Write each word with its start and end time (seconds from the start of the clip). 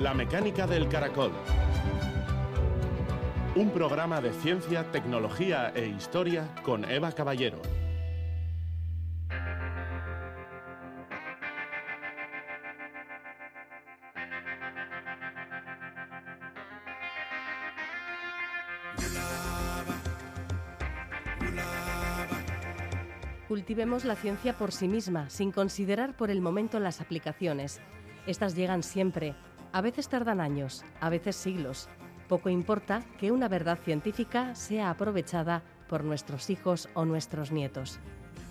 La 0.00 0.14
mecánica 0.14 0.64
del 0.64 0.88
caracol. 0.88 1.32
Un 3.56 3.70
programa 3.70 4.20
de 4.20 4.32
ciencia, 4.32 4.84
tecnología 4.92 5.72
e 5.74 5.88
historia 5.88 6.46
con 6.62 6.88
Eva 6.88 7.10
Caballero. 7.10 7.60
Cultivemos 23.48 24.04
la 24.04 24.14
ciencia 24.14 24.52
por 24.52 24.70
sí 24.70 24.86
misma, 24.86 25.28
sin 25.28 25.50
considerar 25.50 26.16
por 26.16 26.30
el 26.30 26.40
momento 26.40 26.78
las 26.78 27.00
aplicaciones. 27.00 27.80
Estas 28.28 28.54
llegan 28.54 28.84
siempre. 28.84 29.34
A 29.78 29.80
veces 29.80 30.08
tardan 30.08 30.40
años, 30.40 30.84
a 31.00 31.08
veces 31.08 31.36
siglos. 31.36 31.88
Poco 32.28 32.48
importa 32.48 33.04
que 33.20 33.30
una 33.30 33.46
verdad 33.46 33.78
científica 33.78 34.56
sea 34.56 34.90
aprovechada 34.90 35.62
por 35.88 36.02
nuestros 36.02 36.50
hijos 36.50 36.88
o 36.94 37.04
nuestros 37.04 37.52
nietos. 37.52 38.00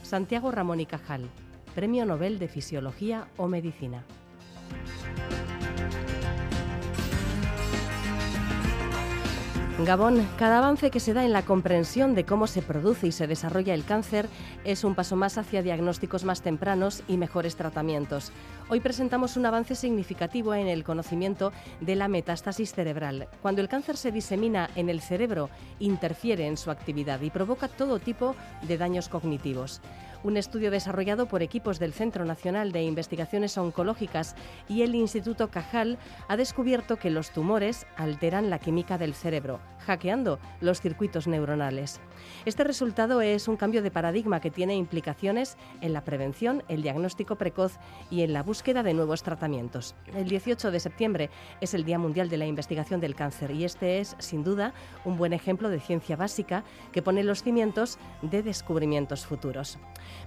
Santiago 0.04 0.52
Ramón 0.52 0.80
y 0.80 0.86
Cajal, 0.86 1.30
Premio 1.76 2.06
Nobel 2.06 2.40
de 2.40 2.48
Fisiología 2.48 3.28
o 3.36 3.50
Medicina. 3.50 4.06
Gabón, 9.80 10.28
cada 10.40 10.58
avance 10.58 10.90
que 10.90 11.00
se 11.00 11.14
da 11.14 11.24
en 11.24 11.32
la 11.32 11.44
comprensión 11.44 12.16
de 12.16 12.26
cómo 12.26 12.48
se 12.48 12.64
produce 12.64 13.06
y 13.06 13.12
se 13.12 13.28
desarrolla 13.28 13.76
el 13.76 13.86
cáncer 13.86 14.28
es 14.64 14.84
un 14.84 14.96
paso 14.96 15.16
más 15.16 15.38
hacia 15.38 15.62
diagnósticos 15.62 16.24
más 16.24 16.42
tempranos 16.42 17.04
y 17.08 17.18
mejores 17.18 17.56
tratamientos. 17.56 18.32
Hoy 18.70 18.80
presentamos 18.80 19.38
un 19.38 19.46
avance 19.46 19.76
significativo 19.76 20.56
en 20.56 20.68
el 20.68 20.84
conocimiento 20.84 21.54
de 21.80 21.96
la 21.96 22.08
metástasis 22.08 22.74
cerebral. 22.74 23.28
Cuando 23.44 23.62
el 23.62 23.70
cáncer 23.70 23.98
se 23.98 24.12
disemina 24.12 24.68
en 24.76 24.90
el 24.90 25.00
cerebro, 25.00 25.52
interfiere 25.80 26.48
en 26.48 26.58
su 26.58 26.72
actividad 26.72 27.22
y 27.22 27.30
provoca 27.30 27.68
todo 27.68 28.00
tipo 28.00 28.36
de 28.64 28.80
daños 28.80 29.10
cognitivos. 29.10 29.82
Un 30.24 30.36
estudio 30.36 30.72
desarrollado 30.72 31.28
por 31.28 31.44
equipos 31.44 31.80
del 31.80 31.94
Centro 31.94 32.26
Nacional 32.26 32.72
de 32.72 32.84
Investigaciones 32.84 33.58
Oncológicas 33.58 34.36
y 34.68 34.82
el 34.82 34.96
Instituto 34.96 35.50
Cajal 35.50 35.98
ha 36.28 36.38
descubierto 36.38 36.98
que 36.98 37.12
los 37.12 37.32
tumores 37.32 37.86
alteran 37.96 38.50
la 38.50 38.60
química 38.60 38.98
del 38.98 39.14
cerebro, 39.14 39.60
hackeando 39.80 40.40
los 40.60 40.82
circuitos 40.82 41.28
neuronales. 41.28 42.02
Este 42.46 42.64
resultado 42.64 43.22
es 43.22 43.48
un 43.48 43.58
cambio 43.58 43.82
de 43.82 43.92
paradigma 43.92 44.42
que 44.42 44.52
tiene 44.52 44.76
implicaciones 44.76 45.56
en 45.82 45.94
la 45.94 46.04
prevención, 46.04 46.64
el 46.68 46.82
diagnóstico 46.82 47.36
precoz 47.36 47.78
y 48.10 48.24
en 48.24 48.34
la 48.34 48.44
búsqueda 48.44 48.84
de 48.84 48.94
nuevos 48.94 49.24
tratamientos. 49.24 49.96
El 50.16 50.28
18 50.28 50.72
de 50.72 50.80
septiembre 50.80 51.30
es 51.62 51.74
el 51.74 51.86
Día 51.86 52.00
Mundial 52.00 52.30
de 52.30 52.38
la 52.38 52.48
Investigación 52.48 53.00
del 53.00 53.16
Cáncer 53.16 53.52
y 53.52 53.66
este 53.66 54.00
es, 54.00 54.16
sin 54.20 54.44
duda, 54.44 54.74
un 55.06 55.16
buen 55.18 55.34
ejemplo 55.34 55.70
de 55.70 55.80
ciencia 55.80 56.16
básica 56.16 56.64
que 56.92 57.02
pone 57.02 57.24
los 57.24 57.44
cimientos 57.44 58.00
de 58.22 58.44
descubrimientos 58.44 59.26
futuros. 59.26 59.78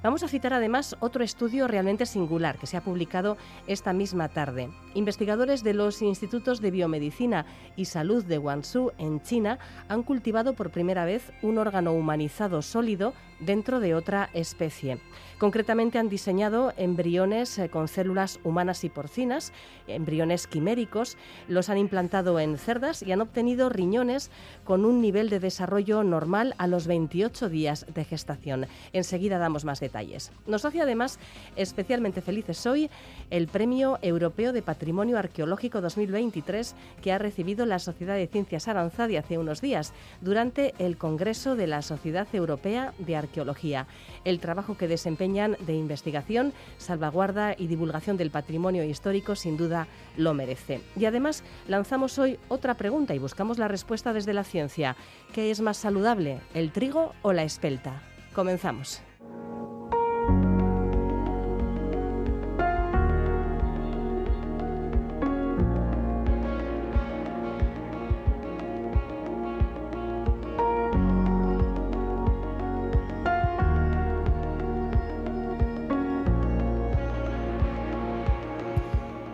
Vamos 0.02 0.22
a 0.22 0.28
citar 0.28 0.52
además 0.52 0.96
otro 1.00 1.24
estudio 1.24 1.68
realmente 1.68 2.06
singular 2.06 2.58
que 2.58 2.66
se 2.66 2.76
ha 2.76 2.84
publicado 2.84 3.36
esta 3.66 3.92
misma 3.92 4.28
tarde. 4.28 4.70
Investigadores 4.94 5.62
de 5.62 5.74
los 5.74 6.02
institutos 6.02 6.60
de 6.60 6.70
biomedicina 6.70 7.46
y 7.76 7.84
salud 7.84 8.24
de 8.24 8.38
Guangzhou, 8.38 8.92
en 8.98 9.22
China, 9.22 9.58
han 9.88 10.02
cultivado 10.02 10.54
por 10.54 10.70
primera 10.70 11.04
vez 11.04 11.32
un 11.42 11.58
órgano 11.58 11.92
humanizado 11.92 12.62
sólido 12.62 13.12
dentro 13.40 13.80
de 13.80 13.94
otra 13.94 14.30
especie. 14.34 14.98
Concretamente 15.38 15.98
han 15.98 16.08
diseñado 16.08 16.74
embriones 16.76 17.58
eh, 17.58 17.70
con 17.70 17.88
células 17.88 18.38
humanas 18.44 18.84
y 18.84 18.90
porcinas, 18.90 19.52
embriones 19.86 20.46
quiméricos, 20.46 21.16
los 21.48 21.70
han 21.70 21.78
implantado 21.78 22.38
en 22.38 22.58
cerdas 22.58 23.02
y 23.02 23.12
han 23.12 23.22
obtenido 23.22 23.70
riñones 23.70 24.30
con 24.64 24.84
un 24.84 25.00
nivel 25.00 25.30
de 25.30 25.40
desarrollo 25.40 26.04
normal 26.04 26.54
a 26.58 26.66
los 26.66 26.86
28 26.86 27.48
días 27.48 27.86
de 27.92 28.04
gestación. 28.04 28.66
Enseguida 28.92 29.38
damos 29.38 29.64
más 29.64 29.69
detalles. 29.78 30.32
Nos 30.48 30.64
hace 30.64 30.81
además 30.81 31.20
especialmente 31.54 32.22
felices 32.22 32.66
hoy 32.66 32.91
el 33.31 33.47
Premio 33.47 34.00
Europeo 34.03 34.53
de 34.53 34.62
Patrimonio 34.62 35.19
Arqueológico 35.19 35.81
2023 35.81 36.75
que 37.00 37.12
ha 37.12 37.19
recibido 37.19 37.66
la 37.66 37.78
Sociedad 37.78 38.16
de 38.16 38.26
Ciencias 38.26 38.66
Aranzadi 38.66 39.16
hace 39.16 39.38
unos 39.38 39.60
días 39.60 39.92
durante 40.20 40.75
el 40.78 40.97
Congreso 40.97 41.54
de 41.54 41.69
la 41.69 41.82
Sociedad 41.82 42.26
Europea 42.32 42.92
de 42.98 43.16
Arqueología. 43.16 43.86
El 44.25 44.41
trabajo 44.41 44.76
que 44.76 44.88
desempeña 44.88 45.48
de 45.48 45.75
investigación, 45.75 46.52
salvaguarda 46.78 47.54
y 47.56 47.66
divulgación 47.66 48.16
del 48.16 48.31
patrimonio 48.31 48.82
histórico 48.82 49.37
sin 49.37 49.56
duda 49.56 49.87
lo 50.16 50.34
merece. 50.34 50.81
Y 50.97 51.04
además 51.04 51.44
lanzamos 51.69 52.19
hoy 52.19 52.38
otra 52.48 52.75
pregunta 52.75 53.14
y 53.14 53.19
buscamos 53.19 53.58
la 53.58 53.69
respuesta 53.69 54.12
desde 54.12 54.34
la 54.34 54.44
ciencia. 54.44 54.97
¿Qué 55.32 55.50
es 55.50 55.60
más 55.60 55.76
saludable, 55.76 56.41
el 56.54 56.72
trigo 56.72 57.14
o 57.22 57.32
la 57.32 57.44
espelta? 57.44 58.02
Comenzamos. 58.34 59.02
Thank 59.32 59.94
you. 59.94 60.00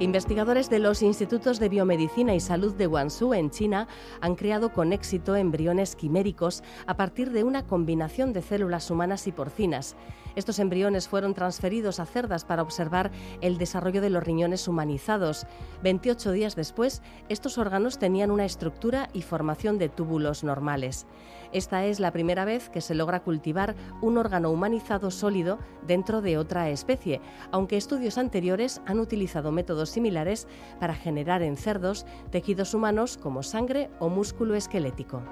Investigadores 0.06 0.70
de 0.70 0.78
los 0.78 1.02
Institutos 1.02 1.58
de 1.58 1.68
Biomedicina 1.68 2.32
y 2.32 2.38
Salud 2.38 2.72
de 2.72 2.86
Guangzhou, 2.86 3.34
en 3.34 3.50
China, 3.50 3.88
han 4.20 4.36
creado 4.36 4.72
con 4.72 4.92
éxito 4.92 5.34
embriones 5.34 5.96
quiméricos 5.96 6.62
a 6.86 6.96
partir 6.96 7.32
de 7.32 7.42
una 7.42 7.66
combinación 7.66 8.32
de 8.32 8.40
células 8.40 8.88
humanas 8.88 9.26
y 9.26 9.32
porcinas. 9.32 9.96
Estos 10.36 10.58
embriones 10.58 11.08
fueron 11.08 11.34
transferidos 11.34 11.98
a 11.98 12.06
cerdas 12.06 12.44
para 12.44 12.62
observar 12.62 13.10
el 13.41 13.58
desarrollo 13.58 14.00
de 14.00 14.10
los 14.10 14.22
riñones 14.22 14.69
humanizados. 14.69 15.47
28 15.82 16.30
días 16.32 16.54
después, 16.54 17.02
estos 17.28 17.58
órganos 17.58 17.98
tenían 17.98 18.30
una 18.30 18.44
estructura 18.44 19.08
y 19.14 19.22
formación 19.22 19.78
de 19.78 19.88
túbulos 19.88 20.44
normales. 20.44 21.06
Esta 21.52 21.86
es 21.86 22.00
la 22.00 22.12
primera 22.12 22.44
vez 22.44 22.69
que 22.69 22.82
se 22.82 22.94
logra 22.94 23.22
cultivar 23.22 23.74
un 24.02 24.19
órgano 24.19 24.50
humanizado 24.50 25.10
sólido 25.10 25.58
dentro 25.86 26.20
de 26.20 26.36
otra 26.36 26.68
especie, 26.68 27.20
aunque 27.50 27.78
estudios 27.78 28.18
anteriores 28.18 28.82
han 28.84 29.00
utilizado 29.00 29.53
métodos 29.53 29.88
similares 29.91 30.47
para 30.78 30.94
generar 30.94 31.42
en 31.42 31.56
cerdos 31.56 32.04
tejidos 32.30 32.74
humanos 32.74 33.16
como 33.16 33.42
sangre 33.42 33.88
o 34.00 34.10
músculo 34.10 34.54
esquelético. 34.54 35.22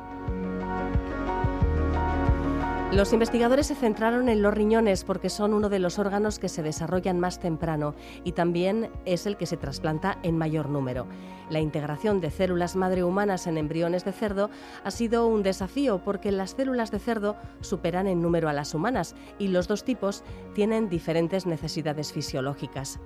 Los 2.95 3.13
investigadores 3.13 3.67
se 3.67 3.75
centraron 3.75 4.29
en 4.29 4.41
los 4.41 4.55
riñones 4.55 5.03
porque 5.03 5.29
son 5.29 5.53
uno 5.53 5.69
de 5.69 5.81
los 5.81 5.99
órganos 5.99 6.39
que 6.39 6.49
se 6.49 6.63
desarrollan 6.63 7.19
más 7.19 7.41
temprano 7.41 7.97
y 8.23 8.33
también 8.33 8.89
es 9.05 9.27
el 9.27 9.37
que 9.37 9.47
se 9.47 9.57
trasplanta 9.57 10.19
en 10.23 10.39
mayor 10.39 10.69
número. 10.69 11.09
La 11.51 11.61
integración 11.61 12.21
de 12.21 12.31
células 12.31 12.77
madre 12.77 13.03
humanas 13.03 13.49
en 13.49 13.59
embriones 13.59 14.05
de 14.05 14.13
cerdo 14.13 14.49
ha 14.85 14.91
sido 14.93 15.27
un 15.27 15.43
desafío 15.43 16.05
porque 16.05 16.31
las 16.31 16.53
células 16.53 16.93
de 16.93 17.01
cerdo 17.01 17.37
superan 17.63 18.07
en 18.07 18.23
número 18.23 18.49
a 18.49 18.53
las 18.53 18.75
humanas 18.75 19.17
y 19.41 19.49
los 19.49 19.67
dos 19.67 19.83
tipos 19.83 20.23
tienen 20.55 20.89
diferentes 20.89 21.47
necesidades 21.47 22.13
fisiológicas. 22.13 23.01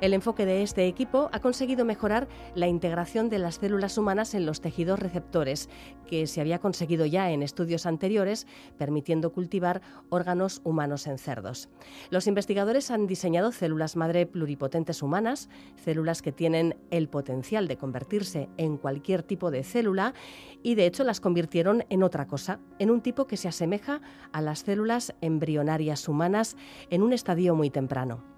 El 0.00 0.14
enfoque 0.14 0.46
de 0.46 0.62
este 0.62 0.86
equipo 0.86 1.28
ha 1.32 1.40
conseguido 1.40 1.84
mejorar 1.84 2.26
la 2.54 2.68
integración 2.68 3.28
de 3.28 3.38
las 3.38 3.56
células 3.56 3.98
humanas 3.98 4.34
en 4.34 4.46
los 4.46 4.60
tejidos 4.60 4.98
receptores, 4.98 5.68
que 6.06 6.26
se 6.26 6.40
había 6.40 6.58
conseguido 6.58 7.06
ya 7.06 7.30
en 7.30 7.42
estudios 7.42 7.86
anteriores, 7.86 8.46
permitiendo 8.78 9.25
cultivar 9.32 9.82
órganos 10.08 10.60
humanos 10.64 11.06
en 11.06 11.18
cerdos. 11.18 11.68
Los 12.10 12.26
investigadores 12.26 12.90
han 12.90 13.06
diseñado 13.06 13.52
células 13.52 13.96
madre 13.96 14.26
pluripotentes 14.26 15.02
humanas, 15.02 15.48
células 15.76 16.22
que 16.22 16.32
tienen 16.32 16.76
el 16.90 17.08
potencial 17.08 17.68
de 17.68 17.76
convertirse 17.76 18.48
en 18.56 18.76
cualquier 18.76 19.22
tipo 19.22 19.50
de 19.50 19.64
célula 19.64 20.14
y 20.62 20.74
de 20.74 20.86
hecho 20.86 21.04
las 21.04 21.20
convirtieron 21.20 21.84
en 21.90 22.02
otra 22.02 22.26
cosa, 22.26 22.60
en 22.78 22.90
un 22.90 23.00
tipo 23.00 23.26
que 23.26 23.36
se 23.36 23.48
asemeja 23.48 24.00
a 24.32 24.40
las 24.40 24.60
células 24.60 25.14
embrionarias 25.20 26.08
humanas 26.08 26.56
en 26.90 27.02
un 27.02 27.12
estadio 27.12 27.54
muy 27.54 27.70
temprano. 27.70 28.36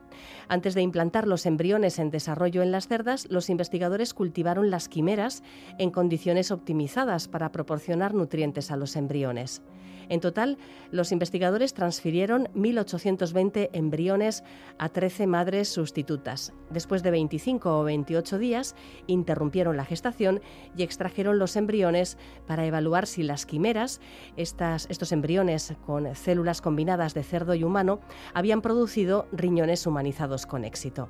Antes 0.48 0.74
de 0.74 0.82
implantar 0.82 1.26
los 1.26 1.46
embriones 1.46 1.98
en 1.98 2.10
desarrollo 2.10 2.62
en 2.62 2.72
las 2.72 2.88
cerdas, 2.88 3.26
los 3.30 3.50
investigadores 3.50 4.14
cultivaron 4.14 4.70
las 4.70 4.88
quimeras 4.88 5.42
en 5.78 5.90
condiciones 5.90 6.50
optimizadas 6.50 7.28
para 7.28 7.52
proporcionar 7.52 8.14
nutrientes 8.14 8.70
a 8.70 8.76
los 8.76 8.96
embriones. 8.96 9.62
En 10.08 10.20
total, 10.20 10.58
los 10.90 11.12
investigadores 11.12 11.74
transfirieron 11.74 12.48
1.820 12.54 13.70
embriones 13.72 14.42
a 14.78 14.88
13 14.88 15.26
madres 15.26 15.68
sustitutas. 15.68 16.52
Después 16.70 17.02
de 17.02 17.10
25 17.10 17.78
o 17.78 17.84
28 17.84 18.38
días, 18.38 18.74
interrumpieron 19.06 19.76
la 19.76 19.84
gestación 19.84 20.40
y 20.76 20.82
extrajeron 20.82 21.38
los 21.38 21.56
embriones 21.56 22.16
para 22.46 22.64
evaluar 22.64 23.06
si 23.06 23.22
las 23.22 23.44
quimeras, 23.46 24.00
estos 24.36 25.12
embriones 25.12 25.74
con 25.84 26.14
células 26.14 26.60
combinadas 26.60 27.14
de 27.14 27.22
cerdo 27.22 27.54
y 27.54 27.64
humano, 27.64 28.00
habían 28.32 28.62
producido 28.62 29.26
riñones 29.32 29.86
humanizados 29.86 30.46
con 30.46 30.64
éxito. 30.64 31.08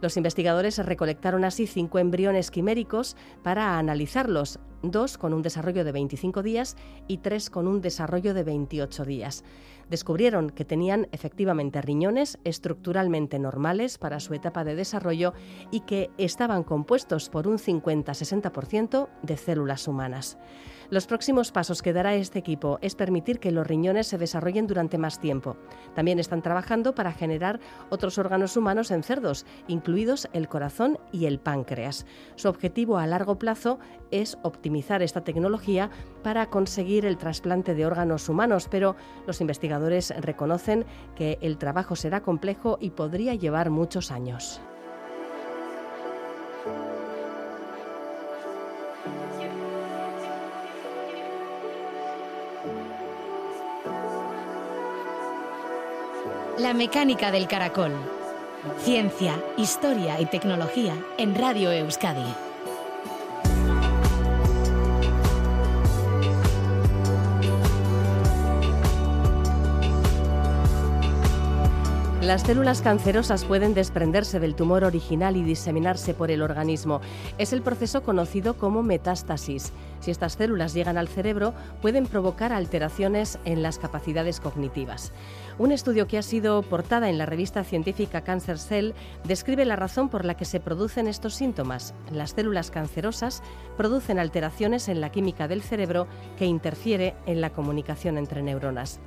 Los 0.00 0.16
investigadores 0.16 0.78
recolectaron 0.78 1.44
así 1.44 1.68
cinco 1.68 2.00
embriones 2.00 2.50
quiméricos 2.50 3.16
para 3.44 3.78
analizarlos, 3.78 4.58
dos 4.82 5.18
con 5.18 5.32
un 5.32 5.42
desarrollo 5.42 5.84
de 5.84 5.92
25 5.92 6.42
días 6.42 6.76
y 7.08 7.18
tres 7.18 7.50
con 7.50 7.66
un 7.66 7.80
desarrollo 7.80 8.34
de 8.34 8.42
28 8.42 9.04
días. 9.04 9.44
Descubrieron 9.90 10.50
que 10.50 10.64
tenían 10.64 11.08
efectivamente 11.12 11.82
riñones 11.82 12.38
estructuralmente 12.44 13.38
normales 13.38 13.98
para 13.98 14.20
su 14.20 14.34
etapa 14.34 14.64
de 14.64 14.74
desarrollo 14.74 15.34
y 15.70 15.80
que 15.80 16.10
estaban 16.18 16.62
compuestos 16.62 17.28
por 17.28 17.46
un 17.46 17.58
50-60% 17.58 19.08
de 19.22 19.36
células 19.36 19.88
humanas. 19.88 20.38
Los 20.92 21.06
próximos 21.06 21.52
pasos 21.52 21.80
que 21.80 21.94
dará 21.94 22.16
este 22.16 22.38
equipo 22.38 22.78
es 22.82 22.94
permitir 22.94 23.40
que 23.40 23.50
los 23.50 23.66
riñones 23.66 24.08
se 24.08 24.18
desarrollen 24.18 24.66
durante 24.66 24.98
más 24.98 25.18
tiempo. 25.20 25.56
También 25.94 26.18
están 26.18 26.42
trabajando 26.42 26.94
para 26.94 27.12
generar 27.12 27.60
otros 27.88 28.18
órganos 28.18 28.58
humanos 28.58 28.90
en 28.90 29.02
cerdos, 29.02 29.46
incluidos 29.68 30.28
el 30.34 30.48
corazón 30.48 30.98
y 31.10 31.24
el 31.24 31.38
páncreas. 31.38 32.04
Su 32.36 32.50
objetivo 32.50 32.98
a 32.98 33.06
largo 33.06 33.38
plazo 33.38 33.78
es 34.10 34.36
optimizar 34.42 35.00
esta 35.00 35.24
tecnología 35.24 35.88
para 36.22 36.50
conseguir 36.50 37.06
el 37.06 37.16
trasplante 37.16 37.74
de 37.74 37.86
órganos 37.86 38.28
humanos, 38.28 38.68
pero 38.70 38.94
los 39.26 39.40
investigadores 39.40 40.12
reconocen 40.20 40.84
que 41.16 41.38
el 41.40 41.56
trabajo 41.56 41.96
será 41.96 42.20
complejo 42.20 42.76
y 42.82 42.90
podría 42.90 43.34
llevar 43.34 43.70
muchos 43.70 44.10
años. 44.10 44.60
La 56.62 56.74
mecánica 56.74 57.32
del 57.32 57.48
caracol. 57.48 57.90
Ciencia, 58.84 59.34
historia 59.56 60.20
y 60.20 60.26
tecnología 60.26 60.94
en 61.18 61.34
Radio 61.34 61.72
Euskadi. 61.72 62.22
Las 72.22 72.42
células 72.42 72.82
cancerosas 72.82 73.44
pueden 73.44 73.74
desprenderse 73.74 74.38
del 74.38 74.54
tumor 74.54 74.84
original 74.84 75.36
y 75.36 75.42
diseminarse 75.42 76.14
por 76.14 76.30
el 76.30 76.42
organismo. 76.42 77.00
Es 77.36 77.52
el 77.52 77.62
proceso 77.62 78.04
conocido 78.04 78.54
como 78.54 78.84
metástasis. 78.84 79.72
Si 79.98 80.12
estas 80.12 80.34
células 80.34 80.72
llegan 80.72 80.98
al 80.98 81.08
cerebro, 81.08 81.52
pueden 81.80 82.06
provocar 82.06 82.52
alteraciones 82.52 83.40
en 83.44 83.60
las 83.60 83.80
capacidades 83.80 84.38
cognitivas. 84.38 85.12
Un 85.58 85.70
estudio 85.70 86.06
que 86.08 86.16
ha 86.16 86.22
sido 86.22 86.62
portada 86.62 87.10
en 87.10 87.18
la 87.18 87.26
revista 87.26 87.62
científica 87.62 88.22
Cancer 88.22 88.58
Cell 88.58 88.92
describe 89.24 89.64
la 89.66 89.76
razón 89.76 90.08
por 90.08 90.24
la 90.24 90.34
que 90.34 90.46
se 90.46 90.60
producen 90.60 91.06
estos 91.06 91.34
síntomas. 91.34 91.94
Las 92.10 92.30
células 92.30 92.70
cancerosas 92.70 93.42
producen 93.76 94.18
alteraciones 94.18 94.88
en 94.88 95.00
la 95.00 95.12
química 95.12 95.48
del 95.48 95.62
cerebro 95.62 96.06
que 96.38 96.46
interfiere 96.46 97.14
en 97.26 97.42
la 97.42 97.50
comunicación 97.50 98.16
entre 98.16 98.42
neuronas. 98.42 98.98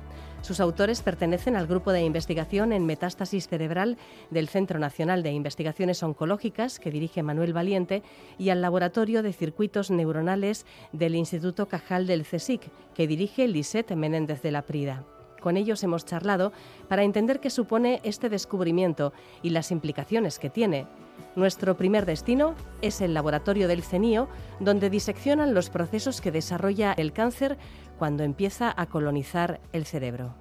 Sus 0.42 0.60
autores 0.60 1.02
pertenecen 1.02 1.56
al 1.56 1.66
grupo 1.66 1.90
de 1.90 2.04
investigación 2.04 2.72
en 2.72 2.86
metástasis 2.86 3.48
cerebral 3.48 3.98
del 4.30 4.48
Centro 4.48 4.78
Nacional 4.78 5.24
de 5.24 5.32
Investigaciones 5.32 6.00
Oncológicas, 6.04 6.78
que 6.78 6.92
dirige 6.92 7.24
Manuel 7.24 7.52
Valiente, 7.52 8.04
y 8.38 8.50
al 8.50 8.62
Laboratorio 8.62 9.24
de 9.24 9.32
Circuitos 9.32 9.90
Neuronales 9.90 10.64
del 10.92 11.16
Instituto 11.16 11.66
Cajal 11.66 12.06
del 12.06 12.24
CSIC, 12.24 12.70
que 12.94 13.08
dirige 13.08 13.48
Lisette 13.48 13.96
Menéndez 13.96 14.40
de 14.42 14.52
la 14.52 14.62
Prida. 14.62 15.04
Con 15.40 15.56
ellos 15.56 15.82
hemos 15.82 16.04
charlado 16.04 16.52
para 16.88 17.02
entender 17.02 17.40
qué 17.40 17.50
supone 17.50 18.00
este 18.04 18.28
descubrimiento 18.28 19.12
y 19.42 19.50
las 19.50 19.70
implicaciones 19.70 20.38
que 20.38 20.50
tiene. 20.50 20.86
Nuestro 21.34 21.76
primer 21.76 22.06
destino 22.06 22.54
es 22.82 23.00
el 23.00 23.14
laboratorio 23.14 23.68
del 23.68 23.82
CENIO, 23.82 24.28
donde 24.60 24.90
diseccionan 24.90 25.54
los 25.54 25.70
procesos 25.70 26.20
que 26.20 26.32
desarrolla 26.32 26.92
el 26.92 27.12
cáncer 27.12 27.56
cuando 27.98 28.22
empieza 28.22 28.72
a 28.76 28.86
colonizar 28.86 29.60
el 29.72 29.84
cerebro. 29.84 30.34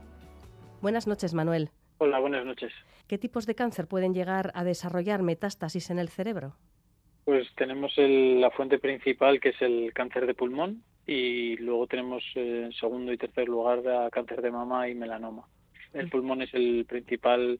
Buenas 0.81 1.07
noches, 1.07 1.33
Manuel. 1.33 1.69
Hola, 1.97 2.19
buenas 2.19 2.45
noches. 2.45 2.71
¿Qué 3.07 3.17
tipos 3.17 3.45
de 3.45 3.55
cáncer 3.55 3.87
pueden 3.87 4.13
llegar 4.13 4.51
a 4.55 4.63
desarrollar 4.63 5.21
metástasis 5.21 5.89
en 5.89 5.99
el 5.99 6.09
cerebro? 6.09 6.55
Pues 7.23 7.47
tenemos 7.55 7.93
la 7.97 8.51
fuente 8.51 8.77
principal, 8.77 9.39
que 9.39 9.49
es 9.49 9.61
el 9.61 9.93
cáncer 9.93 10.27
de 10.27 10.33
pulmón, 10.33 10.83
y 11.05 11.57
luego 11.57 11.87
tenemos 11.87 12.23
en 12.35 12.71
segundo 12.73 13.11
y 13.13 13.17
tercer 13.17 13.47
lugar 13.47 13.81
cáncer 14.11 14.41
de 14.41 14.51
mama 14.51 14.89
y 14.89 14.95
melanoma. 14.95 15.47
El 15.93 16.09
pulmón 16.09 16.41
es 16.41 16.53
el 16.53 16.85
principal 16.85 17.59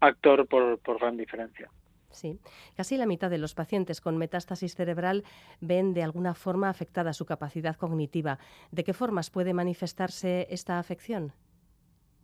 actor 0.00 0.46
por, 0.46 0.78
por 0.78 0.98
gran 0.98 1.16
diferencia. 1.16 1.70
Sí, 2.14 2.38
casi 2.76 2.96
la 2.96 3.06
mitad 3.06 3.28
de 3.28 3.38
los 3.38 3.54
pacientes 3.54 4.00
con 4.00 4.16
metástasis 4.16 4.76
cerebral 4.76 5.24
ven 5.60 5.94
de 5.94 6.04
alguna 6.04 6.34
forma 6.34 6.70
afectada 6.70 7.12
su 7.12 7.26
capacidad 7.26 7.76
cognitiva. 7.76 8.38
¿De 8.70 8.84
qué 8.84 8.92
formas 8.92 9.30
puede 9.30 9.52
manifestarse 9.52 10.46
esta 10.48 10.78
afección? 10.78 11.32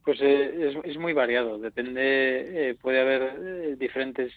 Pues 0.05 0.19
eh, 0.23 0.81
es, 0.85 0.97
muy 0.97 1.13
variado, 1.13 1.59
depende, 1.59 2.71
eh, 2.71 2.75
puede 2.81 3.01
haber 3.01 3.23
eh, 3.39 3.77
diferentes 3.77 4.33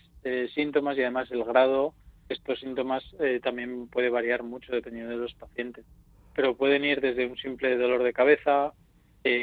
síntomas 0.53 0.97
y 0.97 1.01
además 1.01 1.29
el 1.31 1.43
grado 1.43 1.93
de 2.27 2.35
estos 2.35 2.59
síntomas 2.59 3.03
también 3.41 3.89
puede 3.89 4.09
variar 4.09 4.41
mucho 4.41 4.71
dependiendo 4.71 5.11
de 5.11 5.17
los 5.17 5.33
pacientes. 5.33 5.85
Pero 6.35 6.55
pueden 6.55 6.83
ir 6.85 7.01
desde 7.01 7.25
un 7.27 7.37
simple 7.37 7.77
dolor 7.77 8.03
de 8.03 8.13
cabeza, 8.13 8.73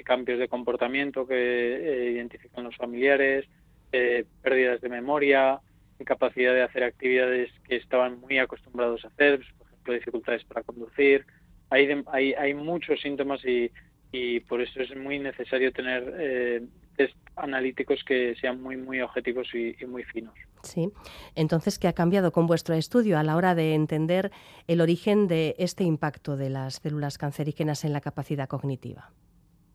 cambios 0.05 0.39
de 0.39 0.49
comportamiento 0.49 1.27
que 1.27 2.13
identifican 2.15 2.65
los 2.65 2.77
familiares, 2.77 3.47
pérdidas 3.91 4.81
de 4.81 4.89
memoria, 4.89 5.61
incapacidad 6.01 6.55
de 6.55 6.63
hacer 6.63 6.83
actividades 6.83 7.51
que 7.69 7.77
estaban 7.77 8.21
muy 8.21 8.39
acostumbrados 8.39 9.05
a 9.05 9.09
hacer, 9.09 9.39
pues, 9.39 9.53
por 9.59 9.67
ejemplo, 9.69 9.95
dificultades 9.95 10.45
para 10.45 10.63
conducir. 10.63 11.27
Hay, 11.71 11.89
hay, 12.07 12.33
hay 12.33 12.55
muchos 12.55 13.01
síntomas 13.01 13.45
y, 13.45 13.71
y, 14.11 14.41
por 14.41 14.61
eso 14.61 14.81
es 14.81 14.97
muy 14.97 15.19
necesario 15.19 15.73
tener 15.73 16.15
eh, 16.19 16.63
test 16.97 17.17
analíticos 17.37 18.03
que 18.05 18.35
sean 18.41 18.61
muy, 18.61 18.77
muy 18.77 19.01
objetivos 19.01 19.49
y, 19.55 19.77
muy 19.87 20.03
finos. 20.05 20.35
Sí. 20.63 20.91
Entonces, 21.35 21.79
¿qué 21.79 21.89
ha 21.89 21.93
cambiado 21.93 22.33
con 22.33 22.47
vuestro 22.47 22.75
estudio 22.75 23.19
a 23.19 23.23
la 23.23 23.37
hora 23.37 23.55
de 23.55 23.75
entender 23.75 24.31
el 24.67 24.81
origen 24.81 25.29
de 25.29 25.55
este 25.59 25.85
impacto 25.85 26.37
de 26.37 26.51
las 26.51 26.77
células 26.77 27.19
cancerígenas 27.19 27.85
en 27.85 27.93
la 27.93 28.01
capacidad 28.01 28.49
cognitiva? 28.49 29.11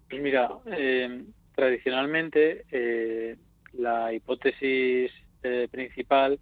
Pues 0.09 0.21
mira, 0.21 0.49
eh, 0.67 1.25
tradicionalmente 1.55 2.65
eh, 2.71 3.37
la 3.73 4.13
hipótesis 4.13 5.11
eh, 5.43 5.67
principal, 5.69 6.39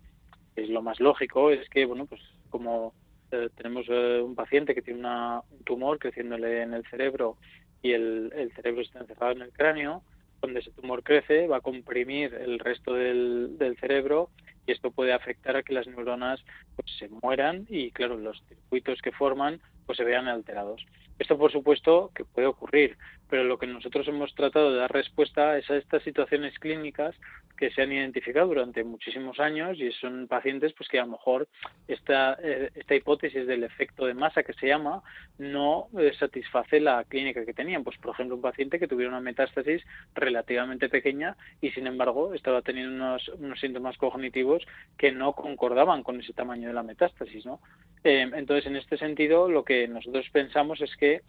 es 0.56 0.70
lo 0.70 0.82
más 0.82 1.00
lógico, 1.00 1.52
es 1.52 1.68
que, 1.70 1.86
bueno, 1.86 2.06
pues 2.06 2.22
como 2.50 2.94
eh, 3.32 3.50
tenemos 3.56 3.86
eh, 3.90 4.22
un 4.22 4.36
paciente 4.36 4.76
que 4.76 4.82
tiene 4.82 5.00
un 5.00 5.64
tumor 5.66 5.98
creciéndole 6.00 6.62
en 6.62 6.74
el 6.74 6.86
cerebro 6.86 7.38
y 7.82 7.92
el, 7.92 8.52
cerebro 8.56 8.82
está 8.82 9.00
encerrado 9.00 9.34
en 9.34 9.42
el 9.42 9.52
cráneo, 9.52 10.04
donde 10.44 10.60
ese 10.60 10.72
tumor 10.72 11.04
crece, 11.04 11.48
va 11.48 11.58
a 11.58 11.62
comprimir 11.62 12.34
el 12.34 12.60
resto 12.60 12.94
del, 12.94 13.58
cerebro 13.80 14.30
y 14.68 14.74
esto 14.74 14.92
puede 14.92 15.14
afectar 15.14 15.56
a 15.56 15.64
que 15.64 15.74
las 15.74 15.88
neuronas 15.88 16.44
pues, 16.76 16.92
se 17.00 17.08
mueran 17.10 17.66
y, 17.70 17.92
claro, 17.92 18.18
los 18.18 18.44
circuitos 18.48 19.02
que 19.02 19.12
forman 19.12 19.62
pues 19.86 19.98
se 19.98 20.04
vean 20.04 20.28
alterados. 20.28 20.86
Esto, 21.18 21.38
por 21.38 21.52
supuesto, 21.52 22.12
que 22.14 22.26
puede 22.26 22.48
ocurrir, 22.48 22.98
pero 23.34 23.46
lo 23.46 23.58
que 23.58 23.66
nosotros 23.66 24.08
hemos 24.08 24.36
tratado 24.36 24.72
de 24.72 24.78
dar 24.78 24.92
respuesta 24.92 25.58
es 25.58 25.68
a 25.72 25.78
estas 25.78 26.04
situaciones 26.04 26.54
clínicas 26.60 27.16
que 27.58 27.72
se 27.72 27.82
han 27.82 27.92
identificado 27.92 28.46
durante 28.46 28.84
muchísimos 28.84 29.40
años 29.40 29.80
y 29.80 29.92
son 29.94 30.28
pacientes 30.28 30.72
pues 30.74 30.88
que 30.88 31.00
a 31.00 31.06
lo 31.06 31.14
mejor 31.14 31.48
esta, 31.88 32.38
eh, 32.44 32.70
esta 32.76 32.94
hipótesis 32.94 33.48
del 33.48 33.64
efecto 33.64 34.06
de 34.06 34.14
masa 34.14 34.44
que 34.44 34.54
se 34.54 34.68
llama 34.68 35.02
no 35.40 35.88
eh, 35.98 36.14
satisface 36.20 36.80
la 36.80 37.04
clínica 37.06 37.44
que 37.44 37.56
tenían. 37.56 37.84
Pues, 37.84 37.98
por 37.98 38.14
ejemplo, 38.14 38.36
un 38.36 38.42
paciente 38.44 38.78
que 38.78 38.88
tuviera 38.88 39.10
una 39.10 39.20
metástasis 39.20 39.82
relativamente 40.14 40.88
pequeña 40.88 41.36
y, 41.60 41.72
sin 41.72 41.88
embargo, 41.88 42.36
estaba 42.36 42.62
teniendo 42.62 42.94
unos, 42.94 43.30
unos 43.30 43.60
síntomas 43.60 43.98
cognitivos 43.98 44.64
que 44.96 45.12
no 45.12 45.34
concordaban 45.34 46.04
con 46.04 46.20
ese 46.20 46.34
tamaño 46.34 46.68
de 46.68 46.76
la 46.76 46.84
metástasis, 46.84 47.48
¿no? 47.48 47.62
Eh, 48.04 48.30
entonces, 48.36 48.68
en 48.68 48.76
este 48.76 48.96
sentido, 48.96 49.50
lo 49.50 49.64
que 49.64 49.88
nosotros 49.88 50.30
pensamos 50.32 50.82
es 50.82 50.96
que 50.98 51.22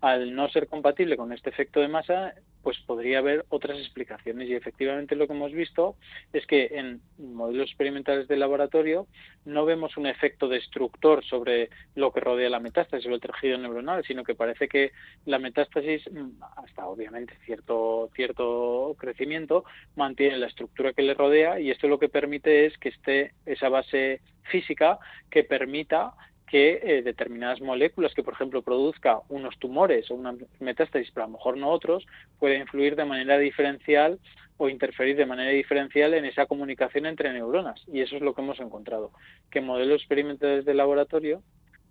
al 0.00 0.34
no 0.34 0.48
ser 0.48 0.68
compatible 0.68 1.16
con 1.16 1.32
este 1.32 1.50
efecto 1.50 1.80
de 1.80 1.88
masa, 1.88 2.34
pues 2.62 2.78
podría 2.80 3.18
haber 3.18 3.44
otras 3.48 3.78
explicaciones. 3.78 4.48
Y 4.48 4.54
efectivamente 4.54 5.14
lo 5.14 5.26
que 5.26 5.34
hemos 5.34 5.52
visto 5.52 5.94
es 6.32 6.44
que 6.46 6.66
en 6.72 7.00
modelos 7.16 7.68
experimentales 7.68 8.26
de 8.26 8.36
laboratorio 8.36 9.06
no 9.44 9.64
vemos 9.64 9.96
un 9.96 10.06
efecto 10.06 10.48
destructor 10.48 11.24
sobre 11.24 11.70
lo 11.94 12.12
que 12.12 12.20
rodea 12.20 12.50
la 12.50 12.58
metástasis 12.58 13.06
o 13.06 13.14
el 13.14 13.20
tejido 13.20 13.56
neuronal, 13.56 14.04
sino 14.04 14.24
que 14.24 14.34
parece 14.34 14.66
que 14.66 14.90
la 15.26 15.38
metástasis, 15.38 16.02
mm, 16.10 16.42
hasta 16.56 16.86
obviamente 16.86 17.34
cierto, 17.44 18.10
cierto 18.14 18.96
crecimiento, 18.98 19.64
mantiene 19.94 20.38
la 20.38 20.48
estructura 20.48 20.92
que 20.92 21.02
le 21.02 21.14
rodea 21.14 21.60
y 21.60 21.70
esto 21.70 21.86
lo 21.86 22.00
que 22.00 22.08
permite 22.08 22.66
es 22.66 22.76
que 22.78 22.88
esté 22.88 23.32
esa 23.46 23.68
base 23.68 24.20
física 24.42 24.98
que 25.30 25.44
permita 25.44 26.14
que 26.46 26.80
eh, 26.82 27.02
determinadas 27.02 27.60
moléculas 27.60 28.14
que, 28.14 28.22
por 28.22 28.34
ejemplo, 28.34 28.62
produzca 28.62 29.20
unos 29.28 29.58
tumores 29.58 30.10
o 30.10 30.14
una 30.14 30.34
metástasis, 30.60 31.10
pero 31.12 31.24
a 31.24 31.28
lo 31.28 31.34
mejor 31.34 31.56
no 31.56 31.70
otros, 31.70 32.06
puede 32.38 32.58
influir 32.58 32.94
de 32.96 33.04
manera 33.04 33.38
diferencial 33.38 34.18
o 34.56 34.68
interferir 34.68 35.16
de 35.16 35.26
manera 35.26 35.50
diferencial 35.50 36.14
en 36.14 36.24
esa 36.24 36.46
comunicación 36.46 37.06
entre 37.06 37.32
neuronas. 37.32 37.82
Y 37.92 38.00
eso 38.00 38.16
es 38.16 38.22
lo 38.22 38.34
que 38.34 38.42
hemos 38.42 38.60
encontrado, 38.60 39.10
que 39.50 39.60
modelos 39.60 40.00
experimentales 40.00 40.64
de 40.64 40.74
laboratorio 40.74 41.42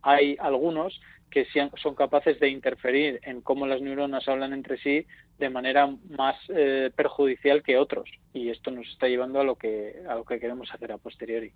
hay 0.06 0.38
algunos 0.40 1.02
que 1.32 1.48
son 1.82 1.96
capaces 1.96 2.40
de 2.40 2.48
interferir 2.48 3.20
en 3.24 3.42
cómo 3.42 3.68
las 3.68 3.82
neuronas 3.82 4.28
hablan 4.30 4.54
entre 4.54 4.78
sí 4.78 5.06
de 5.40 5.50
manera 5.50 5.94
más 6.10 6.38
eh, 6.48 6.92
perjudicial 6.96 7.62
que 7.62 7.78
otros 7.78 8.10
y 8.32 8.50
esto 8.50 8.72
nos 8.72 8.88
está 8.88 9.08
llevando 9.08 9.42
a 9.42 9.44
lo 9.44 9.56
que 9.56 9.96
a 10.08 10.16
lo 10.16 10.24
que 10.24 10.40
queremos 10.40 10.74
hacer 10.74 10.94
a 10.94 10.98
posteriori. 10.98 11.52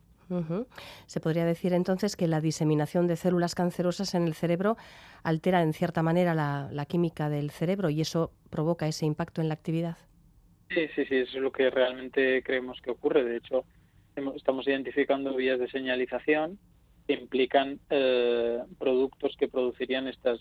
Se 1.05 1.21
podría 1.21 1.45
decir 1.45 1.73
entonces 1.73 2.17
que 2.17 2.27
la 2.27 2.41
diseminación 2.41 3.07
de 3.07 3.15
células 3.15 3.55
cancerosas 3.55 4.15
en 4.15 4.27
el 4.27 4.33
cerebro 4.33 4.75
altera 5.23 5.61
en 5.61 5.73
cierta 5.73 6.03
manera 6.03 6.33
la, 6.33 6.85
química 6.85 7.29
del 7.29 7.51
cerebro 7.51 7.89
y 7.89 8.01
eso 8.01 8.31
provoca 8.49 8.87
ese 8.87 9.05
impacto 9.05 9.41
en 9.41 9.47
la 9.47 9.53
actividad. 9.53 9.97
Sí, 10.69 10.87
sí, 10.95 11.05
sí, 11.05 11.15
eso 11.15 11.37
es 11.37 11.43
lo 11.43 11.51
que 11.51 11.69
realmente 11.69 12.43
creemos 12.43 12.81
que 12.81 12.91
ocurre. 12.91 13.23
De 13.23 13.37
hecho, 13.37 13.63
estamos 14.35 14.67
identificando 14.67 15.35
vías 15.35 15.59
de 15.59 15.69
señalización 15.69 16.59
implican 17.13 17.79
eh, 17.89 18.61
productos 18.77 19.35
que 19.37 19.47
producirían 19.47 20.07
estas, 20.07 20.39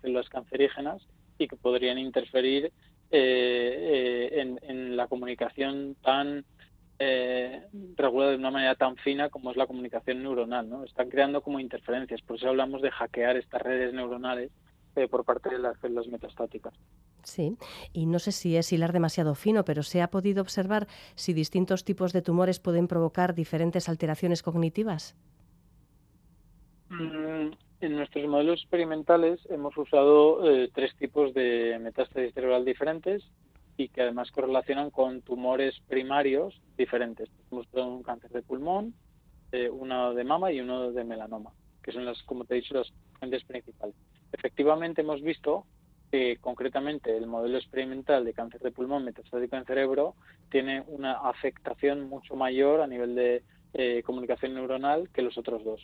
células 0.00 0.28
cancerígenas 0.28 1.02
y 1.38 1.48
que 1.48 1.56
podrían 1.56 1.98
interferir 1.98 2.66
eh, 3.10 4.30
eh, 4.32 4.56
en, 4.62 4.96
la 4.96 5.06
comunicación 5.06 5.96
tan 6.02 6.44
regulada 7.96 8.30
de 8.30 8.36
una 8.36 8.52
manera 8.52 8.76
tan 8.76 8.94
fina 8.94 9.28
como 9.28 9.50
es 9.50 9.56
la 9.56 9.66
comunicación 9.66 10.22
neuronal. 10.22 10.68
¿no? 10.68 10.84
Están 10.84 11.10
creando 11.10 11.40
como 11.40 11.58
interferencias, 11.58 12.22
por 12.22 12.36
eso 12.36 12.48
hablamos 12.48 12.80
de 12.80 12.92
hackear 12.92 13.36
estas 13.36 13.60
redes 13.60 13.92
neuronales 13.92 14.52
por 15.10 15.24
parte 15.24 15.50
de 15.50 15.58
las 15.58 15.80
células 15.80 16.06
metastáticas. 16.06 16.74
Sí, 17.24 17.56
y 17.92 18.06
no 18.06 18.18
sé 18.18 18.30
si 18.30 18.56
es 18.56 18.72
hilar 18.72 18.92
demasiado 18.92 19.34
fino, 19.34 19.64
pero 19.64 19.82
se 19.82 20.02
ha 20.02 20.10
podido 20.10 20.42
observar 20.42 20.86
si 21.16 21.32
distintos 21.32 21.84
tipos 21.84 22.12
de 22.12 22.22
tumores 22.22 22.60
pueden 22.60 22.86
provocar 22.86 23.34
diferentes 23.34 23.88
alteraciones 23.88 24.42
cognitivas. 24.42 25.16
Mm, 26.92 27.52
en 27.80 27.96
nuestros 27.96 28.28
modelos 28.28 28.60
experimentales 28.60 29.40
hemos 29.48 29.76
usado 29.78 30.48
eh, 30.48 30.70
tres 30.74 30.94
tipos 30.96 31.32
de 31.32 31.78
metástasis 31.80 32.34
cerebral 32.34 32.64
diferentes 32.64 33.24
y 33.78 33.88
que 33.88 34.02
además 34.02 34.30
correlacionan 34.30 34.90
con 34.90 35.22
tumores 35.22 35.74
primarios 35.88 36.60
diferentes. 36.76 37.30
Hemos 37.50 37.66
usado 37.68 37.88
un 37.88 38.02
cáncer 38.02 38.30
de 38.30 38.42
pulmón, 38.42 38.94
eh, 39.52 39.70
uno 39.70 40.12
de 40.12 40.24
mama 40.24 40.52
y 40.52 40.60
uno 40.60 40.92
de 40.92 41.04
melanoma, 41.04 41.52
que 41.82 41.92
son 41.92 42.04
las, 42.04 42.22
como 42.24 42.44
te 42.44 42.54
he 42.54 42.60
dicho, 42.60 42.74
las 42.74 42.92
fuentes 43.18 43.42
principales. 43.44 43.96
Efectivamente 44.32 45.00
hemos 45.00 45.22
visto 45.22 45.64
que 46.10 46.36
concretamente 46.42 47.16
el 47.16 47.26
modelo 47.26 47.56
experimental 47.56 48.22
de 48.22 48.34
cáncer 48.34 48.60
de 48.60 48.70
pulmón 48.70 49.04
metastático 49.04 49.56
en 49.56 49.64
cerebro 49.64 50.14
tiene 50.50 50.84
una 50.88 51.12
afectación 51.12 52.06
mucho 52.06 52.36
mayor 52.36 52.82
a 52.82 52.86
nivel 52.86 53.14
de 53.14 53.42
eh, 53.74 54.02
comunicación 54.04 54.54
neuronal 54.54 55.08
que 55.10 55.22
los 55.22 55.38
otros 55.38 55.64
dos. 55.64 55.80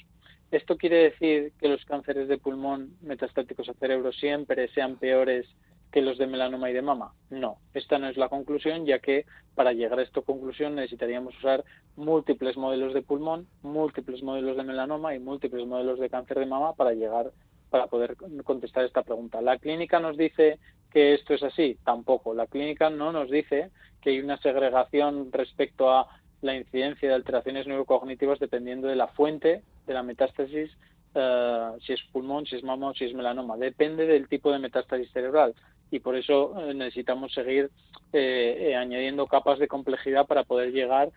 ¿Esto 0.50 0.76
quiere 0.76 1.10
decir 1.10 1.52
que 1.58 1.68
los 1.68 1.84
cánceres 1.84 2.28
de 2.28 2.38
pulmón 2.38 2.96
metastáticos 3.02 3.68
a 3.68 3.74
cerebro 3.74 4.12
siempre 4.12 4.68
sean 4.68 4.96
peores 4.96 5.46
que 5.92 6.02
los 6.02 6.18
de 6.18 6.26
melanoma 6.26 6.70
y 6.70 6.74
de 6.74 6.82
mama? 6.82 7.12
No, 7.30 7.58
esta 7.74 7.98
no 7.98 8.08
es 8.08 8.16
la 8.16 8.28
conclusión, 8.28 8.86
ya 8.86 8.98
que 8.98 9.26
para 9.54 9.72
llegar 9.72 9.98
a 9.98 10.02
esta 10.02 10.22
conclusión 10.22 10.74
necesitaríamos 10.74 11.36
usar 11.38 11.64
múltiples 11.96 12.56
modelos 12.56 12.94
de 12.94 13.02
pulmón, 13.02 13.46
múltiples 13.62 14.22
modelos 14.22 14.56
de 14.56 14.64
melanoma 14.64 15.14
y 15.14 15.18
múltiples 15.18 15.66
modelos 15.66 15.98
de 15.98 16.10
cáncer 16.10 16.38
de 16.38 16.46
mama 16.46 16.74
para 16.74 16.92
llegar 16.92 17.32
para 17.70 17.86
poder 17.86 18.16
contestar 18.44 18.84
esta 18.84 19.02
pregunta. 19.02 19.42
¿La 19.42 19.58
clínica 19.58 20.00
nos 20.00 20.16
dice 20.16 20.58
que 20.90 21.14
esto 21.14 21.34
es 21.34 21.42
así? 21.42 21.76
Tampoco. 21.84 22.34
La 22.34 22.46
clínica 22.46 22.88
no 22.88 23.12
nos 23.12 23.30
dice 23.30 23.70
que 24.00 24.10
hay 24.10 24.20
una 24.20 24.38
segregación 24.38 25.30
respecto 25.32 25.90
a 25.90 26.08
la 26.40 26.54
incidencia 26.54 27.08
de 27.08 27.14
alteraciones 27.14 27.66
neurocognitivas 27.66 28.38
dependiendo 28.38 28.88
de 28.88 28.96
la 28.96 29.08
fuente 29.08 29.62
de 29.86 29.94
la 29.94 30.02
metástasis, 30.02 30.70
eh, 31.14 31.70
si 31.84 31.92
es 31.92 32.02
pulmón, 32.12 32.46
si 32.46 32.56
es 32.56 32.62
mama 32.62 32.90
o 32.90 32.94
si 32.94 33.04
es 33.04 33.14
melanoma. 33.14 33.56
Depende 33.56 34.06
del 34.06 34.28
tipo 34.28 34.52
de 34.52 34.58
metástasis 34.58 35.10
cerebral 35.12 35.54
y 35.90 36.00
por 36.00 36.16
eso 36.16 36.54
eh, 36.60 36.74
necesitamos 36.74 37.32
seguir 37.32 37.70
eh, 38.12 38.74
añadiendo 38.76 39.26
capas 39.26 39.58
de 39.58 39.68
complejidad 39.68 40.26
para 40.26 40.44
poder 40.44 40.72
llegar 40.72 41.10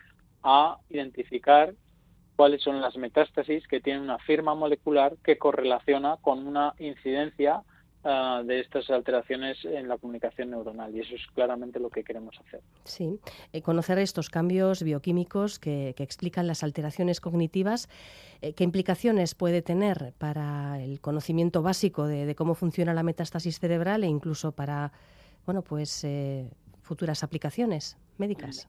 a 0.43 0.77
identificar 0.89 1.73
cuáles 2.35 2.63
son 2.63 2.81
las 2.81 2.95
metástasis 2.97 3.67
que 3.67 3.81
tienen 3.81 4.03
una 4.03 4.17
firma 4.19 4.55
molecular 4.55 5.13
que 5.23 5.37
correlaciona 5.37 6.17
con 6.21 6.47
una 6.47 6.73
incidencia 6.79 7.61
Ah, 8.03 8.41
de 8.43 8.61
estas 8.61 8.89
alteraciones 8.89 9.63
en 9.63 9.87
la 9.87 9.95
comunicación 9.95 10.49
neuronal 10.49 10.95
y 10.95 11.01
eso 11.01 11.13
es 11.13 11.21
claramente 11.35 11.79
lo 11.79 11.91
que 11.91 12.03
queremos 12.03 12.35
hacer. 12.39 12.61
Sí, 12.83 13.19
eh, 13.53 13.61
conocer 13.61 13.99
estos 13.99 14.31
cambios 14.31 14.81
bioquímicos 14.81 15.59
que, 15.59 15.93
explican 15.99 16.47
las 16.47 16.63
alteraciones 16.63 17.21
cognitivas, 17.21 17.89
eh, 18.41 18.53
¿qué 18.53 18.63
implicaciones 18.63 19.35
puede 19.35 19.61
tener 19.61 20.13
para 20.17 20.81
el 20.81 20.99
conocimiento 20.99 21.61
básico 21.61 22.07
de, 22.07 22.33
cómo 22.33 22.55
funciona 22.55 22.95
la 22.95 23.03
metástasis 23.03 23.59
cerebral 23.59 24.03
e 24.03 24.07
incluso 24.07 24.51
para 24.51 24.91
bueno, 25.45 25.61
pues, 25.61 26.03
eh, 26.03 26.49
futuras 26.81 27.23
aplicaciones 27.23 27.99
médicas? 28.17 28.67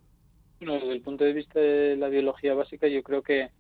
Bueno, 0.60 0.74
desde 0.74 0.92
el 0.92 1.00
punto 1.00 1.24
de 1.24 1.32
vista 1.32 1.58
de 1.58 1.96
la 1.96 2.08
biología 2.08 2.52
básica, 2.52 2.86
yo 2.86 3.02
creo 3.02 3.22
que 3.22 3.50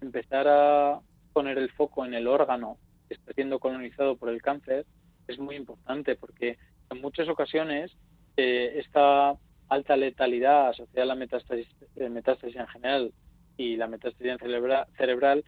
empezar 0.00 0.46
a 0.46 1.00
poner 1.32 1.58
el 1.58 1.70
foco 1.72 2.06
en 2.06 2.14
el 2.14 2.28
órgano 2.28 2.78
está 3.14 3.32
siendo 3.32 3.58
colonizado 3.58 4.16
por 4.16 4.28
el 4.28 4.42
cáncer 4.42 4.86
es 5.28 5.38
muy 5.38 5.56
importante 5.56 6.16
porque 6.16 6.58
en 6.90 7.00
muchas 7.00 7.28
ocasiones 7.28 7.92
eh, 8.36 8.74
esta 8.76 9.34
alta 9.68 9.96
letalidad 9.96 10.68
asociada 10.68 11.04
a 11.04 11.06
la 11.06 11.14
metástasis, 11.14 11.68
eh, 11.96 12.08
metástasis 12.08 12.56
en 12.56 12.66
general 12.68 13.12
y 13.56 13.76
la 13.76 13.86
metástasis 13.86 14.38
cerebral, 14.40 14.86
cerebral 14.96 15.44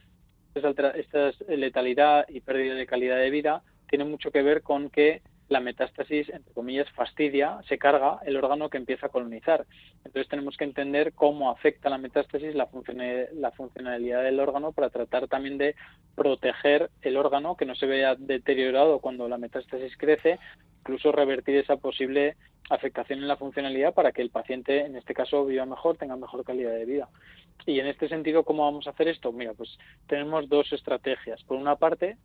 esta 0.54 1.32
letalidad 1.48 2.26
y 2.28 2.40
pérdida 2.40 2.74
de 2.74 2.86
calidad 2.86 3.16
de 3.16 3.30
vida 3.30 3.62
tiene 3.88 4.04
mucho 4.04 4.30
que 4.30 4.42
ver 4.42 4.62
con 4.62 4.90
que 4.90 5.22
la 5.52 5.60
metástasis, 5.60 6.28
entre 6.30 6.52
comillas, 6.52 6.90
fastidia, 6.90 7.58
se 7.68 7.78
carga 7.78 8.18
el 8.24 8.36
órgano 8.36 8.70
que 8.70 8.78
empieza 8.78 9.06
a 9.06 9.10
colonizar. 9.10 9.66
Entonces 9.98 10.28
tenemos 10.28 10.56
que 10.56 10.64
entender 10.64 11.12
cómo 11.12 11.50
afecta 11.50 11.90
la 11.90 11.98
metástasis 11.98 12.54
la, 12.54 12.66
funcionalidad 12.66 14.22
del 14.22 14.40
órgano 14.40 14.72
para 14.72 14.90
tratar 14.90 15.28
también 15.28 15.58
de 15.58 15.76
proteger 16.16 16.90
el 17.02 17.16
órgano, 17.16 17.56
que 17.56 17.66
no 17.66 17.74
se 17.74 17.86
vea 17.86 18.16
deteriorado 18.16 18.98
cuando 18.98 19.28
la 19.28 19.38
metástasis 19.38 19.96
crece, 19.96 20.38
incluso 20.80 21.12
revertir 21.12 21.56
esa 21.56 21.76
posible 21.76 22.36
afectación 22.70 23.18
en 23.18 23.28
la 23.28 23.36
funcionalidad 23.36 23.92
para 23.92 24.12
que 24.12 24.22
el 24.22 24.30
paciente, 24.30 24.80
en 24.80 24.96
este 24.96 25.14
caso, 25.14 25.44
viva 25.44 25.66
mejor, 25.66 25.96
tenga 25.98 26.16
mejor 26.16 26.44
calidad 26.44 26.72
de 26.72 26.86
vida. 26.86 27.08
Y 27.66 27.78
en 27.78 27.86
este 27.86 28.08
sentido, 28.08 28.44
¿cómo 28.44 28.64
vamos 28.64 28.86
a 28.86 28.90
hacer 28.90 29.08
esto? 29.08 29.30
Mira, 29.32 29.52
pues 29.52 29.78
tenemos 30.08 30.48
dos 30.48 30.72
estrategias. 30.72 31.42
Por 31.44 31.58
una 31.58 31.76
parte, 31.76 32.16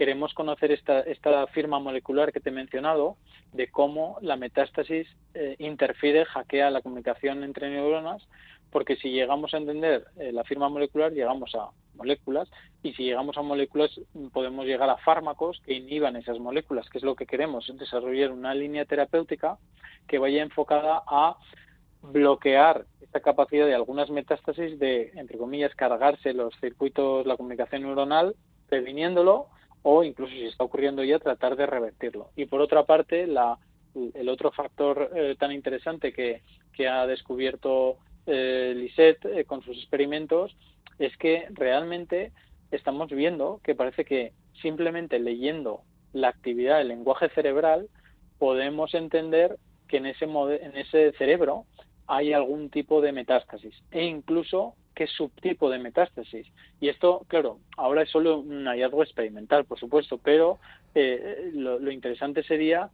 queremos 0.00 0.32
conocer 0.32 0.72
esta, 0.72 1.00
esta 1.00 1.46
firma 1.48 1.78
molecular 1.78 2.32
que 2.32 2.40
te 2.40 2.48
he 2.48 2.52
mencionado 2.52 3.18
de 3.52 3.70
cómo 3.70 4.16
la 4.22 4.36
metástasis 4.36 5.06
eh, 5.34 5.56
interfiere, 5.58 6.24
hackea 6.24 6.70
la 6.70 6.80
comunicación 6.80 7.44
entre 7.44 7.68
neuronas, 7.68 8.26
porque 8.70 8.96
si 8.96 9.10
llegamos 9.10 9.52
a 9.52 9.58
entender 9.58 10.06
eh, 10.16 10.32
la 10.32 10.42
firma 10.44 10.70
molecular, 10.70 11.12
llegamos 11.12 11.54
a 11.54 11.68
moléculas, 11.96 12.48
y 12.82 12.94
si 12.94 13.04
llegamos 13.04 13.36
a 13.36 13.42
moléculas, 13.42 13.90
podemos 14.32 14.64
llegar 14.64 14.88
a 14.88 14.96
fármacos 14.96 15.60
que 15.66 15.74
inhiban 15.74 16.16
esas 16.16 16.38
moléculas, 16.38 16.88
que 16.88 16.96
es 16.96 17.04
lo 17.04 17.14
que 17.14 17.26
queremos, 17.26 17.70
desarrollar 17.78 18.32
una 18.32 18.54
línea 18.54 18.86
terapéutica 18.86 19.58
que 20.08 20.18
vaya 20.18 20.42
enfocada 20.42 21.02
a 21.06 21.36
bloquear 22.00 22.86
esta 23.02 23.20
capacidad 23.20 23.66
de 23.66 23.74
algunas 23.74 24.08
metástasis 24.08 24.78
de, 24.78 25.12
entre 25.16 25.36
comillas, 25.36 25.74
cargarse 25.74 26.32
los 26.32 26.58
circuitos, 26.58 27.26
la 27.26 27.36
comunicación 27.36 27.82
neuronal, 27.82 28.34
previniéndolo 28.66 29.48
o 29.82 30.04
incluso 30.04 30.32
si 30.32 30.46
está 30.46 30.64
ocurriendo 30.64 31.02
ya 31.04 31.18
tratar 31.18 31.56
de 31.56 31.66
revertirlo. 31.66 32.30
Y 32.36 32.46
por 32.46 32.60
otra 32.60 32.84
parte, 32.84 33.26
la, 33.26 33.58
el 34.14 34.28
otro 34.28 34.52
factor 34.52 35.10
eh, 35.14 35.36
tan 35.38 35.52
interesante 35.52 36.12
que, 36.12 36.42
que 36.72 36.88
ha 36.88 37.06
descubierto 37.06 37.98
eh, 38.26 38.74
Lisette 38.76 39.24
eh, 39.24 39.44
con 39.44 39.62
sus 39.62 39.76
experimentos 39.78 40.56
es 40.98 41.16
que 41.16 41.46
realmente 41.50 42.32
estamos 42.70 43.08
viendo 43.10 43.60
que 43.64 43.74
parece 43.74 44.04
que 44.04 44.32
simplemente 44.60 45.18
leyendo 45.18 45.82
la 46.12 46.28
actividad 46.28 46.78
del 46.78 46.88
lenguaje 46.88 47.28
cerebral 47.30 47.88
podemos 48.38 48.94
entender 48.94 49.56
que 49.88 49.96
en 49.96 50.06
ese, 50.06 50.24
en 50.26 50.76
ese 50.76 51.12
cerebro 51.12 51.64
hay 52.06 52.32
algún 52.32 52.70
tipo 52.70 53.00
de 53.00 53.12
metástasis 53.12 53.74
e 53.90 54.04
incluso 54.04 54.74
qué 55.00 55.06
subtipo 55.06 55.70
de 55.70 55.78
metástasis. 55.78 56.46
Y 56.78 56.90
esto, 56.90 57.24
claro, 57.26 57.58
ahora 57.78 58.02
es 58.02 58.10
solo 58.10 58.40
un 58.40 58.66
hallazgo 58.66 59.02
experimental, 59.02 59.64
por 59.64 59.78
supuesto, 59.78 60.18
pero 60.18 60.58
eh, 60.94 61.52
lo, 61.54 61.90
interesante 61.90 62.42
sería 62.42 62.90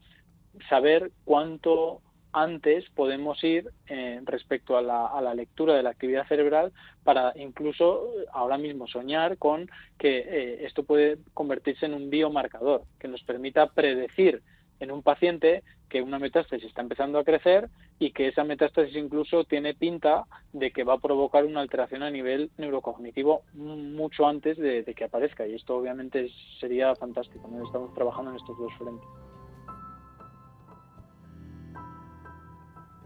saber 0.69 1.11
cuánto 1.25 2.03
antes 2.33 2.89
podemos 2.91 3.43
ir 3.43 3.73
eh, 3.89 4.21
respecto 4.25 4.77
a 4.77 4.83
la, 4.83 5.35
lectura 5.35 5.75
de 5.75 5.83
la 5.83 5.91
actividad 5.91 6.29
cerebral 6.29 6.73
para 7.03 7.33
incluso 7.35 8.09
ahora 8.33 8.57
mismo 8.57 8.87
soñar 8.87 9.37
con 9.37 9.69
que 9.99 10.19
eh, 10.19 10.65
esto 10.65 10.85
puede 10.85 11.19
convertirse 11.35 11.87
en 11.87 11.95
un 11.95 12.09
biomarcador 12.09 12.85
que 13.01 13.09
nos 13.09 13.25
permita 13.25 13.67
predecir 13.71 14.43
en 14.79 14.93
un 14.93 15.03
paciente 15.03 15.65
que 15.89 16.03
una 16.03 16.19
metástasis 16.19 16.67
está 16.67 16.83
empezando 16.83 17.19
a 17.19 17.25
crecer 17.25 17.69
y 17.99 18.11
que 18.11 18.29
esa 18.29 18.45
metástasis 18.45 18.97
incluso 18.97 19.45
tiene 19.45 19.75
pinta 19.75 20.25
de 20.53 20.71
que 20.71 20.85
va 20.85 20.95
a 20.95 20.99
provocar 20.99 21.45
una 21.45 21.61
alteración 21.61 22.03
a 22.03 22.11
nivel 22.11 22.51
neurocognitivo 22.59 23.43
mucho 23.55 24.27
antes 24.27 24.57
de, 24.59 24.85
que 24.85 25.05
aparezca. 25.05 25.47
Y 25.47 25.55
esto 25.55 25.77
obviamente 25.77 26.29
sería 26.61 26.95
fantástico. 26.95 27.49
Estamos 27.65 27.95
trabajando 27.95 28.31
en 28.33 28.37
estos 28.37 28.59
dos 28.59 28.73
frentes. 28.79 29.26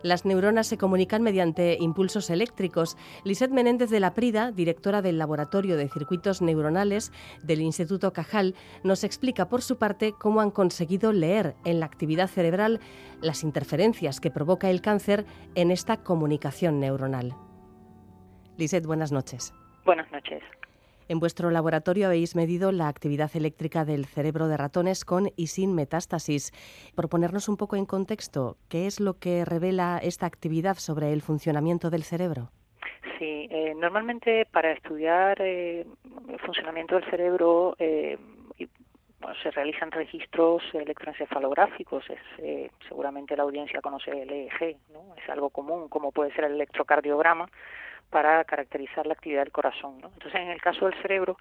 Las 0.03 0.25
neuronas 0.25 0.67
se 0.67 0.79
comunican 0.79 1.23
mediante 1.23 1.77
impulsos 1.79 2.31
eléctricos. 2.31 2.97
Lisette 3.25 3.53
Menéndez 3.53 3.91
de 3.91 4.01
la 4.01 4.15
Prida, 4.15 4.51
directora 4.51 5.03
del 5.03 5.19
Laboratorio 5.19 5.77
de 5.77 5.89
Circuitos 5.89 6.41
Neuronales 6.41 7.13
del 7.43 7.61
Instituto 7.61 8.13
Cajal, 8.13 8.55
nos 8.83 9.05
explica 9.05 9.49
por 9.49 9.63
su 9.63 9.77
parte 9.77 10.15
cómo 10.19 10.41
han 10.41 10.51
conseguido 10.51 11.13
leer 11.13 11.55
en 11.65 11.81
la 11.81 11.87
actividad 11.87 12.29
cerebral 12.29 12.81
las 13.21 13.43
interferencias 13.43 14.21
que 14.21 14.31
provoca 14.31 14.71
el 14.71 14.81
cáncer 14.81 15.27
en 15.55 15.71
esta 15.71 15.99
comunicación 15.99 16.81
neuronal. 16.81 17.35
Lisette, 18.57 18.87
buenas 18.87 19.13
noches. 19.13 19.53
Buenas 19.85 20.11
noches. 20.13 20.43
En 21.11 21.19
vuestro 21.19 21.51
laboratorio 21.51 22.07
habéis 22.07 22.37
medido 22.37 22.71
la 22.71 22.87
actividad 22.87 23.33
eléctrica 23.35 23.85
del 23.85 24.07
cerebro 24.07 24.47
de 24.47 24.57
ratones 24.57 25.05
con 25.05 25.31
y 25.35 25.49
sin 25.49 25.75
metástasis. 25.75 26.53
Por 26.95 27.09
ponernos 27.09 27.49
un 27.49 27.57
poco 27.57 27.75
en 27.75 27.85
contexto, 27.85 28.59
¿qué 28.69 28.87
es 28.87 29.01
lo 29.01 29.15
que 29.15 29.45
revela 29.45 29.99
esta 30.01 30.27
actividad 30.27 30.77
sobre 30.77 31.13
el 31.13 31.21
funcionamiento 31.21 31.91
del 31.91 32.05
cerebro? 32.05 32.53
Sí, 33.19 33.49
eh, 33.51 33.75
normalmente 33.77 34.47
para 34.53 34.71
estudiar 34.71 35.43
eh, 35.43 35.85
el 36.29 36.39
funcionamiento 36.39 36.95
del 36.95 37.11
cerebro 37.11 37.75
eh, 37.81 38.17
se 39.43 39.51
realizan 39.51 39.91
registros 39.91 40.63
electroencefalográficos. 40.73 42.05
Es, 42.09 42.71
seguramente 42.89 43.37
la 43.37 43.43
audiencia 43.43 43.81
conoce 43.81 44.13
el 44.13 44.31
EEG, 44.31 44.77
¿no? 44.93 45.17
es 45.17 45.29
algo 45.29 45.51
común, 45.51 45.89
como 45.89 46.13
puede 46.13 46.33
ser 46.35 46.45
el 46.45 46.53
electrocardiograma 46.53 47.49
para 48.11 48.45
caracterizar 48.45 49.07
la 49.07 49.15
actividad 49.15 49.43
del 49.43 49.53
corazón. 49.53 49.97
Entonces, 50.03 50.35
en 50.35 50.49
el 50.49 50.61
caso 50.61 50.87
del 50.87 51.01
cerebro, 51.01 51.37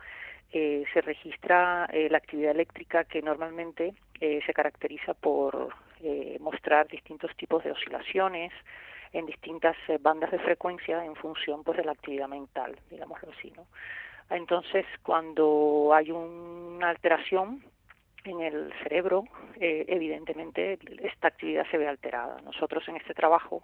eh, 0.52 0.84
se 0.94 1.02
registra 1.02 1.88
eh, 1.92 2.08
la 2.10 2.18
actividad 2.18 2.52
eléctrica 2.52 3.04
que 3.04 3.22
normalmente 3.22 3.94
eh, 4.20 4.40
se 4.46 4.54
caracteriza 4.54 5.14
por 5.14 5.74
mostrar 6.40 6.88
distintos 6.88 7.36
tipos 7.36 7.62
de 7.66 7.74
oscilaciones 7.74 8.54
en 9.12 9.26
distintas 9.26 9.76
bandas 10.00 10.32
de 10.32 10.40
frecuencia 10.40 11.04
en 11.04 11.14
función 11.16 11.62
pues, 11.66 11.78
de 11.78 11.84
la 11.84 11.92
actividad 11.92 12.30
mental, 12.30 12.80
digámoslo 12.90 13.32
así. 13.38 13.52
¿no? 13.52 13.66
Entonces, 14.30 14.86
cuando 15.04 15.92
hay 15.94 16.12
una 16.12 16.90
alteración 16.90 17.62
en 18.30 18.42
el 18.42 18.74
cerebro, 18.84 19.26
evidentemente 19.60 20.80
esta 21.04 21.28
actividad 21.28 21.66
se 21.70 21.78
ve 21.78 21.88
alterada. 21.88 22.40
Nosotros 22.42 22.88
en 22.88 22.96
este 22.96 23.14
trabajo 23.14 23.62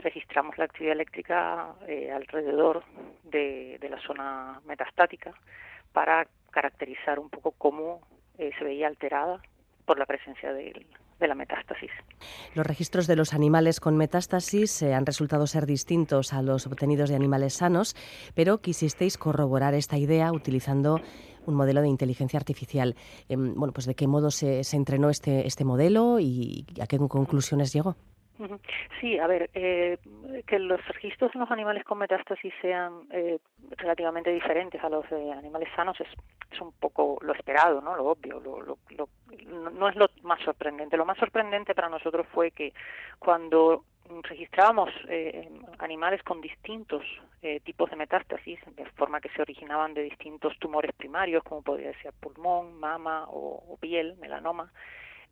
registramos 0.00 0.56
la 0.58 0.64
actividad 0.64 0.94
eléctrica 0.94 1.74
eh, 1.86 2.10
alrededor 2.10 2.82
de, 3.24 3.78
la 3.88 4.00
zona 4.00 4.60
metastática 4.66 5.32
para 5.92 6.26
caracterizar 6.50 7.18
un 7.18 7.30
poco 7.30 7.52
cómo 7.52 8.00
eh, 8.38 8.50
se 8.58 8.64
veía 8.64 8.86
alterada 8.86 9.40
por 9.84 9.98
la 9.98 10.06
presencia 10.06 10.52
de, 11.20 11.28
la 11.28 11.34
metástasis. 11.34 11.90
Los 12.54 12.66
registros 12.66 13.06
de 13.06 13.16
los 13.16 13.34
animales 13.34 13.80
con 13.80 13.96
metástasis 13.96 14.82
eh, 14.82 14.94
han 14.94 15.06
resultado 15.06 15.46
ser 15.46 15.66
distintos 15.66 16.32
a 16.32 16.42
los 16.42 16.66
obtenidos 16.66 17.08
de 17.10 17.16
animales 17.16 17.54
sanos, 17.54 17.94
pero 18.34 18.58
quisisteis 18.58 19.18
corroborar 19.18 19.74
esta 19.74 19.98
idea 19.98 20.32
utilizando 20.32 21.00
un 21.46 21.54
modelo 21.54 21.80
de 21.82 21.88
inteligencia 21.88 22.38
artificial. 22.38 22.96
Em, 23.28 23.54
bueno, 23.54 23.72
pues 23.72 23.86
de 23.86 23.94
qué 23.94 24.06
modo 24.06 24.30
se, 24.30 24.64
se 24.64 24.76
entrenó 24.76 25.10
este, 25.10 25.46
este 25.46 25.64
modelo 25.64 26.20
y 26.20 26.66
a 26.80 26.86
qué 26.86 26.98
conclusiones 26.98 27.72
llegó. 27.72 27.96
Sí, 29.00 29.18
a 29.18 29.26
ver, 29.26 29.50
eh, 29.54 29.98
que 30.46 30.58
los 30.58 30.84
registros 30.88 31.34
en 31.34 31.40
los 31.40 31.50
animales 31.50 31.84
con 31.84 31.98
metástasis 31.98 32.52
sean 32.60 33.06
eh, 33.10 33.38
relativamente 33.76 34.30
diferentes 34.30 34.82
a 34.82 34.88
los 34.88 35.08
de 35.10 35.32
animales 35.32 35.68
sanos 35.76 36.00
es, 36.00 36.08
es 36.50 36.60
un 36.60 36.72
poco 36.72 37.18
lo 37.20 37.34
esperado, 37.34 37.80
¿no? 37.80 37.94
Lo 37.96 38.06
obvio, 38.06 38.40
lo, 38.40 38.62
lo, 38.62 39.08
no 39.72 39.88
es 39.88 39.96
lo 39.96 40.08
más 40.22 40.40
sorprendente. 40.42 40.96
Lo 40.96 41.04
más 41.04 41.18
sorprendente 41.18 41.74
para 41.74 41.88
nosotros 41.88 42.26
fue 42.32 42.50
que 42.50 42.72
cuando 43.18 43.84
registrábamos 44.22 44.90
eh, 45.08 45.48
animales 45.78 46.22
con 46.22 46.40
distintos 46.40 47.02
eh, 47.42 47.60
tipos 47.60 47.90
de 47.90 47.96
metástasis, 47.96 48.58
de 48.74 48.84
forma 48.96 49.20
que 49.20 49.28
se 49.30 49.42
originaban 49.42 49.94
de 49.94 50.02
distintos 50.02 50.58
tumores 50.58 50.92
primarios, 50.94 51.44
como 51.44 51.62
podría 51.62 51.92
ser 52.00 52.12
pulmón, 52.20 52.78
mama 52.80 53.26
o 53.28 53.76
piel, 53.80 54.16
melanoma, 54.16 54.72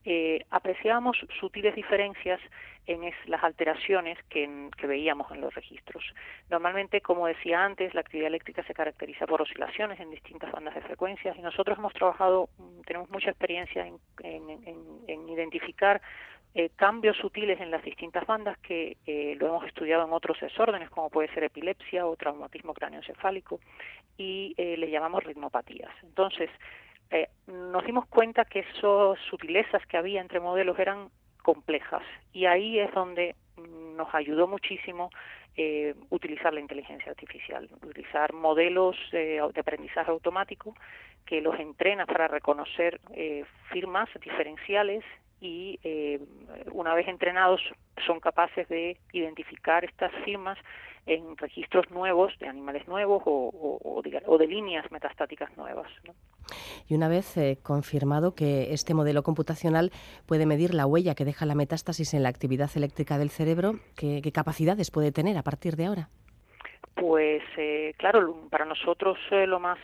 eh, 0.04 0.44
apreciábamos 0.50 1.16
sutiles 1.40 1.74
diferencias 1.74 2.40
en 2.88 3.12
las 3.26 3.44
alteraciones 3.44 4.18
que, 4.30 4.48
veíamos 4.82 5.30
en 5.30 5.42
los 5.42 5.54
registros. 5.54 6.02
Normalmente, 6.48 7.02
como 7.02 7.26
decía 7.26 7.62
antes, 7.62 7.92
la 7.92 8.00
actividad 8.00 8.28
eléctrica 8.28 8.62
se 8.64 8.72
caracteriza 8.72 9.26
por 9.26 9.42
oscilaciones 9.42 10.00
en 10.00 10.10
distintas 10.10 10.50
bandas 10.50 10.74
de 10.74 10.80
frecuencias 10.80 11.36
y 11.36 11.42
nosotros 11.42 11.76
hemos 11.76 11.92
trabajado, 11.92 12.48
mm, 12.56 12.80
tenemos 12.86 13.10
mucha 13.10 13.28
experiencia 13.28 13.86
en, 13.86 15.28
identificar 15.28 16.00
eh, 16.54 16.70
cambios 16.74 17.16
sutiles 17.18 17.60
en 17.60 17.70
las 17.70 17.84
distintas 17.84 18.26
bandas 18.26 18.56
que 18.58 18.96
eh, 19.06 19.36
lo 19.38 19.48
hemos 19.48 19.66
estudiado 19.66 20.06
en 20.06 20.12
otros 20.12 20.40
desórdenes 20.40 20.88
como 20.90 21.10
puede 21.10 21.32
ser 21.34 21.44
epilepsia 21.44 22.06
o 22.06 22.16
traumatismo 22.16 22.72
cráneoencefálico 22.72 23.60
y 24.16 24.54
eh, 24.56 24.76
le 24.78 24.90
llamamos 24.90 25.22
ritmopatías. 25.24 25.92
Entonces, 26.02 26.50
eh, 27.10 27.28
nos 27.46 27.84
dimos 27.84 28.06
cuenta 28.06 28.44
que 28.44 28.60
esas 28.60 29.18
sutilezas 29.30 29.84
que 29.86 29.96
había 29.96 30.20
entre 30.20 30.40
modelos 30.40 30.78
eran 30.78 31.08
complejas 31.42 32.02
y 32.32 32.46
ahí 32.46 32.78
es 32.78 32.92
donde 32.92 33.34
nos 33.96 34.14
ayudó 34.14 34.46
muchísimo 34.46 35.10
eh, 35.56 35.94
utilizar 36.10 36.54
la 36.54 36.60
inteligencia 36.60 37.10
artificial, 37.10 37.68
utilizar 37.82 38.32
modelos 38.32 38.96
de 39.10 39.40
aprendizaje 39.56 40.10
automático 40.10 40.74
que 41.28 41.42
los 41.42 41.58
entrena 41.60 42.06
para 42.06 42.26
reconocer 42.26 43.00
eh, 43.12 43.44
firmas 43.70 44.08
diferenciales 44.20 45.04
y 45.40 45.78
eh, 45.84 46.18
una 46.72 46.94
vez 46.94 47.06
entrenados 47.06 47.60
son 48.06 48.18
capaces 48.18 48.66
de 48.68 48.96
identificar 49.12 49.84
estas 49.84 50.10
firmas 50.24 50.58
en 51.04 51.36
registros 51.36 51.90
nuevos 51.90 52.32
de 52.38 52.48
animales 52.48 52.88
nuevos 52.88 53.22
o, 53.26 54.02
de, 54.02 54.46
líneas 54.46 54.90
metastáticas 54.90 55.54
nuevas. 55.56 55.90
Y 56.88 56.94
una 56.94 57.08
vez 57.08 57.36
eh, 57.36 57.58
confirmado 57.62 58.34
que 58.34 58.72
este 58.72 58.94
modelo 58.94 59.22
computacional 59.22 59.92
puede 60.26 60.46
medir 60.46 60.74
la 60.74 60.86
huella 60.86 61.14
que 61.14 61.24
deja 61.24 61.46
la 61.46 61.54
metástasis 61.54 62.14
en 62.14 62.22
la 62.22 62.28
actividad 62.28 62.70
eléctrica 62.74 63.18
del 63.18 63.30
cerebro, 63.30 63.80
¿qué, 63.96 64.22
capacidades 64.32 64.90
puede 64.90 65.12
tener 65.12 65.36
a 65.36 65.42
partir 65.42 65.76
de 65.76 65.86
ahora? 65.86 66.08
Pues 66.94 67.42
eh, 67.56 67.94
claro, 67.96 68.48
para 68.50 68.64
nosotros 68.64 69.18
eh, 69.30 69.46
lo 69.46 69.60
más 69.60 69.78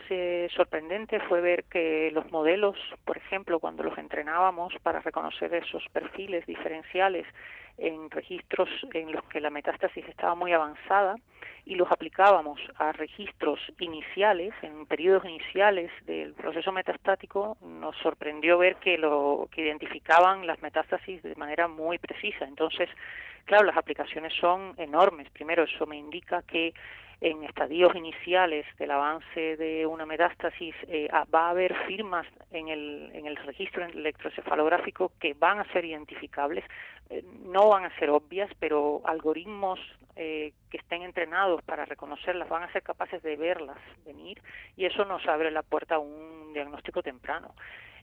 sorprendente 0.55 1.19
fue 1.21 1.41
ver 1.41 1.63
que 1.65 2.11
los 2.11 2.29
modelos, 2.31 2.77
por 3.05 3.17
ejemplo, 3.17 3.59
cuando 3.59 3.83
los 3.83 3.97
entrenábamos 3.97 4.73
para 4.83 4.99
reconocer 4.99 5.53
esos 5.53 5.83
perfiles 5.93 6.45
diferenciales 6.45 7.25
en 7.77 8.09
registros 8.09 8.69
en 8.93 9.11
los 9.11 9.23
que 9.25 9.41
la 9.41 9.49
metástasis 9.49 10.07
estaba 10.07 10.35
muy 10.35 10.53
avanzada 10.53 11.15
y 11.65 11.75
los 11.75 11.91
aplicábamos 11.91 12.59
a 12.77 12.91
registros 12.91 13.59
iniciales, 13.79 14.53
en 14.61 14.85
periodos 14.85 15.25
iniciales 15.25 15.91
del 16.05 16.33
proceso 16.33 16.71
metastático, 16.71 17.57
nos 17.61 17.95
sorprendió 17.97 18.59
ver 18.59 18.75
que 18.75 18.97
lo 18.97 19.49
que 19.51 19.63
identificaban 19.63 20.45
las 20.45 20.61
metástasis 20.61 21.23
de 21.23 21.35
manera 21.35 21.67
muy 21.67 21.97
precisa. 21.97 22.45
Entonces, 22.45 22.87
claro, 23.45 23.65
las 23.65 23.77
aplicaciones 23.77 24.31
son 24.39 24.75
enormes. 24.77 25.29
Primero, 25.31 25.63
eso 25.63 25.87
me 25.87 25.97
indica 25.97 26.43
que 26.43 26.73
en 27.21 27.43
estadios 27.43 27.95
iniciales 27.95 28.65
del 28.77 28.91
avance 28.91 29.57
de 29.57 29.85
una 29.85 30.05
metástasis 30.05 30.75
eh, 30.87 31.07
va 31.33 31.47
a 31.47 31.49
haber 31.51 31.73
firmas 31.87 32.27
en 32.51 32.67
el, 32.67 33.09
en 33.13 33.25
el 33.25 33.35
registro 33.37 33.85
electrocefalográfico 33.85 35.11
que 35.19 35.33
van 35.33 35.59
a 35.59 35.71
ser 35.71 35.85
identificables, 35.85 36.63
eh, 37.09 37.23
no 37.43 37.69
van 37.69 37.85
a 37.85 37.95
ser 37.97 38.09
obvias, 38.09 38.49
pero 38.59 39.01
algoritmos 39.05 39.79
eh, 40.15 40.53
que 40.69 40.77
estén 40.77 41.03
entrenados 41.03 41.61
para 41.63 41.85
reconocerlas 41.85 42.49
van 42.49 42.63
a 42.63 42.71
ser 42.71 42.81
capaces 42.83 43.21
de 43.21 43.35
verlas 43.35 43.77
venir 44.05 44.41
y 44.75 44.85
eso 44.85 45.05
nos 45.05 45.25
abre 45.27 45.51
la 45.51 45.61
puerta 45.61 45.95
a 45.95 45.99
un 45.99 46.53
diagnóstico 46.53 47.03
temprano. 47.03 47.53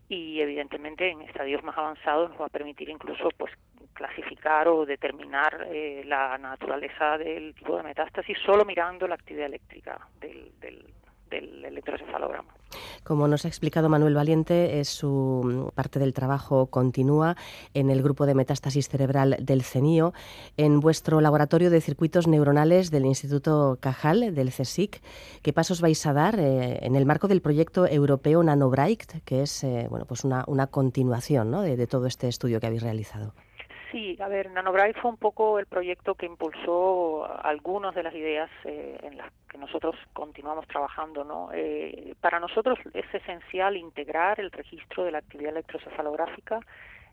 Y 0.09 0.41
evidentemente 0.41 1.09
en 1.09 1.23
estadios 1.23 1.63
más 1.63 1.79
avanzados 1.79 2.31
nos 2.31 2.41
va 2.41 2.47
a 2.47 2.51
permitir 2.51 2.91
incluso 2.91 3.29
pues 3.37 3.53
clasificar 3.95 4.69
o 4.69 4.85
determinar 4.85 5.67
eh, 5.71 6.03
la 6.05 6.37
naturaleza 6.39 7.19
del 7.19 7.55
tipo 7.55 7.77
de 7.77 7.83
metástasis 7.83 8.37
solo 8.45 8.65
mirando 8.65 9.07
la 9.07 9.15
actividad 9.15 9.47
eléctrica 9.47 10.07
del, 10.21 10.53
del, 10.61 10.85
del 11.33 11.65
electroencefalograma. 11.65 12.53
Como 13.05 13.27
nos 13.29 13.45
ha 13.45 13.49
explicado 13.49 13.89
Manuel 13.89 14.15
Valiente, 14.15 14.81
es 14.81 14.89
su 14.89 15.43
mm, 15.45 15.75
parte 15.75 15.99
del 15.99 16.15
trabajo 16.15 16.67
continúa 16.67 17.37
en 17.75 17.91
el 17.91 18.03
grupo 18.03 18.27
de 18.27 18.35
metástasis 18.35 18.89
cerebral 18.89 19.37
del 19.41 19.63
CENIO, 19.63 20.13
en 20.57 20.81
vuestro 20.81 21.21
laboratorio 21.21 21.71
de 21.71 21.81
circuitos 21.81 22.29
neuronales 22.29 22.91
del 22.91 23.07
Instituto 23.07 23.79
Cajal, 23.81 24.35
del 24.35 24.51
CSIC. 24.51 25.03
¿Qué 25.43 25.53
pasos 25.53 25.81
vais 25.81 26.05
a 26.07 26.13
dar 26.13 26.39
eh, 26.39 26.79
en 26.83 26.95
el 26.95 27.07
marco 27.07 27.29
del 27.29 27.43
proyecto 27.43 27.87
europeo 27.87 28.43
NanoBright, 28.43 29.25
que 29.25 29.43
es 29.43 29.65
eh, 29.65 29.87
bueno, 29.91 30.07
pues 30.07 30.25
una, 30.25 30.45
continuación 30.69 31.51
de 31.51 31.87
todo 31.87 32.07
este 32.07 32.29
estudio 32.29 32.61
que 32.61 32.67
habéis 32.67 32.83
realizado? 32.83 33.35
Sí, 33.93 34.17
a 34.21 34.29
ver, 34.29 34.51
NanoBright 34.51 34.97
fue 34.97 35.11
un 35.11 35.19
poco 35.19 35.59
el 35.59 35.67
proyecto 35.67 36.15
que 36.15 36.25
impulsó 36.25 37.27
algunas 37.45 37.95
de 37.95 38.03
las 38.03 38.15
ideas 38.15 38.49
eh, 38.65 38.99
en 39.03 39.19
las 39.19 39.31
que 39.51 39.59
nosotros 39.59 39.95
continuamos 40.15 40.67
trabajando. 40.67 41.25
¿no? 41.25 41.51
Eh, 41.53 42.15
para 42.23 42.41
nosotros 42.41 42.79
es 42.95 43.05
esencial 43.15 43.77
integrar 43.77 44.41
el 44.41 44.51
registro 44.51 45.05
de 45.05 45.11
la 45.11 45.19
actividad 45.19 45.53
electrocefalográfica 45.53 46.61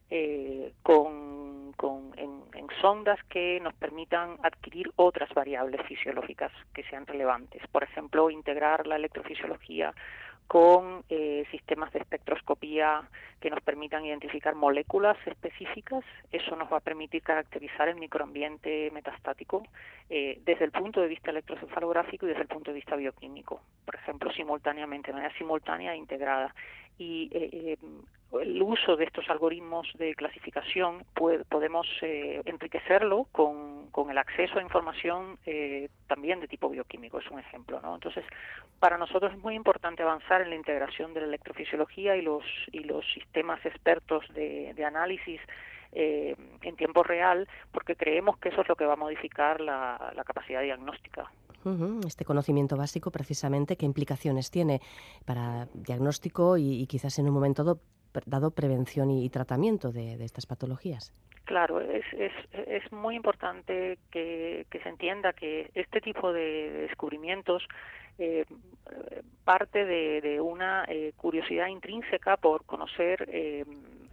eh, 0.10 0.74
con, 0.84 1.74
con 1.74 2.14
en, 2.18 2.42
en, 2.54 2.68
sondas 2.82 3.20
que 3.30 3.60
nos 3.62 3.74
permitan 3.76 4.38
adquirir 4.44 4.92
otras 4.96 5.34
variables 5.34 5.82
fisiológicas 5.88 6.52
que 6.74 6.84
sean 6.84 7.06
relevantes. 7.06 7.62
Por 7.68 7.84
ejemplo, 7.84 8.30
integrar 8.30 8.88
la 8.88 8.96
electrofisiología 8.96 9.94
con 10.50 11.04
eh, 11.10 11.46
sistemas 11.52 11.94
de 11.94 12.00
espectroscopía 12.00 13.08
que 13.40 13.52
nos 13.52 13.62
permitan 13.62 14.04
identificar 14.04 14.56
moléculas 14.56 15.16
específicas. 15.28 16.04
Eso 16.32 16.56
nos 16.56 16.74
va 16.74 16.78
a 16.78 16.80
permitir 16.80 17.22
caracterizar 17.22 17.88
el 17.88 17.98
microambiente 17.98 18.90
metastático 18.92 19.62
eh, 20.10 20.42
desde 20.46 20.66
el 20.66 20.72
punto 20.72 21.02
de 21.02 21.08
vista 21.08 21.30
electrocefalográfico 21.30 22.26
y 22.26 22.30
desde 22.30 22.42
el 22.42 22.48
punto 22.48 22.72
de 22.72 22.76
vista 22.76 22.96
bioquímico, 22.96 23.62
por 23.86 23.94
ejemplo, 23.94 24.32
simultáneamente, 24.32 25.12
de 25.12 25.18
manera 25.18 25.38
simultánea 25.38 25.94
e 25.94 25.98
integrada. 25.98 26.56
Y 27.00 27.30
eh, 27.34 27.78
el 28.40 28.62
uso 28.62 28.96
de 28.96 29.06
estos 29.06 29.28
algoritmos 29.30 29.88
de 29.98 30.14
clasificación 30.14 31.04
podemos 31.16 31.88
enriquecerlo 32.02 33.26
con, 33.32 33.88
con, 33.90 34.12
el 34.12 34.18
acceso 34.20 34.60
a 34.60 34.62
información 34.62 35.40
también 36.06 36.40
de 36.40 36.48
tipo 36.48 36.70
bioquímico, 36.70 37.18
es 37.18 37.32
un 37.32 37.40
ejemplo. 37.40 37.80
¿no? 37.82 37.96
Entonces, 37.96 38.24
para 38.80 38.98
nosotros 38.98 39.34
es 39.34 39.40
muy 39.40 39.56
importante 39.56 40.04
avanzar 40.04 40.42
en 40.42 40.50
la 40.50 40.56
integración 40.56 41.14
de 41.14 41.22
la 41.22 41.28
electrofisiología 41.28 42.16
y 42.16 42.22
los, 42.22 42.44
y 42.72 42.80
los 42.80 43.06
sistemas 43.14 43.64
expertos 43.66 44.26
de, 44.34 44.74
análisis 44.86 45.42
eh, 45.92 46.36
en 46.62 46.76
tiempo 46.78 47.04
real, 47.04 47.48
porque 47.72 47.96
creemos 47.96 48.38
que 48.38 48.50
eso 48.50 48.62
es 48.62 48.70
lo 48.70 48.76
que 48.76 48.86
va 48.86 48.94
a 48.94 48.98
modificar 48.98 49.60
la, 49.60 50.14
capacidad 50.26 50.62
diagnóstica. 50.62 51.30
Este 52.06 52.26
conocimiento 52.26 52.78
básico, 52.78 53.12
precisamente, 53.12 53.76
¿qué 53.76 53.86
implicaciones 53.86 54.52
tiene 54.52 54.82
para 55.26 55.68
diagnóstico 55.74 56.58
y, 56.58 56.86
quizás 56.88 57.20
en 57.20 57.28
un 57.28 57.34
momento 57.34 57.80
dado, 58.26 58.52
prevención 58.52 59.12
y, 59.12 59.30
tratamiento 59.30 59.92
de, 59.92 60.24
estas 60.24 60.46
patologías? 60.46 61.14
Claro, 61.46 61.82
es, 61.82 62.06
es, 62.14 62.32
es 62.52 62.92
muy 62.92 63.16
importante 63.16 63.98
que, 64.12 64.68
que, 64.70 64.80
se 64.82 64.90
entienda 64.90 65.34
que 65.34 65.72
este 65.74 66.00
tipo 66.00 66.32
de 66.32 66.88
descubrimientos 66.88 67.64
eh, 68.20 68.46
parte 69.44 69.86
de, 69.86 70.40
una 70.42 70.86
eh, 70.88 71.14
curiosidad 71.18 71.68
intrínseca 71.68 72.38
por 72.38 72.66
conocer 72.66 73.28
eh, 73.30 73.66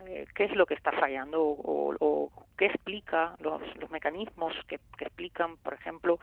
eh, 0.07 0.27
qué 0.35 0.45
es 0.45 0.57
lo 0.57 0.65
que 0.65 0.75
está 0.75 0.93
fallando 0.93 1.43
o, 1.43 2.31
qué 2.57 2.67
explica 2.67 3.37
los, 3.41 3.61
los 3.77 3.91
mecanismos 3.91 4.55
que, 4.67 4.77
explican, 4.99 5.59
por 5.59 5.75
ejemplo, 5.75 6.19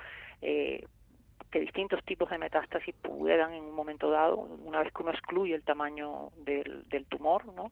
que 1.53 1.59
distintos 1.59 2.03
tipos 2.03 2.31
de 2.31 2.39
metástasis 2.39 2.95
puedan 2.95 3.53
en 3.53 3.63
un 3.65 3.75
momento 3.75 4.09
dado, 4.09 4.37
una 4.37 4.79
vez 4.79 4.91
que 4.91 5.03
uno 5.03 5.11
excluye 5.11 5.53
el 5.53 5.61
tamaño 5.61 6.31
del, 6.37 6.83
del 6.89 7.05
tumor, 7.05 7.45
¿no? 7.53 7.69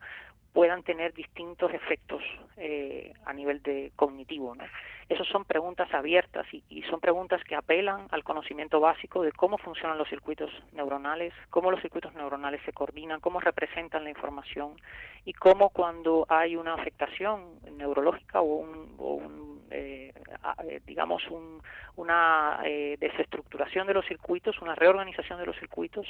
Puedan 0.54 0.84
tener 0.84 1.14
distintos 1.14 1.74
efectos 1.74 2.22
eh, 2.58 3.14
a 3.26 3.34
nivel 3.34 3.62
de 3.62 3.92
cognitivo. 3.96 4.54
¿no? 4.54 4.64
Esas 5.08 5.28
son 5.28 5.46
preguntas 5.46 5.94
abiertas 5.94 6.46
y, 6.54 6.64
y, 6.70 6.84
son 6.84 7.00
preguntas 7.00 7.42
que 7.44 7.56
apelan 7.56 8.08
al 8.12 8.24
conocimiento 8.24 8.80
básico 8.80 9.24
de 9.24 9.32
cómo 9.32 9.58
funcionan 9.58 9.98
los 9.98 10.10
circuitos 10.10 10.52
neuronales, 10.74 11.34
cómo 11.50 11.72
los 11.72 11.82
circuitos 11.82 12.14
neuronales 12.16 12.62
se 12.66 12.74
coordinan, 12.74 13.22
cómo 13.22 13.40
representan 13.40 14.04
la 14.04 14.10
información 14.10 14.76
y 15.26 15.34
cómo 15.34 15.70
cuando 15.70 16.26
hay 16.30 16.56
una 16.56 16.74
afectación 16.74 17.60
neurológica 17.78 18.42
o 18.42 18.56
un, 18.56 19.62
eh, 19.70 20.14
eh, 20.66 20.82
digamos 20.86 21.26
un, 21.30 21.62
una 21.96 22.62
desestructuración 22.64 23.88
de 23.88 23.94
los 23.94 24.06
circuitos, 24.06 24.62
una 24.62 24.76
reorganización 24.76 25.40
de 25.40 25.46
los 25.46 25.58
circuitos, 25.58 26.08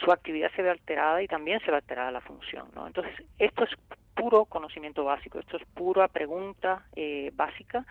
su 0.00 0.12
actividad 0.12 0.50
se 0.54 0.62
ve 0.62 0.70
alterada 0.70 1.22
y 1.22 1.26
también 1.26 1.60
se 1.60 1.70
ve 1.70 1.76
alterada 1.76 2.10
la 2.10 2.20
función. 2.20 2.68
¿no? 2.74 2.86
Entonces, 2.86 3.14
esto 3.52 3.64
es 3.64 3.70
puro 4.14 4.46
conocimiento 4.46 5.04
básico, 5.04 5.38
esto 5.38 5.56
es 5.56 5.64
pura 5.74 6.08
pregunta 6.08 6.86
eh, 6.96 7.30
básica 7.34 7.86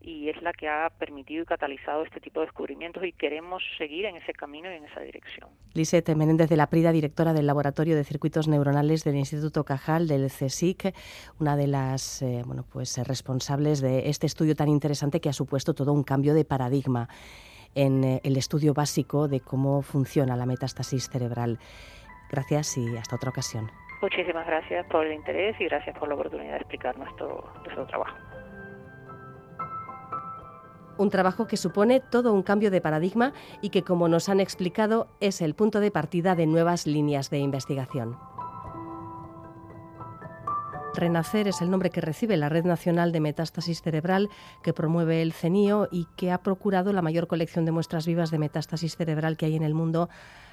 y 0.00 0.28
es 0.28 0.42
la 0.42 0.52
que 0.52 0.68
ha 0.68 0.90
permitido 0.90 1.44
y 1.44 1.46
catalizado 1.46 2.02
este 2.02 2.18
tipo 2.18 2.40
de 2.40 2.46
descubrimientos 2.46 3.04
y 3.04 3.12
queremos 3.12 3.62
seguir 3.78 4.06
en 4.06 4.16
ese 4.16 4.32
camino 4.32 4.72
y 4.72 4.76
en 4.76 4.84
esa 4.84 5.00
dirección. 5.00 5.50
Lisette 5.74 6.16
Menéndez 6.16 6.48
de 6.48 6.56
la 6.56 6.66
Prida, 6.66 6.90
directora 6.90 7.32
del 7.32 7.46
Laboratorio 7.46 7.94
de 7.94 8.02
Circuitos 8.02 8.48
Neuronales 8.48 9.04
del 9.04 9.16
Instituto 9.16 9.64
Cajal 9.64 10.08
del 10.08 10.26
CSIC, 10.26 10.94
una 11.38 11.56
de 11.56 11.68
las 11.68 12.22
eh, 12.22 12.42
bueno, 12.44 12.64
pues, 12.68 12.98
responsables 13.06 13.80
de 13.80 14.08
este 14.08 14.26
estudio 14.26 14.56
tan 14.56 14.68
interesante 14.68 15.20
que 15.20 15.28
ha 15.28 15.34
supuesto 15.34 15.74
todo 15.74 15.92
un 15.92 16.02
cambio 16.02 16.34
de 16.34 16.44
paradigma 16.44 17.08
en 17.74 18.02
eh, 18.02 18.20
el 18.24 18.36
estudio 18.36 18.74
básico 18.74 19.28
de 19.28 19.40
cómo 19.40 19.82
funciona 19.82 20.36
la 20.36 20.46
metástasis 20.46 21.08
cerebral. 21.08 21.58
Gracias 22.28 22.76
y 22.76 22.96
hasta 22.96 23.16
otra 23.16 23.30
ocasión. 23.30 23.70
Muchísimas 24.02 24.44
gracias 24.44 24.84
por 24.86 25.06
el 25.06 25.12
interés 25.12 25.54
y 25.60 25.64
gracias 25.66 25.96
por 25.96 26.08
la 26.08 26.16
oportunidad 26.16 26.54
de 26.54 26.58
explicar 26.58 26.98
nuestro, 26.98 27.48
nuestro 27.62 27.86
trabajo. 27.86 28.16
Un 30.98 31.08
trabajo 31.08 31.46
que 31.46 31.56
supone 31.56 32.00
todo 32.00 32.32
un 32.32 32.42
cambio 32.42 32.72
de 32.72 32.80
paradigma 32.80 33.32
y 33.60 33.70
que, 33.70 33.84
como 33.84 34.08
nos 34.08 34.28
han 34.28 34.40
explicado, 34.40 35.06
es 35.20 35.40
el 35.40 35.54
punto 35.54 35.78
de 35.78 35.92
partida 35.92 36.34
de 36.34 36.46
nuevas 36.46 36.86
líneas 36.86 37.30
de 37.30 37.38
investigación. 37.38 38.18
Renacer 40.94 41.48
es 41.48 41.62
el 41.62 41.70
nombre 41.70 41.90
que 41.90 42.02
recibe 42.02 42.36
la 42.36 42.50
Red 42.50 42.64
Nacional 42.64 43.12
de 43.12 43.20
Metástasis 43.20 43.80
Cerebral 43.80 44.28
que 44.62 44.74
promueve 44.74 45.22
el 45.22 45.32
CENIO 45.32 45.88
y 45.90 46.06
que 46.16 46.30
ha 46.30 46.42
procurado 46.42 46.92
la 46.92 47.00
mayor 47.00 47.26
colección 47.26 47.64
de 47.64 47.72
muestras 47.72 48.06
vivas 48.06 48.30
de 48.30 48.38
metástasis 48.38 48.96
cerebral 48.96 49.36
que 49.36 49.46
hay 49.46 49.56
en 49.56 49.62
el 49.62 49.74
mundo 49.74 50.10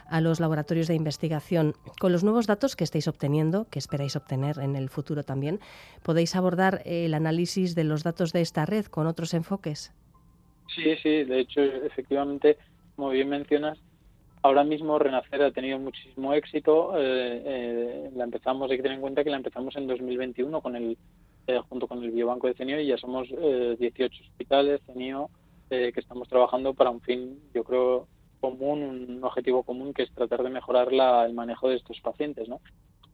a 0.07 0.21
los 0.21 0.39
laboratorios 0.39 0.87
de 0.87 0.95
investigación. 0.95 1.73
Con 1.99 2.13
los 2.13 2.23
nuevos 2.23 2.47
datos 2.47 2.75
que 2.75 2.85
estáis 2.85 3.07
obteniendo, 3.07 3.67
que 3.69 3.79
esperáis 3.79 4.15
obtener 4.15 4.59
en 4.59 4.75
el 4.75 4.89
futuro 4.89 5.23
también, 5.23 5.59
podéis 6.03 6.35
abordar 6.35 6.81
el 6.85 7.13
análisis 7.13 7.75
de 7.75 7.83
los 7.83 8.03
datos 8.03 8.31
de 8.31 8.41
esta 8.41 8.65
red 8.65 8.85
con 8.85 9.07
otros 9.07 9.33
enfoques. 9.33 9.93
Sí, 10.73 10.95
sí, 11.03 11.23
de 11.25 11.41
hecho, 11.41 11.61
efectivamente, 11.61 12.57
como 12.95 13.09
bien 13.09 13.29
mencionas, 13.29 13.77
ahora 14.41 14.63
mismo 14.63 14.99
Renacer 14.99 15.41
ha 15.43 15.51
tenido 15.51 15.79
muchísimo 15.79 16.33
éxito. 16.33 16.93
Eh, 16.97 17.43
eh, 17.45 18.11
la 18.15 18.23
empezamos, 18.23 18.69
hay 18.69 18.77
que 18.77 18.83
tener 18.83 18.95
en 18.95 19.01
cuenta 19.01 19.23
que 19.23 19.29
la 19.29 19.37
empezamos 19.37 19.75
en 19.75 19.87
2021 19.87 20.61
con 20.61 20.75
el 20.75 20.97
eh, 21.47 21.59
junto 21.67 21.87
con 21.87 22.03
el 22.03 22.11
Biobanco 22.11 22.47
de 22.47 22.53
CENIO 22.53 22.79
y 22.79 22.87
ya 22.87 22.97
somos 22.97 23.27
18 23.29 24.23
hospitales 24.23 24.81
CENIO 24.85 25.29
que 25.69 25.93
estamos 25.95 26.27
trabajando 26.27 26.73
para 26.73 26.89
un 26.89 26.99
fin, 27.01 27.39
yo 27.53 27.63
creo, 27.63 28.07
común, 28.39 28.81
un 28.81 29.23
objetivo 29.23 29.61
común 29.61 29.93
que 29.93 30.03
es 30.03 30.11
tratar 30.13 30.41
de 30.41 30.49
mejorar 30.49 30.91
el 30.91 31.33
manejo 31.33 31.69
de 31.69 31.75
estos 31.75 31.99
pacientes. 32.01 32.49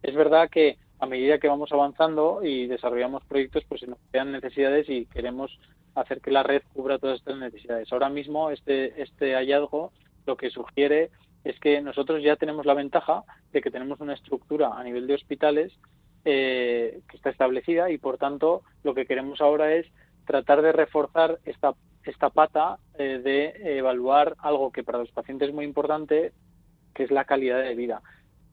Es 0.02 0.16
verdad 0.16 0.50
que 0.50 0.78
a 1.00 1.06
medida 1.06 1.38
que 1.38 1.50
vamos 1.50 1.72
avanzando 1.74 2.42
y 2.44 2.68
desarrollamos 2.68 3.26
proyectos, 3.26 3.64
pues 3.68 3.82
se 3.82 3.88
nos 3.88 4.00
crean 4.10 4.32
necesidades 4.32 4.88
y 4.90 5.06
queremos 5.08 5.60
hacer 5.96 6.22
que 6.22 6.32
la 6.32 6.44
red 6.44 6.62
cubra 6.74 6.98
todas 6.98 7.20
estas 7.20 7.38
necesidades. 7.38 7.92
Ahora 7.92 8.10
mismo 8.10 8.50
este, 8.52 9.02
este 9.02 9.34
hallazgo 9.34 9.92
lo 10.26 10.38
que 10.38 10.50
sugiere 10.50 11.12
es 11.44 11.60
que 11.60 11.82
nosotros 11.82 12.24
ya 12.24 12.36
tenemos 12.36 12.66
la 12.66 12.74
ventaja 12.74 13.24
de 13.52 13.62
que 13.62 13.72
tenemos 13.72 14.00
una 14.00 14.14
estructura 14.14 14.74
a 14.78 14.84
nivel 14.84 15.08
de 15.08 15.14
hospitales 15.14 15.72
eh, 16.26 17.02
que 17.08 17.18
está 17.18 17.30
establecida 17.30 17.92
y 17.92 18.00
por 18.00 18.18
tanto 18.18 18.64
lo 18.84 18.96
que 18.96 19.06
queremos 19.06 19.42
ahora 19.42 19.74
es 19.76 19.86
tratar 20.26 20.64
de 20.64 20.72
reforzar 20.72 21.40
esta, 21.46 21.76
esta 22.04 22.32
pata 22.32 22.80
eh, 22.98 23.22
de 23.24 23.78
evaluar 23.78 24.36
algo 24.40 24.72
que 24.72 24.84
para 24.84 24.98
los 24.98 25.12
pacientes 25.12 25.50
es 25.50 25.54
muy 25.54 25.66
importante, 25.66 26.34
que 26.96 27.04
es 27.04 27.12
la 27.12 27.26
calidad 27.26 27.62
de 27.62 27.76
vida. 27.76 28.02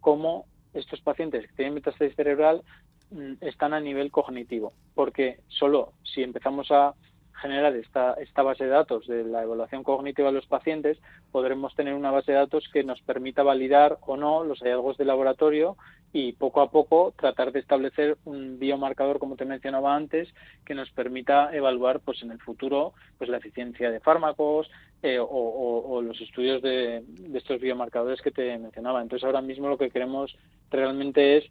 Cómo 0.01 0.45
estos 0.75 1.01
pacientes 1.01 1.47
que 1.47 1.55
tienen 1.55 1.75
metástasis 1.75 2.15
cerebral 2.15 2.63
mm, 3.11 3.35
están 3.41 3.73
a 3.73 3.81
nivel 3.81 4.11
cognitivo, 4.11 4.75
porque 4.95 5.41
solo 5.49 5.93
si 6.03 6.23
empezamos 6.23 6.71
a 6.71 6.95
generar 7.43 7.77
esta, 7.77 8.15
esta 8.15 8.43
base 8.43 8.65
de 8.65 8.71
datos 8.71 9.07
de 9.07 9.25
la 9.25 9.43
evaluación 9.43 9.83
cognitiva 9.83 10.29
de 10.29 10.35
los 10.35 10.47
pacientes, 10.47 10.99
podremos 11.31 11.75
tener 11.75 11.95
una 11.95 12.11
base 12.11 12.33
de 12.33 12.39
datos 12.39 12.69
que 12.73 12.85
nos 12.85 13.01
permita 13.03 13.43
validar 13.43 13.99
o 14.07 14.17
no 14.17 14.45
los 14.45 14.61
hallazgos 14.61 14.97
de 14.97 15.05
laboratorio 15.05 15.77
y 16.13 16.33
poco 16.33 16.61
a 16.61 16.71
poco 16.71 17.15
tratar 17.17 17.53
de 17.53 17.61
establecer 17.61 18.19
un 18.25 18.59
biomarcador, 18.59 19.19
como 19.19 19.37
te 19.37 19.47
mencionaba 19.47 19.97
antes, 19.97 20.29
que 20.65 20.75
nos 20.75 20.91
permita 20.91 21.55
evaluar 21.55 22.01
pues 22.01 22.23
en 22.23 22.31
el 22.31 22.39
futuro 22.39 22.93
pues 23.19 23.31
la 23.31 23.39
eficiencia 23.39 23.91
de 23.91 24.01
fármacos 24.01 24.71
eh, 25.03 25.19
o, 25.21 26.01
los 26.03 26.21
estudios 26.21 26.61
de, 26.63 27.03
estos 27.35 27.61
biomarcadores 27.61 28.21
que 28.21 28.31
te 28.31 28.57
mencionaba. 28.59 29.01
Entonces 29.01 29.25
ahora 29.25 29.41
mismo 29.41 29.69
lo 29.69 29.79
que 29.79 29.91
queremos 29.91 30.37
realmente 30.71 31.39
es 31.39 31.45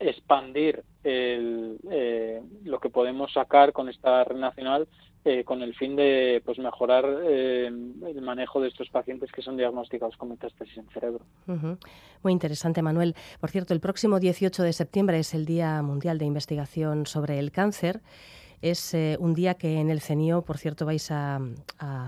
expandir 0.00 0.84
eh, 1.04 2.40
lo 2.64 2.80
que 2.80 2.88
podemos 2.88 3.32
sacar 3.32 3.72
con 3.72 3.88
esta 3.88 4.24
red 4.24 4.36
nacional 4.36 4.88
eh, 5.28 5.44
con 5.44 5.60
el 5.60 5.74
fin 5.74 5.94
de 5.94 6.40
pues 6.42 6.58
mejorar 6.58 7.04
eh, 7.22 7.66
el 7.66 8.22
manejo 8.22 8.62
de 8.62 8.68
estos 8.68 8.88
pacientes 8.88 9.30
que 9.30 9.42
son 9.42 9.58
diagnosticados 9.58 10.16
con 10.16 10.30
metástasis 10.30 10.78
en 10.78 10.88
cerebro. 10.88 11.20
Muy 12.22 12.32
interesante, 12.32 12.80
Manuel. 12.80 13.14
Por 13.38 13.50
cierto, 13.50 13.74
el 13.74 13.80
próximo 13.80 14.20
18 14.20 14.62
de 14.62 14.72
septiembre 14.72 15.18
es 15.18 15.34
el 15.34 15.44
Día 15.44 15.82
Mundial 15.82 16.16
de 16.16 16.24
Investigación 16.24 17.04
sobre 17.04 17.38
el 17.38 17.52
Cáncer. 17.52 18.00
Es 18.62 18.94
eh, 18.94 19.18
un 19.20 19.34
día 19.34 19.54
que 19.54 19.80
en 19.80 19.90
el 19.90 20.00
CENIO, 20.00 20.40
por 20.40 20.56
cierto, 20.56 20.86
vais 20.86 21.10
a, 21.10 21.38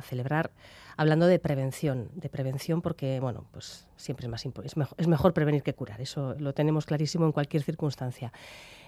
celebrar 0.02 0.50
hablando 0.96 1.26
de 1.26 1.38
prevención, 1.38 2.08
de 2.14 2.30
prevención 2.30 2.80
porque, 2.80 3.20
bueno, 3.20 3.44
pues 3.52 3.86
siempre 3.96 4.28
es 4.28 4.30
más 4.30 4.46
es 4.46 4.76
mejor, 4.78 4.96
es 4.98 5.08
mejor 5.08 5.34
prevenir 5.34 5.62
que 5.62 5.74
curar, 5.74 6.00
eso 6.00 6.34
lo 6.38 6.54
tenemos 6.54 6.86
clarísimo 6.86 7.26
en 7.26 7.32
cualquier 7.32 7.62
circunstancia. 7.64 8.32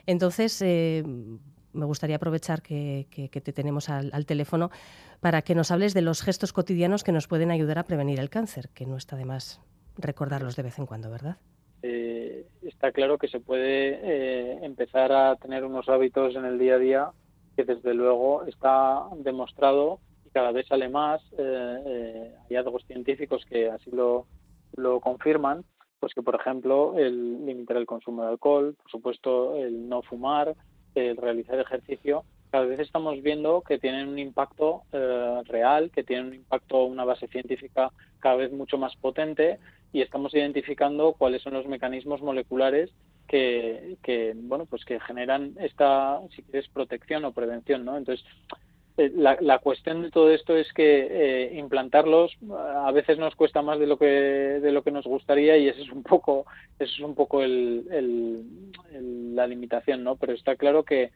Entonces, 0.07 0.62
me 1.73 1.87
gustaría 1.87 2.17
aprovechar 2.17 2.63
que, 2.63 3.07
te 3.31 3.53
tenemos 3.53 3.89
al, 3.89 4.27
teléfono 4.27 4.71
para 5.21 5.43
que 5.43 5.55
nos 5.55 5.71
hables 5.71 5.95
de 5.95 6.03
los 6.03 6.23
gestos 6.23 6.53
cotidianos 6.53 7.05
que 7.05 7.13
nos 7.13 7.29
pueden 7.29 7.51
ayudar 7.51 7.79
a 7.79 7.85
prevenir 7.85 8.21
el 8.21 8.31
cáncer, 8.31 8.69
que 8.75 8.87
no 8.87 8.97
está 8.97 9.17
de 9.17 9.25
más 9.25 9.61
recordarlos 9.97 10.57
de 10.57 10.63
vez 10.63 10.79
en 10.79 10.87
cuando, 10.87 11.11
¿verdad? 11.11 11.37
Eh, 11.83 12.47
está 12.63 12.93
claro 12.93 13.19
que 13.19 13.29
se 13.29 13.41
puede 13.41 13.99
eh, 14.03 14.59
empezar 14.63 15.13
a 15.13 15.37
tener 15.37 15.65
unos 15.65 15.89
hábitos 15.89 16.37
en 16.37 16.45
el 16.45 16.59
día 16.59 16.75
a 16.75 16.79
día 16.79 17.11
que 17.57 17.65
desde 17.65 17.93
luego 17.93 18.45
está 18.45 19.03
demostrado 19.17 19.99
y 20.25 20.31
cada 20.31 20.53
vez 20.53 20.67
sale 20.69 20.89
más 20.89 21.21
eh, 21.37 22.35
hallazgos 22.49 22.85
científicos 22.87 23.45
que 23.45 23.69
así 23.69 23.91
lo, 23.91 24.27
lo 24.77 25.01
confirman, 25.01 25.65
pues 26.01 26.15
que 26.15 26.23
por 26.23 26.37
ejemplo 26.37 26.99
el 26.99 27.45
limitar 27.45 27.77
el 27.77 27.87
consumo 27.87 28.23
de 28.23 28.29
alcohol, 28.31 28.75
por 28.81 28.91
supuesto 28.91 29.57
el 29.57 29.89
no 29.89 30.03
fumar, 30.03 30.55
el 30.94 31.16
realizar 31.16 31.59
ejercicio, 31.59 32.24
cada 32.50 32.66
vez 32.66 32.81
estamos 32.81 33.22
viendo 33.22 33.62
que 33.62 33.78
tienen 33.78 34.09
un 34.09 34.18
impacto 34.18 34.83
eh, 34.92 35.40
real, 35.46 35.90
que 35.90 36.05
tienen 36.05 36.26
un 36.26 36.35
impacto, 36.35 36.85
una 36.85 37.05
base 37.05 37.26
científica 37.28 37.90
cada 38.20 38.37
vez 38.37 38.52
mucho 38.52 38.76
más 38.76 38.94
potente 38.96 39.59
y 39.92 40.02
estamos 40.02 40.35
identificando 40.35 41.14
cuáles 41.14 41.42
son 41.42 41.55
los 41.55 41.66
mecanismos 41.66 42.20
moleculares 42.20 42.90
que, 43.26 43.96
que 44.02 44.35
bueno, 44.37 44.66
pues 44.66 44.85
que 44.85 45.00
generan 45.00 45.55
esta, 45.61 46.20
si 46.37 46.42
quieres, 46.42 46.68
protección 46.68 47.24
o 47.24 47.33
prevención, 47.33 47.85
¿no? 47.87 47.96
Entonces, 47.96 48.24
eh, 48.50 48.57
la, 48.96 49.38
la, 49.40 49.59
cuestión 49.59 50.02
de 50.02 50.11
todo 50.11 50.31
esto 50.31 50.57
es 50.57 50.70
que 50.72 51.07
eh, 51.11 51.59
implantarlos 51.59 52.37
a 52.85 52.92
veces 52.92 53.18
nos 53.18 53.35
cuesta 53.35 53.62
más 53.62 53.78
de 53.78 53.87
lo 53.87 53.96
que 53.96 54.05
de 54.07 54.72
lo 54.72 54.83
que 54.83 54.90
nos 54.90 55.07
gustaría 55.07 55.57
y 55.57 55.68
ese 55.68 55.83
es 55.83 55.90
un 55.90 56.02
poco 56.02 56.44
eso 56.78 56.92
es 56.92 57.00
un 57.00 57.14
poco 57.14 57.42
el, 57.42 58.44
la 59.35 59.46
limitación 59.46 60.05
no 60.05 60.16
pero 60.16 60.35
está 60.35 60.57
claro 60.57 60.83
que 60.85 61.11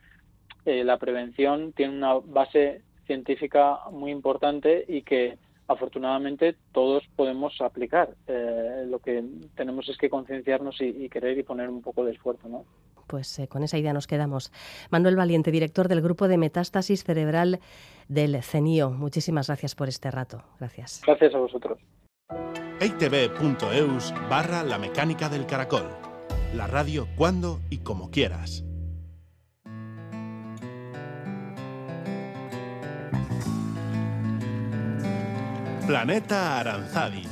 eh, 0.64 0.84
la 0.84 0.96
prevención 0.98 1.72
tiene 1.72 1.96
una 1.96 2.14
base 2.14 2.82
científica 3.06 3.78
muy 3.92 4.10
importante 4.10 4.84
y 4.88 5.02
que 5.02 5.36
afortunadamente 5.68 6.54
todos 6.72 7.04
podemos 7.16 7.60
aplicar. 7.60 8.10
Lo 8.26 9.00
que 9.00 9.24
tenemos 9.56 9.88
es 9.88 9.96
que 9.96 10.08
concienciarnos 10.08 10.80
y, 10.80 10.86
y 10.86 11.08
querer 11.08 11.36
y 11.38 11.42
poner 11.42 11.68
un 11.68 11.82
poco 11.82 12.04
de 12.04 12.12
esfuerzo 12.12 12.48
no 12.48 12.64
pues 13.06 13.38
eh, 13.38 13.48
con 13.48 13.62
esa 13.62 13.78
idea 13.78 13.92
nos 13.92 14.06
quedamos. 14.06 14.52
Manuel 14.90 15.16
Valiente, 15.16 15.50
director 15.50 15.88
del 15.88 16.02
Grupo 16.02 16.28
de 16.28 16.38
Metástasis 16.38 17.04
Cerebral 17.04 17.60
del 18.08 18.42
CENIO. 18.42 18.90
Muchísimas 18.90 19.48
gracias 19.48 19.74
por 19.74 19.88
este 19.88 20.10
rato. 20.10 20.42
Gracias. 20.58 21.02
Gracias 21.06 21.34
a 21.34 21.38
vosotros. 21.38 21.78
eitv.eus 22.80 24.14
barra 24.28 24.62
la 24.62 24.78
mecánica 24.78 25.28
del 25.28 25.46
caracol. 25.46 25.88
La 26.54 26.66
radio 26.66 27.08
cuando 27.16 27.60
y 27.70 27.78
como 27.78 28.10
quieras. 28.10 28.64
Planeta 35.86 36.58
Aranzadi 36.58 37.25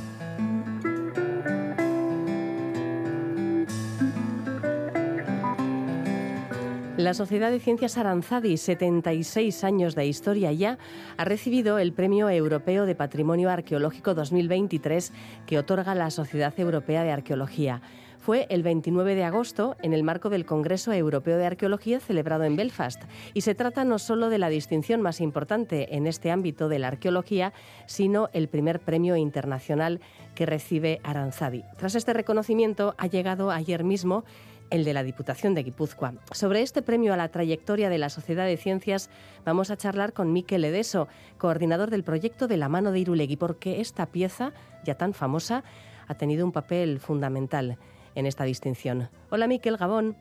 La 6.96 7.12
Sociedad 7.12 7.50
de 7.50 7.58
Ciencias 7.58 7.98
Aranzadi, 7.98 8.56
76 8.56 9.64
años 9.64 9.96
de 9.96 10.06
historia 10.06 10.52
ya, 10.52 10.78
ha 11.16 11.24
recibido 11.24 11.80
el 11.80 11.92
Premio 11.92 12.30
Europeo 12.30 12.86
de 12.86 12.94
Patrimonio 12.94 13.50
Arqueológico 13.50 14.14
2023 14.14 15.12
que 15.44 15.58
otorga 15.58 15.96
la 15.96 16.12
Sociedad 16.12 16.54
Europea 16.56 17.02
de 17.02 17.10
Arqueología. 17.10 17.82
Fue 18.20 18.46
el 18.48 18.62
29 18.62 19.16
de 19.16 19.24
agosto 19.24 19.76
en 19.82 19.92
el 19.92 20.04
marco 20.04 20.30
del 20.30 20.46
Congreso 20.46 20.92
Europeo 20.92 21.36
de 21.36 21.44
Arqueología 21.44 21.98
celebrado 21.98 22.44
en 22.44 22.56
Belfast 22.56 23.02
y 23.34 23.40
se 23.40 23.56
trata 23.56 23.84
no 23.84 23.98
solo 23.98 24.30
de 24.30 24.38
la 24.38 24.48
distinción 24.48 25.02
más 25.02 25.20
importante 25.20 25.96
en 25.96 26.06
este 26.06 26.30
ámbito 26.30 26.68
de 26.68 26.78
la 26.78 26.88
arqueología, 26.88 27.52
sino 27.86 28.30
el 28.32 28.48
primer 28.48 28.78
premio 28.80 29.16
internacional 29.16 30.00
que 30.34 30.46
recibe 30.46 31.00
Aranzadi. 31.02 31.64
Tras 31.76 31.96
este 31.96 32.14
reconocimiento 32.14 32.94
ha 32.98 33.08
llegado 33.08 33.50
ayer 33.50 33.84
mismo 33.84 34.24
el 34.70 34.84
de 34.84 34.94
la 34.94 35.02
Diputación 35.02 35.54
de 35.54 35.62
Guipúzcoa. 35.62 36.14
Sobre 36.32 36.62
este 36.62 36.82
premio 36.82 37.12
a 37.14 37.16
la 37.16 37.28
trayectoria 37.28 37.88
de 37.88 37.98
la 37.98 38.10
Sociedad 38.10 38.46
de 38.46 38.56
Ciencias 38.56 39.10
vamos 39.44 39.70
a 39.70 39.76
charlar 39.76 40.12
con 40.12 40.32
Miquel 40.32 40.64
Edeso, 40.64 41.08
coordinador 41.38 41.90
del 41.90 42.04
proyecto 42.04 42.48
de 42.48 42.56
la 42.56 42.68
mano 42.68 42.92
de 42.92 43.00
Irulegui, 43.00 43.36
porque 43.36 43.80
esta 43.80 44.06
pieza, 44.06 44.52
ya 44.84 44.96
tan 44.96 45.14
famosa, 45.14 45.64
ha 46.06 46.14
tenido 46.14 46.44
un 46.44 46.52
papel 46.52 47.00
fundamental 47.00 47.78
en 48.14 48.26
esta 48.26 48.44
distinción. 48.44 49.08
Hola 49.30 49.46
Miquel 49.46 49.76
Gabón. 49.76 50.16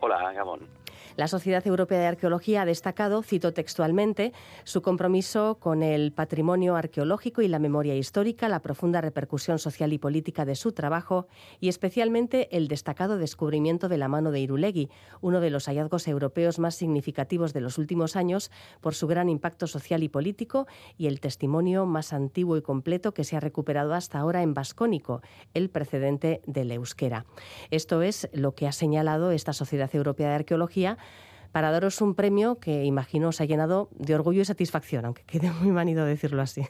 Hola 0.00 0.32
Gabón. 0.32 0.83
La 1.16 1.28
Sociedad 1.28 1.64
Europea 1.64 2.00
de 2.00 2.06
Arqueología 2.08 2.62
ha 2.62 2.64
destacado, 2.64 3.22
cito 3.22 3.52
textualmente, 3.52 4.32
su 4.64 4.82
compromiso 4.82 5.58
con 5.60 5.84
el 5.84 6.10
patrimonio 6.10 6.74
arqueológico 6.74 7.40
y 7.40 7.46
la 7.46 7.60
memoria 7.60 7.94
histórica, 7.94 8.48
la 8.48 8.62
profunda 8.62 9.00
repercusión 9.00 9.60
social 9.60 9.92
y 9.92 9.98
política 9.98 10.44
de 10.44 10.56
su 10.56 10.72
trabajo 10.72 11.28
y 11.60 11.68
especialmente 11.68 12.48
el 12.56 12.66
destacado 12.66 13.16
descubrimiento 13.16 13.88
de 13.88 13.96
la 13.96 14.08
mano 14.08 14.32
de 14.32 14.40
Irulegui, 14.40 14.90
uno 15.20 15.38
de 15.38 15.50
los 15.50 15.66
hallazgos 15.66 16.08
europeos 16.08 16.58
más 16.58 16.74
significativos 16.74 17.52
de 17.52 17.60
los 17.60 17.78
últimos 17.78 18.16
años 18.16 18.50
por 18.80 18.96
su 18.96 19.06
gran 19.06 19.28
impacto 19.28 19.68
social 19.68 20.02
y 20.02 20.08
político 20.08 20.66
y 20.98 21.06
el 21.06 21.20
testimonio 21.20 21.86
más 21.86 22.12
antiguo 22.12 22.56
y 22.56 22.62
completo 22.62 23.14
que 23.14 23.22
se 23.22 23.36
ha 23.36 23.40
recuperado 23.40 23.94
hasta 23.94 24.18
ahora 24.18 24.42
en 24.42 24.52
vascónico, 24.52 25.22
el 25.54 25.70
precedente 25.70 26.42
del 26.48 26.72
euskera. 26.72 27.24
Esto 27.70 28.02
es 28.02 28.28
lo 28.32 28.56
que 28.56 28.66
ha 28.66 28.72
señalado 28.72 29.30
esta 29.30 29.52
Sociedad 29.52 29.94
Europea 29.94 30.30
de 30.30 30.34
Arqueología 30.34 30.98
para 31.54 31.70
daros 31.70 32.00
un 32.00 32.16
premio 32.16 32.58
que 32.58 32.82
imagino 32.82 33.28
os 33.28 33.40
ha 33.40 33.44
llenado 33.44 33.88
de 33.92 34.12
orgullo 34.16 34.42
y 34.42 34.44
satisfacción, 34.44 35.04
aunque 35.04 35.22
quede 35.22 35.52
muy 35.52 35.70
manido 35.70 36.04
decirlo 36.04 36.42
así. 36.42 36.66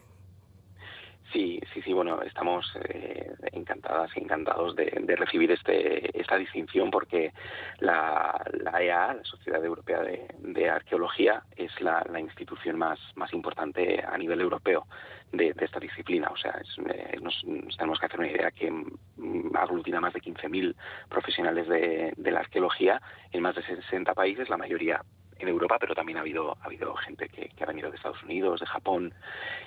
Sí, 1.34 1.60
sí, 1.72 1.82
sí, 1.82 1.92
bueno, 1.92 2.22
estamos 2.22 2.64
eh, 2.90 3.34
encantadas 3.50 4.08
y 4.16 4.20
encantados 4.20 4.76
de, 4.76 5.16
recibir 5.16 5.50
este, 5.50 6.16
esta 6.16 6.36
distinción 6.36 6.92
porque 6.92 7.32
la, 7.80 8.40
EA, 8.80 9.14
la 9.14 9.24
Sociedad 9.24 9.62
Europea 9.64 10.00
de, 10.38 10.70
Arqueología, 10.70 11.42
es 11.56 11.72
la, 11.80 12.04
institución 12.20 12.78
más, 12.78 13.00
importante 13.32 14.00
a 14.00 14.16
nivel 14.16 14.42
europeo 14.42 14.86
de, 15.32 15.52
esta 15.58 15.80
disciplina. 15.80 16.28
O 16.30 16.36
sea, 16.36 16.54
eh, 16.94 17.18
nos, 17.20 17.42
tenemos 17.76 17.98
que 17.98 18.06
hacer 18.06 18.20
una 18.20 18.30
idea 18.30 18.52
que 18.52 18.70
mm, 18.70 19.56
aglutina 19.56 20.00
más 20.00 20.12
de 20.12 20.20
15.000 20.20 20.76
profesionales 21.08 21.66
de 21.66 22.30
la 22.30 22.38
arqueología 22.38 23.02
en 23.32 23.42
más 23.42 23.56
de 23.56 23.64
60 23.64 24.14
países, 24.14 24.48
la 24.48 24.56
mayoría 24.56 25.02
en 25.38 25.48
Europa, 25.48 25.76
pero 25.78 25.94
también 25.94 26.18
ha 26.18 26.20
habido, 26.20 26.56
ha 26.60 26.66
habido 26.66 26.94
gente 26.96 27.28
que, 27.28 27.50
ha 27.60 27.66
venido 27.66 27.90
de 27.90 27.96
Estados 27.96 28.22
Unidos, 28.22 28.60
de 28.60 28.66
Japón. 28.66 29.14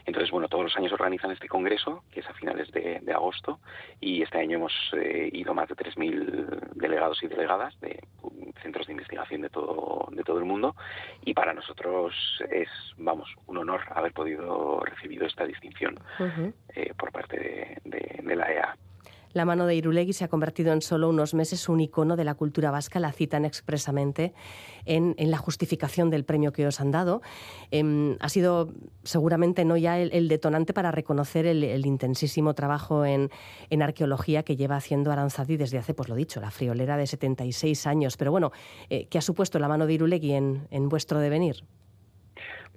Entonces, 0.05 0.31
bueno, 0.31 0.47
todos 0.47 0.65
los 0.65 0.77
años 0.77 0.91
organizan 0.91 1.31
este 1.31 1.47
congreso, 1.47 2.03
que 2.11 2.19
es 2.19 2.27
a 2.27 2.33
finales 2.33 2.71
de, 2.71 3.01
agosto, 3.13 3.59
y 3.99 4.21
este 4.21 4.37
año 4.37 4.57
hemos 4.57 4.73
eh, 4.93 5.29
ido 5.33 5.53
más 5.53 5.67
de 5.69 5.75
3.000 5.75 6.73
delegados 6.75 7.21
y 7.23 7.27
delegadas 7.27 7.79
de 7.79 7.99
centros 8.61 8.87
de 8.87 8.93
investigación 8.93 9.41
de 9.41 9.49
todo, 9.49 10.07
de 10.11 10.23
todo 10.23 10.39
el 10.39 10.45
mundo, 10.45 10.75
y 11.23 11.33
para 11.33 11.53
nosotros 11.53 12.13
es, 12.51 12.69
vamos, 12.97 13.33
un 13.47 13.57
honor 13.57 13.81
haber 13.91 14.13
podido 14.13 14.79
recibir 14.81 15.23
esta 15.23 15.45
distinción 15.45 15.99
eh, 16.75 16.93
por 16.97 17.11
parte 17.11 17.79
de, 17.83 18.21
de 18.23 18.35
la 18.35 18.51
EA. 18.51 18.77
La 19.37 19.45
mano 19.45 19.67
de 19.67 19.75
Irulegui 19.75 20.13
se 20.13 20.23
ha 20.23 20.29
convertido 20.29 20.73
en 20.73 20.81
solo 20.81 21.07
unos 21.09 21.35
meses 21.35 21.69
un 21.69 21.79
icono 21.79 22.15
de 22.15 22.23
la 22.23 22.33
cultura 22.33 22.71
vasca, 22.71 22.99
la 22.99 23.11
citan 23.11 23.45
expresamente 23.45 24.33
en, 24.85 25.13
la 25.15 25.37
justificación 25.37 26.09
del 26.09 26.25
premio 26.25 26.51
que 26.51 26.65
os 26.65 26.81
han 26.81 26.89
dado. 26.89 27.21
Em, 27.69 28.17
ha 28.19 28.29
sido 28.29 28.73
seguramente 29.03 29.63
no 29.63 29.77
ya 29.77 29.99
el, 29.99 30.27
detonante 30.27 30.73
para 30.73 30.89
reconocer 30.89 31.45
el, 31.45 31.85
intensísimo 31.85 32.55
trabajo 32.55 33.05
en, 33.05 33.29
arqueología 33.79 34.41
que 34.41 34.55
lleva 34.55 34.75
haciendo 34.75 35.11
Aranzadi 35.11 35.55
desde 35.55 35.77
hace, 35.77 35.93
pues 35.93 36.09
lo 36.09 36.15
dicho, 36.15 36.41
la 36.41 36.49
friolera 36.49 36.97
de 36.97 37.05
76 37.05 37.85
años. 37.85 38.17
Pero 38.17 38.31
bueno, 38.31 38.51
eh, 38.89 39.05
¿qué 39.07 39.19
ha 39.19 39.21
supuesto 39.21 39.59
la 39.59 39.67
mano 39.67 39.85
de 39.85 39.93
Irulegui 39.93 40.33
en, 40.33 40.67
en 40.71 40.89
vuestro 40.89 41.19
devenir? 41.19 41.63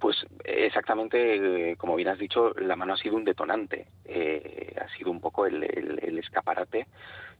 Pues 0.01 0.17
exactamente, 0.43 1.75
como 1.77 1.95
bien 1.95 2.07
has 2.07 2.17
dicho, 2.17 2.55
la 2.55 2.75
mano 2.75 2.93
ha 2.93 2.97
sido 2.97 3.15
un 3.15 3.23
detonante, 3.23 3.85
eh, 4.05 4.75
ha 4.81 4.89
sido 4.97 5.11
un 5.11 5.21
poco 5.21 5.45
el, 5.45 5.63
escaparate 6.17 6.87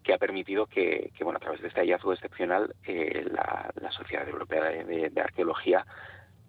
que 0.04 0.13
ha 0.13 0.19
permitido 0.19 0.67
que, 0.67 1.12
bueno, 1.21 1.38
a 1.38 1.39
través 1.39 1.60
de 1.62 1.69
este 1.69 1.82
hallazgo 1.82 2.13
excepcional, 2.13 2.76
eh, 2.86 3.26
la, 3.32 3.71
Sociedad 3.89 4.30
Europea 4.30 4.62
de, 4.62 5.12
Arqueología 5.19 5.88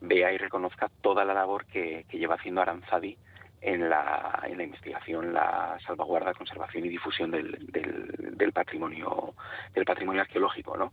vea 0.03 0.31
y 0.33 0.37
reconozca 0.37 0.91
toda 1.01 1.25
la 1.25 1.33
labor 1.33 1.65
que, 1.65 2.05
lleva 2.13 2.35
haciendo 2.35 2.61
Aranzadi 2.61 3.17
en 3.63 3.89
la, 3.89 4.47
la 4.55 4.63
investigación, 4.63 5.33
la 5.33 5.79
salvaguarda, 5.87 6.35
conservación 6.35 6.85
y 6.85 6.91
difusión 6.91 7.31
del, 7.31 7.57
del, 7.69 8.53
patrimonio 8.53 9.35
del 9.73 9.87
patrimonio 9.87 10.21
arqueológico, 10.21 10.77
¿no? 10.77 10.93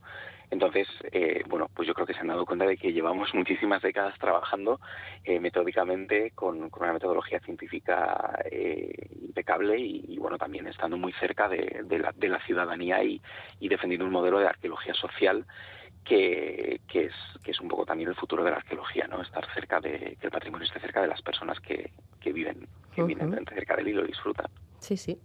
Entonces, 0.52 0.88
eh, 1.12 1.44
bueno, 1.48 1.70
pues 1.74 1.88
yo 1.88 1.94
creo 1.94 2.08
que 2.08 2.14
se 2.14 2.22
han 2.22 2.28
dado 2.28 2.46
cuenta 2.46 2.66
de 2.66 2.78
que 2.78 2.92
llevamos 2.92 3.34
muchísimas 3.36 3.82
décadas 3.82 4.18
trabajando 4.18 4.80
eh, 5.24 5.40
metódicamente 5.40 6.32
con, 6.32 6.72
una 6.80 6.94
metodología 6.94 7.40
científica 7.40 8.40
eh, 8.50 8.92
impecable 9.22 9.78
y, 9.80 10.18
bueno, 10.18 10.38
también 10.38 10.68
estando 10.68 10.98
muy 10.98 11.14
cerca 11.14 11.48
de, 11.48 11.86
la, 12.00 12.14
de 12.16 12.28
la, 12.28 12.40
ciudadanía 12.46 13.04
y, 13.04 13.22
defendiendo 13.60 14.06
un 14.06 14.12
modelo 14.12 14.40
de 14.40 14.48
arqueología 14.48 14.94
social 14.96 15.46
que, 16.04 16.82
que, 16.88 17.06
es, 17.06 17.14
que 17.44 17.52
es 17.52 17.60
un 17.60 17.68
poco 17.68 17.86
también 17.86 18.10
el 18.10 18.16
futuro 18.16 18.44
de 18.44 18.52
la 18.52 18.58
arqueología, 18.58 19.08
¿no? 19.08 19.22
Estar 19.22 19.46
cerca 19.54 19.80
de, 19.80 20.18
que 20.20 20.28
el 20.28 20.32
patrimonio 20.32 20.66
esté 20.66 20.80
cerca 20.80 21.02
de 21.02 21.08
las 21.08 21.22
personas 21.22 21.60
que, 21.60 21.92
que 22.20 22.34
viven, 22.34 22.68
que 22.94 23.04
viven 23.04 23.46
cerca 23.46 23.76
de 23.76 23.82
él 23.82 23.88
y 23.90 23.94
lo 23.94 24.04
disfrutan. 24.04 24.48
Sí, 24.80 24.98
sí. 24.98 25.20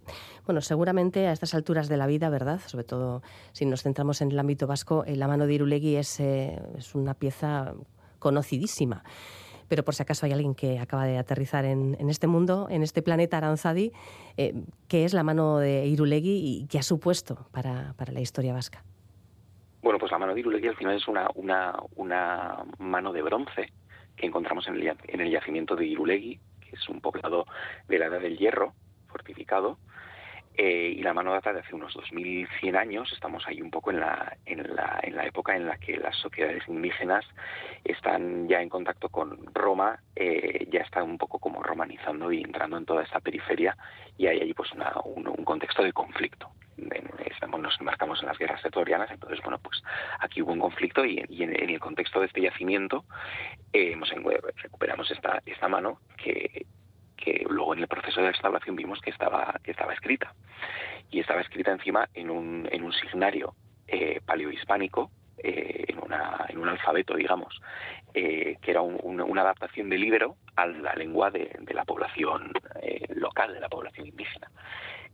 Bueno, 0.45 0.61
seguramente 0.61 1.27
a 1.27 1.31
estas 1.31 1.55
alturas 1.55 1.87
de 1.87 1.97
la 1.97 2.07
vida, 2.07 2.29
¿verdad? 2.29 2.59
Sobre 2.65 2.83
todo 2.83 3.23
si 3.53 3.65
nos 3.65 3.83
centramos 3.83 4.21
en 4.21 4.31
el 4.31 4.39
ámbito 4.39 4.67
vasco, 4.67 5.05
eh, 5.05 5.15
la 5.15 5.27
mano 5.27 5.47
de 5.47 5.53
Irulegui 5.53 5.95
es, 5.95 6.19
eh, 6.19 6.61
es 6.77 6.93
una 6.93 7.13
pieza 7.13 7.73
conocidísima 8.19 9.03
pero 9.67 9.83
por 9.83 9.95
si 9.95 10.03
acaso 10.03 10.25
hay 10.25 10.31
alguien 10.31 10.55
que 10.55 10.79
acaba 10.79 11.05
de 11.05 11.17
aterrizar 11.17 11.65
en, 11.65 11.97
este 12.09 12.27
mundo, 12.27 12.67
en 12.69 12.83
este 12.83 13.01
planeta 13.01 13.37
Aranzadi, 13.37 13.91
eh, 14.37 14.53
¿qué 14.87 15.05
es 15.05 15.13
la 15.13 15.23
mano 15.23 15.57
de 15.57 15.85
Irulegui 15.87 16.37
y 16.37 16.67
qué 16.67 16.79
ha 16.79 16.83
supuesto 16.83 17.47
para, 17.51 17.93
para, 17.97 18.11
la 18.13 18.21
historia 18.21 18.53
vasca? 18.53 18.83
Bueno, 19.85 19.99
pues 19.99 20.11
la 20.11 20.17
mano 20.17 20.33
de 20.33 20.39
Irulegui 20.39 20.67
al 20.67 20.75
final 20.75 20.95
es 20.95 21.07
una, 21.07 21.29
una, 21.35 21.75
una 21.95 22.65
mano 22.79 23.13
de 23.13 23.21
bronce 23.21 23.71
que 24.17 24.25
encontramos 24.25 24.67
en 24.67 24.77
el, 24.77 24.97
en 25.03 25.21
el 25.21 25.29
yacimiento 25.29 25.75
de 25.75 25.85
Irulegui, 25.85 26.39
que 26.59 26.75
es 26.75 26.89
un 26.89 27.01
poblado 27.01 27.45
de 27.87 27.99
la 27.99 28.07
Edad 28.07 28.19
del 28.19 28.35
Hierro, 28.35 28.73
fortificado, 29.07 29.77
eh, 30.57 30.91
y 30.97 31.03
la 31.03 31.13
mano 31.13 31.33
data 31.33 31.53
de 31.53 31.59
hace 31.59 31.75
unos 31.75 31.93
2100 31.93 32.75
años. 32.75 33.13
Estamos 33.13 33.45
ahí 33.45 33.61
un 33.61 33.69
poco 33.69 33.91
en 33.91 33.99
la, 33.99 34.35
época 35.23 35.55
en 35.55 35.67
la 35.67 35.77
que 35.77 35.97
las 35.97 36.15
sociedades 36.15 36.67
indígenas 36.67 37.23
están 37.83 38.47
ya 38.47 38.63
en 38.63 38.69
contacto 38.69 39.09
con 39.09 39.37
Roma, 39.53 39.99
eh, 40.15 40.67
ya 40.71 40.81
están 40.81 41.03
un 41.03 41.19
poco 41.19 41.37
como 41.37 41.61
romanizando 41.61 42.31
y 42.31 42.41
entrando 42.41 42.77
en 42.77 42.85
toda 42.85 43.03
esta 43.03 43.19
periferia 43.19 43.77
y 44.17 44.25
hay 44.25 44.39
allí 44.41 44.55
pues 44.55 44.71
un, 44.71 45.45
contexto 45.45 45.83
de 45.83 45.93
conflicto. 45.93 46.49
Estamos, 47.25 47.61
nos 47.61 47.79
embarcamos 47.79 48.21
en 48.21 48.27
las 48.27 48.37
guerras 48.37 48.63
etorianas, 48.65 49.09
entonces 49.11 49.39
bueno 49.43 49.59
pues 49.59 49.81
aquí 50.19 50.41
hubo 50.41 50.51
un 50.51 50.59
conflicto 50.59 51.05
y, 51.05 51.19
en, 51.19 51.53
el 51.55 51.79
contexto 51.79 52.19
de 52.19 52.27
este 52.27 52.41
yacimiento 52.41 53.05
eh, 53.73 53.93
hemos, 53.93 54.09
recuperamos 54.57 55.09
esta, 55.11 55.41
esta 55.45 55.67
mano 55.67 55.99
que, 56.17 56.65
que 57.17 57.45
luego 57.49 57.73
en 57.73 57.81
el 57.81 57.87
proceso 57.87 58.21
de 58.21 58.31
restauración 58.31 58.75
vimos 58.75 59.01
que 59.01 59.09
estaba, 59.09 59.59
que 59.63 59.71
estaba 59.71 59.93
escrita. 59.93 60.33
Y 61.09 61.19
estaba 61.19 61.41
escrita 61.41 61.71
encima 61.71 62.07
en 62.13 62.29
un, 62.29 62.67
en 62.71 62.83
un 62.83 62.93
signario 62.93 63.55
eh, 63.87 64.19
paleohispánico, 64.25 65.11
eh, 65.37 65.85
en, 65.87 65.99
una, 65.99 66.45
en 66.49 66.57
un 66.57 66.69
alfabeto, 66.69 67.15
digamos, 67.15 67.61
eh, 68.13 68.57
que 68.61 68.71
era 68.71 68.81
una 68.81 69.41
adaptación 69.41 69.89
del 69.89 70.03
íbero 70.03 70.35
a 70.55 70.65
la 70.65 70.93
lengua 70.93 71.31
de, 71.31 71.49
la 71.73 71.83
población 71.83 72.53
eh, 72.81 73.05
local, 73.15 73.53
de 73.53 73.59
la 73.59 73.69
población 73.69 74.07
indígena 74.07 74.49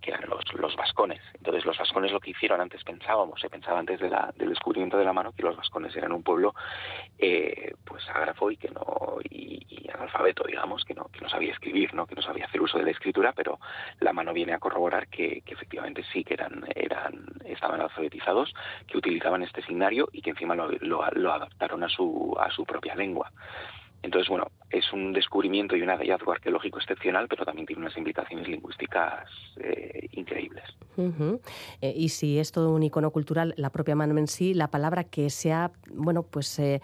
que 0.02 0.12
eran 0.12 0.30
los, 0.30 0.44
los 0.54 0.76
vascones. 0.76 1.22
Entonces 1.36 1.66
los 1.66 1.78
vascones 1.78 2.12
lo 2.12 2.20
que 2.20 2.32
hicieron 2.32 2.60
antes 2.60 2.84
pensábamos, 2.84 3.40
se 3.40 3.50
pensaba 3.50 3.80
antes 3.80 4.00
de 4.00 4.10
la, 4.10 4.34
del 4.36 4.50
descubrimiento 4.50 4.98
de 4.98 5.06
la 5.06 5.14
mano 5.14 5.32
que 5.32 5.44
los 5.44 5.56
vascones 5.56 5.96
eran 5.96 6.12
un 6.12 6.24
pueblo 6.24 6.54
eh, 7.18 7.74
pues 7.86 8.08
ágrafo 8.10 8.52
y 8.52 8.58
que 8.58 8.70
no 8.70 9.18
y, 9.30 9.62
analfabeto 9.92 10.46
digamos 10.46 10.84
que 10.86 10.94
no 10.94 11.06
que 11.06 11.20
no 11.20 11.30
sabía 11.30 11.52
escribir, 11.52 11.94
no 11.94 12.08
que 12.08 12.16
no 12.16 12.22
sabía 12.22 12.46
hacer 12.46 12.62
uso 12.62 12.78
de 12.78 12.86
la 12.86 12.92
escritura, 12.92 13.34
pero 13.34 13.60
la 14.00 14.14
mano 14.14 14.34
viene 14.34 14.54
a 14.54 14.60
corroborar 14.60 15.08
que, 15.10 15.44
efectivamente 15.46 16.04
sí 16.12 16.24
que 16.24 16.36
eran 16.36 16.66
eran 16.76 17.26
estaban 17.46 17.82
alfabetizados, 17.82 18.54
que 18.88 18.98
utilizaban 18.98 19.44
este 19.44 19.62
signario 19.64 20.08
y 20.12 20.22
que 20.22 20.32
encima 20.32 20.56
lo, 20.56 20.72
lo 20.72 21.34
adaptaron 21.34 21.84
a 21.84 21.90
su 21.90 22.36
a 22.40 22.50
su 22.52 22.66
propia 22.66 22.96
lengua. 22.96 23.32
Entonces, 24.04 24.30
bueno, 24.30 24.48
es 24.70 24.92
un 24.94 25.14
descubrimiento 25.14 25.76
y 25.76 25.82
un 25.84 25.90
hallazgo 25.90 26.32
arqueológico 26.32 26.80
excepcional, 26.80 27.28
pero 27.28 27.46
también 27.46 27.68
tiene 27.68 27.84
unas 27.84 27.96
implicaciones 27.98 28.48
lingüísticas 28.48 29.30
eh, 29.58 30.08
increíbles. 30.12 30.64
Eh, 31.82 31.94
y 31.96 32.10
si 32.10 32.40
es 32.40 32.52
todo 32.52 32.72
un 32.74 32.84
icono 32.84 33.12
cultural, 33.12 33.54
la 33.58 33.70
propia 33.70 33.96
mano 33.96 34.18
en 34.18 34.28
sí, 34.28 34.54
la 34.54 34.70
palabra 34.70 35.04
que 35.04 35.30
se 35.30 35.54
ha, 35.54 35.72
bueno, 35.94 36.24
pues 36.24 36.58
eh, 36.60 36.82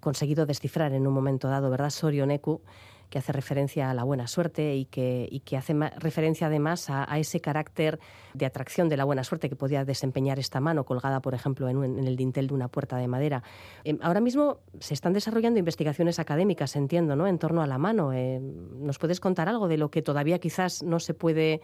conseguido 0.00 0.46
descifrar 0.46 0.92
en 0.92 1.06
un 1.06 1.12
momento 1.12 1.48
dado, 1.48 1.70
¿verdad? 1.70 1.90
Sorioneku, 1.90 2.62
que 3.10 3.18
hace 3.18 3.32
referencia 3.32 3.90
a 3.90 3.94
la 3.94 4.04
buena 4.04 4.26
suerte 4.26 4.74
y 4.74 4.86
que, 4.86 5.56
hace 5.56 5.74
referencia 5.98 6.48
además 6.48 6.90
a, 6.90 7.18
ese 7.18 7.40
carácter 7.40 7.98
de 8.34 8.46
atracción 8.46 8.88
de 8.88 8.96
la 8.96 9.04
buena 9.04 9.24
suerte 9.24 9.48
que 9.48 9.56
podía 9.56 9.84
desempeñar 9.84 10.38
esta 10.38 10.60
mano 10.60 10.84
colgada, 10.84 11.20
por 11.20 11.34
ejemplo, 11.34 11.68
en, 11.68 11.82
en 11.84 12.06
el 12.06 12.16
dintel 12.16 12.48
de 12.48 12.54
una 12.54 12.68
puerta 12.68 12.96
de 12.96 13.08
madera. 13.08 13.42
Em, 13.84 13.98
ahora 14.02 14.20
mismo 14.20 14.58
se 14.80 14.94
están 14.94 15.12
desarrollando 15.12 15.58
investigaciones 15.58 16.18
académicas, 16.18 16.76
entiendo, 16.76 17.16
¿no? 17.16 17.26
en 17.26 17.38
torno 17.38 17.62
a 17.62 17.66
la 17.66 17.78
mano. 17.78 18.12
Eh, 18.12 18.40
¿Nos 18.40 18.98
puedes 18.98 19.20
contar 19.20 19.48
algo 19.48 19.68
de 19.68 19.78
lo 19.78 19.90
que 19.90 20.02
todavía 20.02 20.38
quizás 20.38 20.82
no 20.82 21.00
se 21.00 21.14
puede 21.14 21.60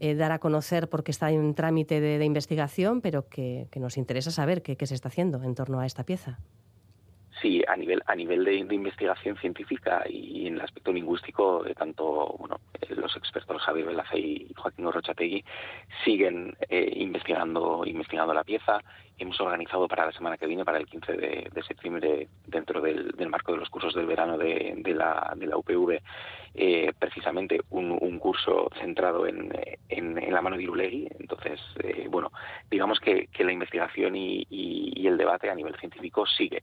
eh, 0.00 0.14
dar 0.14 0.32
a 0.32 0.38
conocer 0.38 0.88
porque 0.88 1.10
está 1.10 1.30
en 1.30 1.54
trámite 1.54 2.00
de, 2.00 2.24
investigación, 2.24 3.00
pero 3.00 3.28
que, 3.28 3.68
nos 3.76 3.96
interesa 3.96 4.30
saber 4.30 4.62
qué 4.62 4.86
se 4.86 4.94
está 4.94 5.08
haciendo 5.08 5.42
en 5.42 5.54
torno 5.54 5.80
a 5.80 5.86
esta 5.86 6.04
pieza? 6.04 6.38
Sí, 7.40 7.62
a 7.66 7.74
nivel 7.74 8.02
a 8.06 8.14
nivel 8.14 8.44
de, 8.44 8.56
investigación 8.56 9.36
científica 9.38 10.04
y 10.06 10.46
en 10.46 10.54
el 10.54 10.60
aspecto 10.60 10.92
lingüístico, 10.92 11.62
de 11.62 11.74
tanto 11.74 12.36
bueno 12.38 12.60
eh, 12.82 12.94
los 12.94 13.16
expertos 13.16 13.62
Javier 13.62 13.86
Velaza 13.86 14.16
y 14.16 14.52
Joaquín 14.54 14.84
Orochategui 14.84 15.42
siguen 16.04 16.54
eh, 16.68 16.92
investigando 16.96 17.82
investigando 17.86 18.34
la 18.34 18.44
pieza 18.44 18.82
hemos 19.20 19.38
organizado 19.40 19.86
para 19.86 20.06
la 20.06 20.12
semana 20.12 20.38
que 20.38 20.46
viene, 20.46 20.64
para 20.64 20.78
el 20.78 20.86
15 20.86 21.12
de, 21.12 21.62
septiembre, 21.66 22.28
dentro 22.46 22.80
del, 22.80 23.12
marco 23.28 23.52
de 23.52 23.58
los 23.58 23.68
cursos 23.68 23.94
del 23.94 24.06
verano 24.06 24.38
de, 24.38 24.94
la, 24.94 25.36
UPV, 25.56 26.00
eh, 26.54 26.92
precisamente 26.98 27.60
un, 27.70 28.18
curso 28.18 28.70
centrado 28.80 29.26
en, 29.26 29.52
la 30.32 30.40
mano 30.40 30.56
de 30.56 30.62
Irulegui. 30.62 31.08
Entonces, 31.18 31.60
eh, 31.82 32.06
bueno, 32.08 32.32
digamos 32.70 32.98
que, 32.98 33.28
la 33.38 33.52
investigación 33.52 34.16
y, 34.16 34.46
el 35.06 35.16
debate 35.16 35.50
a 35.50 35.54
nivel 35.54 35.74
científico 35.76 36.24
sigue. 36.24 36.62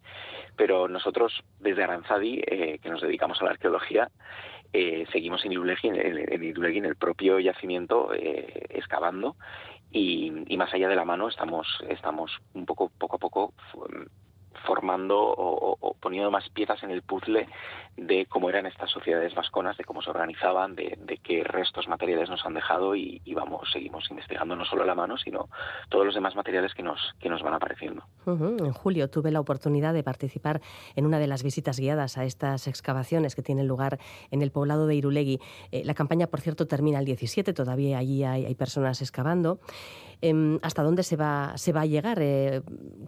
Pero 0.56 0.88
nosotros, 0.88 1.44
desde 1.60 1.84
Aranzadi, 1.84 2.42
eh, 2.48 2.80
que 2.82 2.90
nos 2.90 3.02
dedicamos 3.02 3.42
a 3.42 3.46
la 3.46 3.52
arqueología, 3.52 4.10
seguimos 5.12 5.44
en 5.44 5.54
Irulegui, 5.54 5.90
en, 5.90 6.86
el 6.86 6.96
propio 6.96 7.40
yacimiento, 7.40 8.12
excavando 8.14 9.36
y, 9.92 10.58
más 10.58 10.74
allá 10.74 10.90
de 10.90 10.96
la 10.96 11.06
mano 11.06 11.28
estamos 11.28 11.68
estamos 11.90 12.32
un 12.54 12.66
poco 12.66 12.92
poco 12.98 13.16
a 13.16 13.20
poco 13.20 13.54
formando 14.66 15.18
o, 15.20 15.96
poniendo 16.00 16.32
más 16.32 16.48
piezas 16.50 16.82
en 16.84 16.92
el 16.92 17.02
puzzle 17.02 17.48
de 17.96 18.26
cómo 18.28 18.50
eran 18.50 18.66
estas 18.66 18.92
sociedades 18.92 19.34
vasconas, 19.34 19.78
de 19.78 19.84
cómo 19.84 20.02
se 20.02 20.10
organizaban, 20.10 20.76
de, 20.76 21.20
qué 21.24 21.44
restos 21.44 21.88
materiales 21.88 22.30
nos 22.30 22.46
han 22.46 22.54
dejado 22.54 22.96
y, 22.96 23.22
vamos, 23.34 23.70
seguimos 23.72 24.10
investigando 24.10 24.56
no 24.56 24.66
solo 24.66 24.86
la 24.86 24.96
mano, 24.96 25.18
sino 25.18 25.50
todos 25.90 26.06
los 26.06 26.16
demás 26.16 26.36
materiales 26.36 26.74
que 26.74 26.84
nos, 26.84 27.00
que 27.20 27.30
nos 27.30 27.42
van 27.42 27.56
apareciendo. 27.56 28.04
En 28.26 28.72
julio 28.72 29.10
tuve 29.10 29.32
la 29.32 29.40
oportunidad 29.40 29.94
de 29.94 30.04
participar 30.04 30.62
en 30.96 31.06
una 31.06 31.20
de 31.20 31.28
las 31.28 31.44
visitas 31.44 31.80
guiadas 31.80 32.18
a 32.18 32.24
estas 32.24 32.68
excavaciones 32.68 33.36
que 33.36 33.42
tienen 33.42 33.68
lugar 33.68 34.00
en 34.32 34.42
el 34.42 34.52
poblado 34.52 34.88
de 34.88 34.96
Irulegui. 34.96 35.40
Eh, 35.72 35.84
la 35.84 35.94
campaña, 35.94 36.28
por 36.28 36.42
cierto, 36.42 36.68
termina 36.68 37.00
el 37.00 37.06
17, 37.06 37.54
todavía 37.54 37.98
allí 37.98 38.24
hay, 38.24 38.46
hay 38.46 38.56
personas 38.56 39.02
excavando. 39.02 39.60
Em, 40.22 40.60
hasta 40.64 40.84
dónde 40.84 41.04
se 41.04 41.16
va, 41.16 41.54
se 41.58 41.72
va 41.72 41.82
a 41.82 41.86
llegar, 41.86 42.20
eh, 42.22 42.62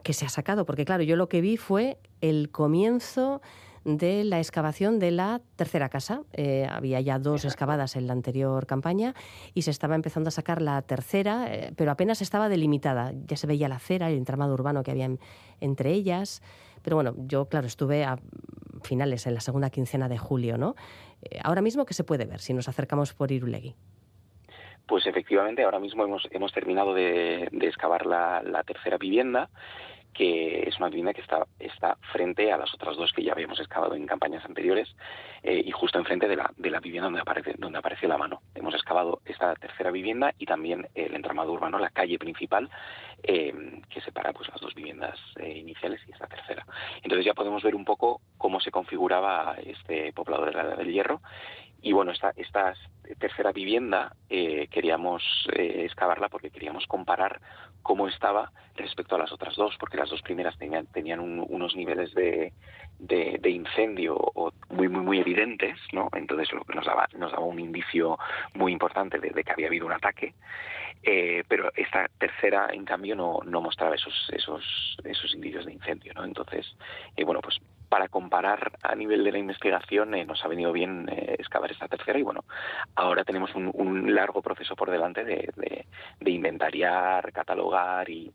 que 0.04 0.14
se 0.14 0.26
ha 0.26 0.30
sacado, 0.30 0.66
porque 0.66 0.86
claro, 0.86 1.04
yo 1.04 1.16
lo 1.16 1.28
que 1.28 1.42
vi 1.42 1.58
fue 1.58 1.98
el 2.22 2.52
comienzo 2.52 3.42
de 3.84 4.24
la 4.24 4.40
excavación 4.40 5.00
de 5.00 5.12
la 5.12 5.42
tercera 5.56 5.90
casa. 5.90 6.24
Eh, 6.34 6.68
había 6.70 7.02
ya 7.02 7.20
dos 7.20 7.46
excavadas 7.46 7.96
en 7.96 8.08
la 8.08 8.14
anterior 8.14 8.66
campaña 8.66 9.16
y 9.54 9.64
se 9.64 9.72
estaba 9.72 9.96
empezando 9.96 10.30
a 10.30 10.32
sacar 10.32 10.62
la 10.62 10.82
tercera, 10.82 11.48
eh, 11.50 11.74
pero 11.76 11.92
apenas 11.92 12.22
estaba 12.22 12.50
delimitada. 12.50 13.14
Ya 13.26 13.38
se 13.38 13.48
veía 13.48 13.70
la 13.70 13.76
acera, 13.76 14.10
el 14.10 14.18
entramado 14.18 14.54
urbano 14.54 14.84
que 14.84 14.92
había 14.92 15.10
entre 15.60 15.92
ellas. 15.92 16.42
Pero 16.82 16.96
bueno, 16.96 17.16
yo, 17.18 17.48
claro, 17.48 17.68
estuve 17.68 18.06
a 18.06 18.20
finales, 18.84 19.28
en 19.28 19.34
la 19.34 19.42
segunda 19.42 19.70
quincena 19.70 20.08
de 20.08 20.18
julio, 20.18 20.58
¿no? 20.58 20.76
Eh, 21.22 21.40
ahora 21.44 21.62
mismo, 21.62 21.86
¿qué 21.86 21.94
se 21.94 22.04
puede 22.04 22.26
ver 22.26 22.40
si 22.40 22.54
nos 22.54 22.70
acercamos 22.70 23.14
por 23.14 23.32
Irulegui? 23.32 23.76
Pues 24.90 25.06
efectivamente, 25.06 25.64
ahora 25.64 25.80
mismo 25.80 26.04
hemos, 26.04 26.52
terminado 26.52 26.96
de, 26.96 27.48
excavar 27.62 28.08
la, 28.08 28.64
tercera 28.66 28.98
vivienda 28.98 29.48
que 30.12 30.68
es 30.68 30.76
una 30.80 30.90
vivienda 30.90 31.14
que 31.14 31.22
está, 31.22 31.96
frente 32.12 32.52
a 32.52 32.58
las 32.58 32.74
otras 32.74 32.98
dos 32.98 33.14
que 33.14 33.24
ya 33.24 33.34
habíamos 33.34 33.60
excavado 33.60 33.94
en 33.94 34.08
campañas 34.08 34.44
anteriores 34.44 34.94
eh, 35.44 35.62
y 35.64 35.70
justo 35.70 36.00
enfrente 36.00 36.28
de 36.28 36.36
la, 36.36 36.52
de 36.58 36.80
vivienda 36.80 37.06
donde 37.06 37.22
aparece, 37.78 38.08
la 38.08 38.18
mano. 38.18 38.42
Hemos 38.56 38.74
excavado 38.74 39.22
esta 39.26 39.54
tercera 39.54 39.92
vivienda 39.92 40.34
y 40.40 40.48
también 40.48 40.88
el 40.96 41.14
entramado 41.14 41.54
urbano, 41.54 41.78
la 41.78 41.92
calle 41.92 42.18
principal, 42.18 42.68
eh, 43.22 43.54
que 43.90 44.02
separa 44.02 44.34
pues, 44.34 44.50
las 44.50 44.60
dos 44.60 44.74
viviendas 44.74 45.20
eh, 45.38 45.60
iniciales 45.60 46.02
y 46.08 46.12
esta 46.12 46.26
tercera. 46.26 46.66
Entonces 47.04 47.26
ya 47.26 47.36
podemos 47.36 47.62
ver 47.62 47.76
un 47.76 47.86
poco 47.86 48.22
cómo 48.40 48.60
se 48.60 48.72
configuraba 48.72 49.56
este 49.64 50.12
poblado 50.14 50.46
de 50.46 50.54
la 50.54 50.76
del 50.76 50.92
Hierro 50.92 51.22
y 51.82 51.94
bueno, 51.94 52.12
esta, 52.12 52.32
esta 52.36 52.74
tercera 53.18 53.52
vivienda 53.52 54.16
eh, 54.30 54.68
queríamos 54.70 55.24
eh, 55.54 55.84
excavarla 55.86 56.30
porque 56.30 56.52
queríamos 56.52 56.86
comparar 56.88 57.40
cómo 57.82 58.08
estaba 58.08 58.52
respecto 58.76 59.16
a 59.16 59.20
las 59.20 59.32
otras 59.32 59.56
dos, 59.56 59.76
porque 59.80 59.98
las 59.98 60.10
dos 60.10 60.22
primeras 60.22 60.58
tenían, 60.58 60.86
tenían 60.88 61.20
unos 61.20 61.76
niveles 61.76 62.14
de, 62.14 62.54
de, 63.00 63.50
incendio 63.50 64.32
muy, 64.70 64.90
muy, 64.90 65.02
muy 65.02 65.20
evidentes, 65.20 65.78
¿no? 65.92 66.10
Entonces 66.14 66.52
lo 66.52 66.64
que 66.64 66.76
nos 66.76 66.86
daba, 66.86 67.08
nos 67.18 67.32
daba 67.32 67.46
un 67.46 67.60
indicio 67.60 68.18
muy 68.54 68.72
importante 68.72 69.20
de, 69.20 69.32
que 69.44 69.52
había 69.52 69.68
habido 69.68 69.86
un 69.86 69.94
ataque. 69.94 70.34
Eh, 71.02 71.44
pero 71.48 71.72
esta 71.76 72.08
tercera, 72.18 72.68
en 72.74 72.84
cambio, 72.84 73.16
no, 73.16 73.40
no 73.46 73.62
mostraba 73.62 73.96
esos, 73.96 74.30
esos, 74.34 74.98
esos 75.06 75.34
indicios 75.34 75.66
de 75.66 75.74
incendio, 75.74 76.14
¿no? 76.14 76.26
Entonces, 76.26 76.76
bueno, 77.26 77.40
pues 77.42 77.60
para 77.90 78.08
comparar 78.08 78.72
a 78.84 78.96
nivel 78.96 79.24
de 79.24 79.32
la 79.32 79.40
investigación 79.40 80.14
eh, 80.14 80.26
nos 80.26 80.44
ha 80.46 80.48
venido 80.48 80.72
bien 80.72 81.10
eh, 81.10 81.36
excavar 81.40 81.72
esta 81.72 81.88
tercera 81.88 82.18
y 82.18 82.24
bueno, 82.24 82.46
ahora 82.96 83.24
tenemos 83.24 83.54
un, 83.56 84.14
largo 84.14 84.42
proceso 84.42 84.76
por 84.76 84.90
delante 84.90 85.24
de, 85.24 85.86
inventariar, 86.26 87.32
catalogar 87.32 88.10
y, 88.10 88.32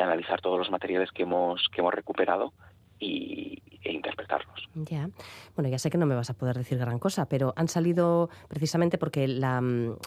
analizar 0.00 0.40
todos 0.40 0.58
los 0.58 0.70
materiales 0.70 1.10
que 1.10 1.24
hemos, 1.24 1.68
que 1.72 1.80
hemos 1.80 1.92
recuperado 1.92 2.52
y, 2.98 3.62
e 3.82 3.92
interpretarlos. 3.92 4.68
Ya. 4.74 5.10
Bueno, 5.56 5.68
ya 5.68 5.78
sé 5.78 5.90
que 5.90 5.98
no 5.98 6.06
me 6.06 6.14
vas 6.14 6.30
a 6.30 6.34
poder 6.34 6.56
decir 6.56 6.78
gran 6.78 6.98
cosa, 6.98 7.28
pero 7.28 7.52
han 7.56 7.68
salido 7.68 8.30
precisamente 8.48 8.96
porque 8.96 9.26
la, 9.26 9.60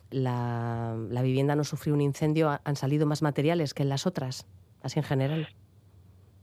la, 0.10 0.96
la 1.10 1.22
vivienda 1.22 1.56
no 1.56 1.64
sufrió 1.64 1.94
un 1.94 2.02
incendio, 2.02 2.60
han 2.64 2.76
salido 2.76 3.06
más 3.06 3.22
materiales 3.22 3.74
que 3.74 3.84
en 3.84 3.90
las 3.90 4.08
otras, 4.08 4.48
así 4.82 5.00
en 5.00 5.06
general 5.06 5.48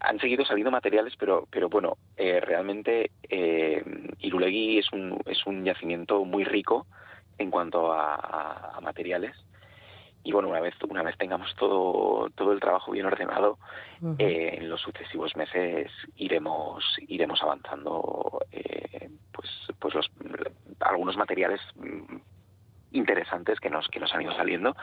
han 0.00 0.18
seguido 0.20 0.44
saliendo 0.44 0.70
materiales, 0.70 1.14
pero, 1.18 1.46
pero 1.50 1.68
bueno, 1.68 1.96
eh, 2.16 2.40
realmente 2.40 3.10
eh, 3.28 3.82
Irulegui 4.20 4.78
es 4.78 4.92
un, 4.92 5.18
es 5.26 5.44
un 5.46 5.64
yacimiento 5.64 6.24
muy 6.24 6.44
rico 6.44 6.86
en 7.38 7.50
cuanto 7.50 7.92
a, 7.92 8.78
materiales. 8.82 9.36
Y 10.24 10.32
bueno, 10.32 10.48
una 10.48 10.60
vez, 10.60 10.74
una 10.88 11.02
vez 11.02 11.16
tengamos 11.16 11.54
todo, 11.56 12.28
todo 12.34 12.52
el 12.52 12.60
trabajo 12.60 12.92
bien 12.92 13.06
ordenado, 13.06 13.58
eh, 14.18 14.56
en 14.58 14.68
los 14.68 14.80
sucesivos 14.80 15.34
meses 15.36 15.90
iremos, 16.16 16.84
iremos 17.06 17.42
avanzando 17.42 18.40
eh, 18.52 19.10
pues, 19.32 19.48
pues 19.78 19.94
los, 19.94 20.10
algunos 20.80 21.16
materiales 21.16 21.60
interesantes 22.92 23.60
que 23.60 23.70
nos 23.70 23.88
que 23.88 24.00
nos 24.00 24.12
han 24.14 24.22
ido 24.22 24.32
saliendo 24.34 24.76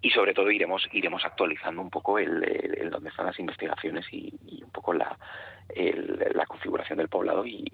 y 0.00 0.10
sobre 0.10 0.34
todo 0.34 0.50
iremos 0.50 0.88
iremos 0.92 1.24
actualizando 1.24 1.80
un 1.80 1.90
poco 1.90 2.18
el, 2.18 2.42
el, 2.44 2.90
dónde 2.90 3.10
están 3.10 3.26
las 3.26 3.38
investigaciones 3.38 4.06
y, 4.12 4.32
un 4.62 4.70
poco 4.70 4.92
la 4.92 5.16
la 6.34 6.46
configuración 6.46 6.98
del 6.98 7.08
poblado 7.08 7.44
y, 7.46 7.64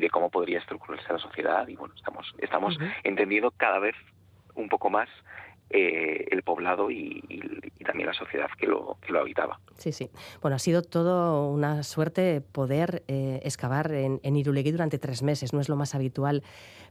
de, 0.00 0.10
cómo 0.10 0.30
podría 0.30 0.58
estructurarse 0.58 1.12
la 1.12 1.18
sociedad 1.18 1.66
y 1.68 1.76
bueno 1.76 1.94
estamos 1.94 2.34
estamos 2.38 2.76
entendiendo 3.04 3.50
cada 3.52 3.78
vez 3.78 3.94
un 4.54 4.68
poco 4.68 4.90
más 4.90 5.08
eh, 5.74 6.28
el 6.30 6.42
poblado 6.42 6.90
y, 6.90 7.22
también 7.86 8.06
la 8.06 8.14
sociedad 8.14 8.48
que 8.58 8.66
lo, 8.66 8.98
que 9.04 9.12
lo 9.12 9.20
habitaba. 9.20 9.58
Sí, 9.76 9.90
sí. 9.90 10.08
Bueno, 10.40 10.54
ha 10.54 10.58
sido 10.58 10.82
todo 10.82 11.48
una 11.48 11.82
suerte 11.82 12.40
poder 12.40 13.02
eh, 13.08 13.40
excavar 13.42 13.92
en, 13.92 14.20
en 14.22 14.36
Irulegui 14.36 14.70
durante 14.70 14.98
tres 14.98 15.22
meses. 15.22 15.52
No 15.52 15.60
es 15.60 15.68
lo 15.68 15.76
más 15.76 15.94
habitual 15.94 16.42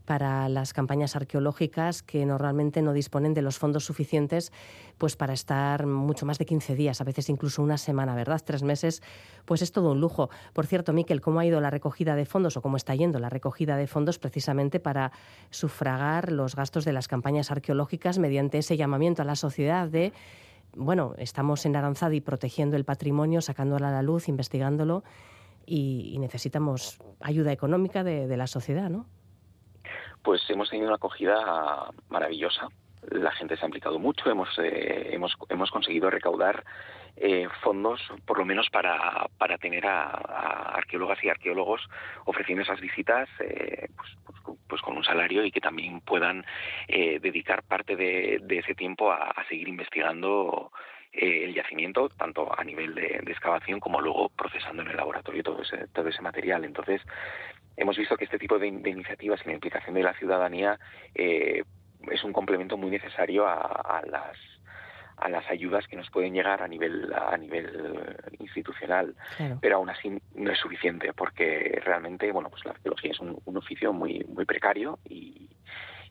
para 0.06 0.49
las 0.49 0.74
campañas 0.74 1.16
arqueológicas 1.16 2.04
que 2.04 2.26
normalmente 2.26 2.82
no 2.82 2.93
disponen 2.93 3.34
de 3.34 3.41
los 3.41 3.58
fondos 3.58 3.86
suficientes 3.86 4.52
pues 4.97 5.16
para 5.16 5.34
estar 5.34 5.88
mucho 5.88 6.26
más 6.26 6.38
de 6.38 6.45
15 6.45 6.76
días, 6.76 7.02
a 7.02 7.04
veces 7.04 7.30
incluso 7.30 7.64
una 7.64 7.78
semana, 7.78 8.14
¿verdad? 8.14 8.41
Tres 8.43 8.62
meses, 8.62 9.02
pues 9.45 9.62
es 9.62 9.72
todo 9.72 9.91
un 9.91 9.99
lujo. 9.99 10.30
Por 10.54 10.68
cierto, 10.68 10.93
Miquel, 10.93 11.22
¿cómo 11.22 11.39
ha 11.39 11.45
ido 11.45 11.60
la 11.60 11.72
recogida 11.72 12.16
de 12.16 12.26
fondos 12.26 12.56
o 12.58 12.62
cómo 12.62 12.78
está 12.78 12.93
yendo 12.93 13.20
la 13.20 13.30
recogida 13.30 13.78
de 13.78 13.88
fondos 13.88 14.20
precisamente 14.20 14.80
para 14.80 15.12
sufragar 15.49 16.32
los 16.32 16.56
gastos 16.56 16.86
de 16.86 16.93
las 16.93 17.08
campañas 17.08 17.52
arqueológicas 17.52 18.20
mediante 18.20 18.60
ese 18.60 18.78
llamamiento 18.78 19.22
a 19.22 19.26
la 19.26 19.36
sociedad 19.36 19.88
de 19.88 20.14
bueno, 20.76 21.16
estamos 21.18 21.66
en 21.66 21.76
Aranzadi 21.76 22.22
protegiendo 22.22 22.78
el 22.78 22.86
patrimonio, 22.86 23.41
sacándolo 23.41 23.88
a 23.88 23.91
la 23.91 24.02
luz, 24.02 24.30
investigándolo 24.30 25.04
y, 25.66 26.18
necesitamos 26.20 26.99
ayuda 27.20 27.52
económica 27.52 28.04
de, 28.04 28.28
de 28.28 28.38
la 28.38 28.47
sociedad, 28.47 28.89
¿no? 28.89 29.06
Pues 30.24 30.41
hemos 30.49 30.69
tenido 30.69 30.88
una 30.88 30.95
acogida 30.95 31.89
maravillosa. 32.09 32.67
La 33.09 33.32
gente 33.32 33.57
se 33.57 33.63
ha 33.63 33.67
implicado 33.67 33.97
mucho, 33.97 34.30
hemos, 34.30 34.49
eh, 34.59 35.09
hemos, 35.11 35.36
hemos 35.49 35.72
conseguido 35.72 36.09
recaudar 36.09 36.63
eh, 37.17 37.47
fondos, 37.61 37.99
por 38.26 38.38
lo 38.38 38.45
menos 38.45 38.69
para, 38.69 39.28
para 39.38 39.57
tener 39.57 39.86
a, 39.88 40.11
arqueólogas 40.76 41.24
y 41.24 41.30
arqueólogos 41.30 41.82
ofreciendo 42.26 42.63
esas 42.63 42.80
visitas 42.80 43.28
eh, 43.39 43.88
pues, 43.95 44.09
pues, 44.24 44.57
pues, 44.67 44.82
con 44.82 44.97
un 44.97 45.03
salario 45.03 45.43
y 45.43 45.51
que 45.51 45.61
también 45.61 46.01
puedan 46.01 46.45
dedicar 46.88 47.63
parte 47.63 47.95
de, 47.95 48.41
ese 48.49 48.76
tiempo 48.76 49.11
a, 49.11 49.34
seguir 49.49 49.67
investigando 49.67 50.72
el 51.11 51.53
yacimiento, 51.53 52.07
tanto 52.09 52.57
a 52.57 52.63
nivel 52.63 52.95
de, 52.95 53.19
de, 53.22 53.32
excavación 53.32 53.80
como 53.80 53.99
luego 53.99 54.30
procesando 54.30 54.82
en 54.82 54.89
el 54.89 54.95
laboratorio 54.95 55.43
todo 55.43 55.61
ese, 55.61 55.88
todo 55.88 56.07
ese 56.07 56.22
material. 56.22 56.63
Entonces, 56.63 57.01
hemos 57.78 57.97
visto 57.97 58.17
que 58.17 58.26
este 58.26 58.39
tipo 58.39 58.59
de, 58.59 58.67
iniciativas 58.67 59.41
y 59.43 59.47
la 59.47 59.53
implicación 59.53 59.95
de 59.95 60.03
la 60.03 60.13
ciudadanía 60.13 60.80
eh, 61.15 61.63
es 62.09 62.24
un 62.24 62.34
complemento 62.34 62.78
muy 62.78 62.89
necesario 62.89 63.45
a, 63.47 64.01
las 64.07 64.38
a 65.17 65.30
las 65.30 65.47
ayudas 65.51 65.88
que 65.88 65.95
nos 65.95 66.09
pueden 66.09 66.34
llegar 66.34 66.63
a 66.63 66.67
nivel 66.67 67.13
a 67.13 67.38
nivel 67.38 68.17
institucional. 68.39 69.15
Pero 69.61 69.76
aún 69.76 69.89
así 69.89 70.19
no 70.34 70.51
es 70.51 70.57
suficiente 70.57 71.13
porque 71.13 71.80
realmente 71.84 72.32
bueno 72.32 72.49
pues 72.49 72.65
la 72.65 72.72
arqueología 72.72 73.11
es 73.11 73.19
un, 73.19 73.39
oficio 73.55 73.93
muy 73.93 74.26
muy 74.28 74.45
precario 74.45 74.97
y, 75.07 75.47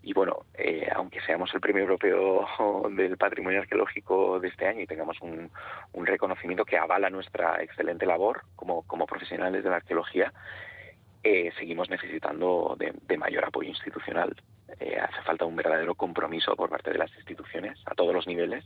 y 0.02 0.12
bueno, 0.14 0.46
eh, 0.54 0.88
aunque 0.94 1.20
seamos 1.22 1.52
el 1.54 1.60
premio 1.60 1.82
europeo 1.82 2.46
del 2.90 3.16
patrimonio 3.16 3.60
arqueológico 3.60 4.40
de 4.40 4.48
este 4.48 4.66
año 4.66 4.80
y 4.80 4.86
tengamos 4.86 5.20
un, 5.20 5.50
un 5.92 6.06
reconocimiento 6.06 6.64
que 6.64 6.78
avala 6.78 7.10
nuestra 7.10 7.62
excelente 7.62 8.06
labor 8.06 8.42
como, 8.56 8.82
como 8.82 9.06
profesionales 9.06 9.62
de 9.62 9.70
la 9.70 9.76
arqueología, 9.76 10.32
eh, 11.22 11.52
seguimos 11.58 11.90
necesitando 11.90 12.76
de, 12.78 13.18
mayor 13.18 13.44
apoyo 13.44 13.68
institucional. 13.68 14.34
Eh, 14.78 14.96
hace 14.98 15.20
falta 15.22 15.44
un 15.44 15.56
verdadero 15.56 15.94
compromiso 15.94 16.54
por 16.56 16.70
parte 16.70 16.92
de 16.92 16.98
las 16.98 17.14
instituciones 17.16 17.78
a 17.84 17.94
todos 17.94 18.14
los 18.14 18.26
niveles, 18.26 18.64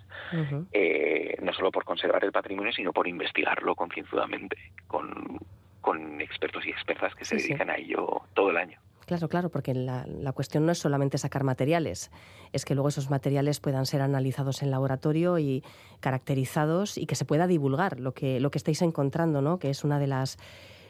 eh, 0.72 1.36
no 1.42 1.52
solo 1.52 1.72
por 1.72 1.84
conservar 1.84 2.24
el 2.24 2.30
patrimonio, 2.30 2.72
sino 2.72 2.92
por 2.92 3.09
investigarlo 3.09 3.74
concienzudamente 3.74 4.57
con, 4.86 5.38
con 5.80 6.20
expertos 6.20 6.64
y 6.66 6.70
expertas 6.70 7.14
que 7.14 7.24
se 7.24 7.36
dedican 7.36 7.70
a 7.70 7.76
ello 7.76 8.22
todo 8.34 8.50
el 8.50 8.59
año. 8.59 8.78
Claro, 9.07 9.28
claro, 9.28 9.50
porque 9.50 9.74
la, 9.74 10.07
la, 10.07 10.32
cuestión 10.32 10.64
no 10.64 10.72
es 10.72 10.78
solamente 10.78 11.18
sacar 11.18 11.44
materiales, 11.44 12.11
es 12.52 12.64
que 12.64 12.74
luego 12.74 12.88
esos 12.88 13.11
materiales 13.11 13.61
puedan 13.61 13.84
ser 13.84 14.00
analizados 14.00 14.62
en 14.62 14.70
laboratorio 14.70 15.38
y 15.38 15.62
caracterizados 16.00 16.96
y 16.96 17.07
que 17.07 17.14
se 17.14 17.26
pueda 17.26 17.46
divulgar 17.46 18.00
lo 18.00 18.12
que, 18.12 18.40
lo 18.40 18.50
que 18.50 18.59
estáis 18.59 18.80
encontrando, 18.80 19.42
¿no? 19.42 19.59
que 19.59 19.68
es 19.68 19.84
una 19.84 19.98
de 19.98 20.07
las 20.07 20.38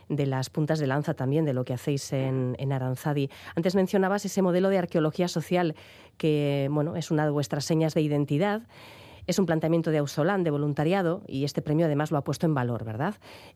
de 0.09 0.27
las 0.27 0.51
puntas 0.51 0.79
de 0.79 0.87
lanza 0.87 1.15
también 1.15 1.45
de 1.45 1.55
lo 1.55 1.65
que 1.65 1.75
hacéis 1.75 2.13
en, 2.13 2.57
en 2.59 2.73
Aranzadi. 2.73 3.31
Antes 3.57 3.75
mencionabas 3.75 4.25
ese 4.25 4.43
modelo 4.43 4.69
de 4.69 4.79
arqueología 4.79 5.29
social 5.29 5.75
que 6.17 6.69
bueno, 6.71 6.97
es 6.97 7.11
una 7.11 7.25
de 7.25 7.31
vuestras 7.31 7.65
señas 7.65 7.95
de 7.95 8.01
identidad. 8.01 8.63
Es 9.27 9.39
un 9.39 9.47
planteamiento 9.47 9.91
de 9.91 9.99
Ausolán, 9.99 10.45
de 10.45 10.51
voluntariado, 10.51 11.23
y 11.27 11.45
este 11.45 11.63
premio 11.63 11.87
además 11.87 12.11
lo 12.11 12.19
ha 12.19 12.25
puesto 12.25 12.45
en 12.45 12.55
valor, 12.55 12.85
¿verdad? 12.85 13.15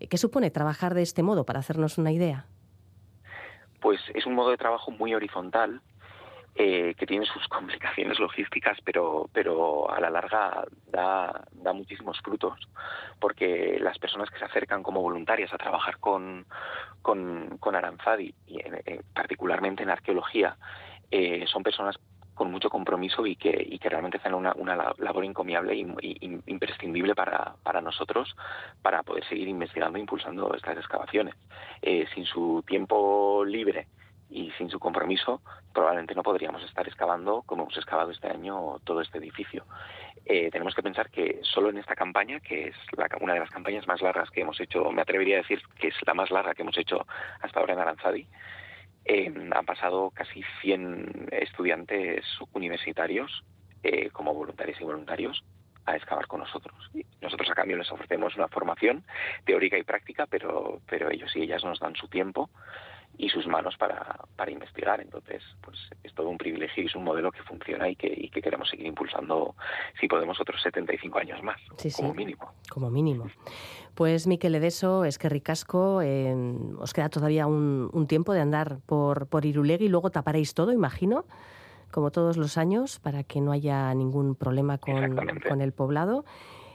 ¿Qué 0.09 0.17
supone 0.17 0.51
trabajar 0.51 0.95
de 0.95 1.03
este 1.03 1.23
modo, 1.23 1.45
para 1.45 1.59
hacernos 1.59 1.99
una 1.99 2.11
idea? 2.11 2.47
Pues 3.81 4.01
es 4.15 4.25
un 4.25 4.35
modo 4.35 4.51
de 4.51 4.57
trabajo 4.57 4.91
muy 4.91 5.15
horizontal, 5.15 5.83
eh, 6.61 6.97
que 6.99 7.07
tiene 7.07 7.25
sus 7.25 7.47
complicaciones 7.49 8.19
logísticas, 8.19 8.77
pero, 8.85 9.31
pero 9.33 9.89
a 9.89 10.01
la 10.01 10.11
larga 10.11 10.65
da, 10.89 11.45
da 11.53 11.73
muchísimos 11.73 12.19
frutos, 12.21 12.59
porque 13.21 13.79
las 13.81 13.97
personas 14.01 14.29
que 14.29 14.41
se 14.41 14.45
acercan 14.45 14.83
como 14.83 15.01
voluntarias 15.01 15.55
a 15.55 15.57
trabajar 15.57 15.99
con, 15.99 16.47
con, 17.01 17.59
con 17.59 17.77
Aranzadi, 17.77 18.35
y 18.49 18.59
particularmente 19.15 19.85
en 19.85 19.91
arqueología, 19.91 20.57
eh, 21.13 21.45
son 21.47 21.63
personas 21.63 21.97
con 22.35 22.51
mucho 22.51 22.71
compromiso 22.71 23.25
y 23.25 23.37
que, 23.37 23.65
y 23.65 23.79
que 23.79 23.89
realmente 23.89 24.17
hacen 24.17 24.35
una, 24.35 24.53
una 24.57 24.95
labor 24.99 25.25
encomiable 25.25 25.77
y, 25.77 26.41
imprescindible 26.47 27.15
para, 27.15 27.55
para, 27.63 27.81
nosotros 27.81 28.35
para 28.83 29.05
poder 29.05 29.25
seguir 29.29 29.47
investigando 29.47 29.97
e 29.97 30.01
impulsando 30.01 30.53
estas 30.55 30.77
excavaciones. 30.77 31.37
Eh, 31.83 32.07
sin 32.15 32.25
su 32.25 32.65
tiempo 32.67 33.45
libre 33.45 33.87
y 34.31 34.51
sin 34.53 34.71
su 34.71 34.79
compromiso 34.79 35.41
probablemente 35.73 36.15
no 36.15 36.23
podríamos 36.23 36.63
estar 36.65 36.87
excavando 36.87 37.43
como 37.43 37.63
hemos 37.63 37.77
excavado 37.77 38.11
este 38.11 38.29
año 38.29 38.79
todo 38.85 39.01
este 39.01 39.19
edificio. 39.19 39.65
Eh, 40.25 40.51
tenemos 40.51 40.75
que 40.75 40.83
pensar 40.83 41.11
que 41.11 41.41
solo 41.43 41.71
en 41.71 41.79
esta 41.79 41.95
campaña, 41.95 42.41
que 42.41 42.69
es 42.69 42.77
una 43.21 43.35
de 43.35 43.41
las 43.41 43.51
campañas 43.51 43.87
más 43.87 44.03
largas 44.03 44.31
que 44.31 44.43
hemos 44.43 44.61
hecho, 44.61 44.91
me 44.91 45.03
atrevería 45.03 45.37
a 45.37 45.43
decir 45.43 45.63
que 45.79 45.89
es 45.89 45.95
la 46.07 46.15
más 46.15 46.31
larga 46.31 46.55
que 46.55 46.63
hemos 46.63 46.77
hecho 46.77 47.07
hasta 47.41 47.61
ahora 47.61 47.75
en 47.75 47.81
Aranzadi, 47.81 48.27
eh, 49.05 49.33
han 49.53 49.65
pasado 49.65 50.11
casi 50.11 50.43
100 50.61 51.29
estudiantes 51.33 52.25
universitarios 52.53 53.43
eh, 53.83 54.11
como 54.11 54.35
voluntarios 54.35 54.79
y 54.81 54.85
voluntarios 54.85 55.43
a 55.87 55.97
excavar 55.97 56.27
con 56.27 56.41
nosotros. 56.41 56.91
Nosotros 57.23 57.49
a 57.51 57.55
cambio 57.55 57.79
les 57.79 57.91
ofrecemos 57.91 58.37
una 58.37 58.49
formación 58.49 59.05
teórica 59.47 59.79
y 59.79 59.85
práctica, 59.85 60.27
pero, 60.27 60.81
pero 60.87 61.11
ellos 61.11 61.35
y 61.35 61.43
ellas 61.43 61.65
nos 61.65 61.81
dan 61.81 61.97
su 61.97 62.09
tiempo 62.09 62.51
y 63.19 63.29
sus 63.29 63.47
manos 63.49 63.77
para, 63.77 64.17
para 64.37 64.51
investigar. 64.51 65.01
Entonces, 65.01 65.43
pues 65.61 65.77
es 66.05 66.15
todo 66.15 66.29
un 66.29 66.39
privilegio 66.39 66.85
y 66.85 66.87
es 66.87 66.95
un 66.95 67.05
modelo 67.05 67.33
que 67.33 67.43
funciona 67.43 67.91
y 67.91 67.97
que, 67.97 68.13
y 68.17 68.31
que 68.31 68.41
queremos 68.41 68.71
seguir 68.71 68.87
impulsando, 68.87 69.57
si 70.01 70.07
podemos, 70.07 70.41
otros 70.41 70.63
75 70.63 71.19
años 71.19 71.43
más, 71.43 71.61
como 71.97 72.15
mínimo. 72.15 72.53
Como 72.71 72.91
mínimo. 72.91 73.27
Pues 73.97 74.29
Miquel 74.29 74.55
Edeso, 74.55 75.05
es 75.05 75.19
que 75.19 75.29
ricasco, 75.29 76.01
eh, 76.01 76.33
os 76.79 76.93
queda 76.93 77.09
todavía 77.09 77.49
un, 77.49 77.91
un, 77.93 78.07
tiempo 78.07 78.33
de 78.33 78.41
andar 78.41 78.79
por, 78.87 79.27
por 79.27 79.45
Irulegui 79.45 79.87
y 79.87 79.89
luego 79.89 80.11
taparéis 80.11 80.55
todo, 80.55 80.73
imagino, 80.73 81.25
como 81.91 82.13
todos 82.13 82.37
los 82.37 82.57
años, 82.57 83.01
para 83.01 83.25
que 83.25 83.41
no 83.41 83.51
haya 83.51 83.93
ningún 83.95 84.37
problema 84.37 84.79
con, 84.79 85.17
con 85.49 85.61
el 85.61 85.73
poblado 85.73 86.25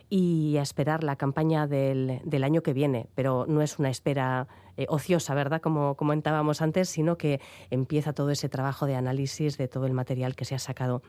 y 0.10 0.58
a 0.58 0.62
esperar 0.62 1.04
la 1.04 1.16
campaña 1.16 1.68
del, 1.68 2.20
del, 2.24 2.44
año 2.44 2.62
que 2.62 2.74
viene. 2.74 3.08
Pero 3.16 3.46
no 3.48 3.62
es 3.62 3.80
una 3.80 3.90
espera 3.90 4.48
eh, 4.78 4.86
ociosa, 4.90 5.34
¿verdad? 5.36 5.62
Como 5.62 5.96
comentábamos 5.96 6.62
antes, 6.62 6.90
sino 6.90 7.18
que 7.18 7.40
empieza 7.70 8.14
todo 8.14 8.30
ese 8.30 8.50
trabajo 8.50 8.86
de 8.86 8.96
análisis 8.96 9.58
de 9.58 9.68
todo 9.68 9.86
el 9.86 9.94
material 9.94 10.36
que 10.36 10.46
se 10.46 10.56
ha 10.56 10.60
sacado. 10.60 11.02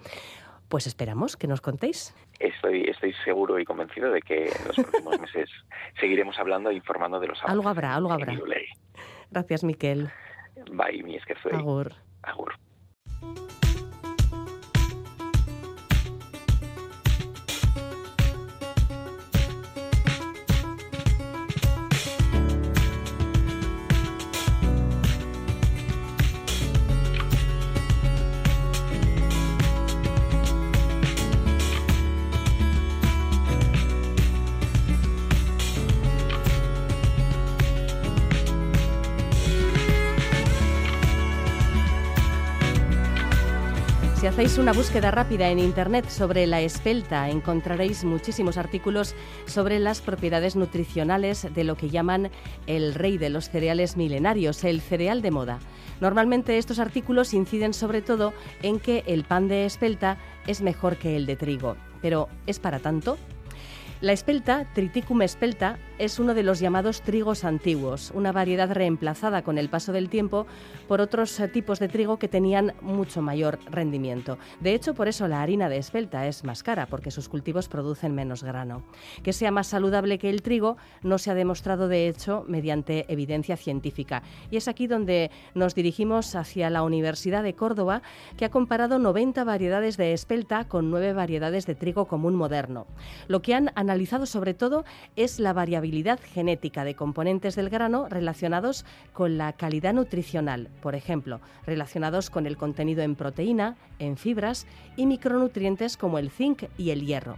Pues 0.68 0.86
esperamos 0.86 1.36
que 1.36 1.47
nos 1.47 1.61
contéis. 1.61 2.14
Estoy, 2.38 2.84
estoy 2.84 3.12
seguro 3.24 3.59
y 3.59 3.64
convencido 3.64 4.11
de 4.11 4.22
que 4.22 4.47
en 4.47 4.66
los 4.66 4.76
próximos 4.76 5.20
meses 5.20 5.51
seguiremos 6.01 6.38
hablando 6.38 6.70
e 6.70 6.74
informando 6.74 7.20
de 7.20 7.28
los 7.28 7.38
avances. 7.38 7.53
Algo 7.53 7.68
habrá, 7.68 7.95
algo 7.95 8.12
habrá. 8.12 8.34
Gracias, 9.30 9.64
Miquel. 9.64 10.11
Bye, 10.70 11.03
mi 11.03 11.16
es 11.16 11.24
que 11.24 11.34
soy. 11.42 11.53
Agur. 11.53 11.92
Agur. 12.22 12.55
Hacéis 44.35 44.59
una 44.59 44.72
búsqueda 44.72 45.12
rápida 45.12 45.49
en 45.51 45.61
Internet 45.61 46.09
sobre 46.09 46.49
la 46.49 46.61
espelta, 46.61 47.30
encontraréis 47.30 48.03
muchísimos 48.03 48.57
artículos 48.57 49.14
sobre 49.47 49.78
las 49.78 50.01
propiedades 50.01 50.57
nutricionales 50.57 51.47
de 51.55 51.62
lo 51.62 51.76
que 51.76 51.89
llaman 51.89 52.32
el 52.66 52.95
rey 52.95 53.16
de 53.16 53.30
los 53.30 53.49
cereales 53.49 53.97
milenarios, 53.97 54.64
el 54.64 54.80
cereal 54.80 55.22
de 55.22 55.30
moda. 55.30 55.61
Normalmente 56.01 56.59
estos 56.59 56.80
artículos 56.80 57.32
inciden 57.32 57.72
sobre 57.72 58.03
todo 58.03 58.35
en 58.62 58.80
que 58.80 59.05
el 59.07 59.22
pan 59.22 59.47
de 59.47 59.66
espelta 59.66 60.18
es 60.49 60.62
mejor 60.62 60.97
que 60.97 61.14
el 61.14 61.26
de 61.26 61.37
trigo. 61.37 61.76
Pero 62.03 62.28
¿es 62.49 62.59
para 62.59 62.80
tanto? 62.80 63.16
La 64.01 64.12
espelta, 64.12 64.66
Triticum 64.74 65.22
espelta, 65.22 65.78
es 65.99 66.18
uno 66.18 66.34
de 66.34 66.42
los 66.42 66.59
llamados 66.59 67.03
trigos 67.03 67.45
antiguos, 67.45 68.11
una 68.14 68.32
variedad 68.32 68.70
reemplazada 68.72 69.42
con 69.42 69.59
el 69.59 69.68
paso 69.68 69.92
del 69.92 70.09
tiempo 70.09 70.47
por 70.88 71.01
otros 71.01 71.38
eh, 71.38 71.49
tipos 71.49 71.78
de 71.78 71.88
trigo 71.88 72.18
que 72.18 72.28
tenían 72.28 72.74
mucho 72.80 73.22
mayor 73.22 73.59
rendimiento. 73.70 74.38
De 74.61 74.74
hecho, 74.74 74.95
por 74.95 75.07
eso 75.07 75.28
la 75.28 75.40
harina 75.40 75.68
de 75.68 75.78
espelta 75.78 76.26
es 76.26 76.42
más 76.42 76.62
cara, 76.62 76.86
porque 76.86 77.12
sus 77.12 77.28
cultivos 77.28 77.68
producen 77.68 78.14
menos 78.14 78.42
grano. 78.42 78.82
Que 79.22 79.32
sea 79.32 79.53
más 79.53 79.68
saludable 79.68 80.18
que 80.18 80.30
el 80.30 80.42
trigo 80.42 80.76
no 81.03 81.18
se 81.18 81.30
ha 81.30 81.34
demostrado, 81.34 81.86
de 81.86 82.09
hecho, 82.09 82.45
mediante 82.49 83.11
evidencia 83.12 83.57
científica. 83.57 84.22
Y 84.51 84.57
es 84.57 84.66
aquí 84.66 84.88
donde 84.88 85.30
nos 85.55 85.74
dirigimos 85.76 86.34
hacia 86.34 86.70
la 86.70 86.82
Universidad 86.82 87.45
de 87.45 87.55
Córdoba, 87.55 88.03
que 88.36 88.45
ha 88.45 88.51
comparado 88.51 88.99
90 88.99 89.45
variedades 89.45 89.97
de 89.97 90.12
espelta 90.12 90.64
con 90.66 90.90
9 90.90 91.12
variedades 91.12 91.66
de 91.66 91.76
trigo 91.76 92.07
común 92.07 92.34
moderno. 92.34 92.86
Lo 93.28 93.42
que 93.42 93.55
han 93.55 93.70
analizado 93.76 94.26
sobre 94.26 94.55
todo 94.55 94.84
es 95.14 95.38
la 95.38 95.53
variabilidad 95.53 95.84
genética 96.18 96.85
de 96.85 96.95
componentes 96.95 97.57
del 97.57 97.70
grano 97.70 98.09
relacionados 98.09 98.85
con 99.12 99.39
la 99.39 99.53
calidad 99.53 99.95
nutricional, 99.95 100.68
por 100.80 100.95
ejemplo, 100.95 101.41
relacionados 101.66 102.30
con 102.30 102.47
el 102.47 102.57
contenido 102.57 103.03
en 103.03 103.16
proteína, 103.16 103.76
en 103.99 104.16
fibras 104.16 104.66
y 104.97 105.07
micronutrientes 105.07 105.97
como 105.97 106.18
el 106.18 106.30
zinc 106.30 106.64
y 106.78 106.91
el 106.91 107.07
hierro. 107.07 107.37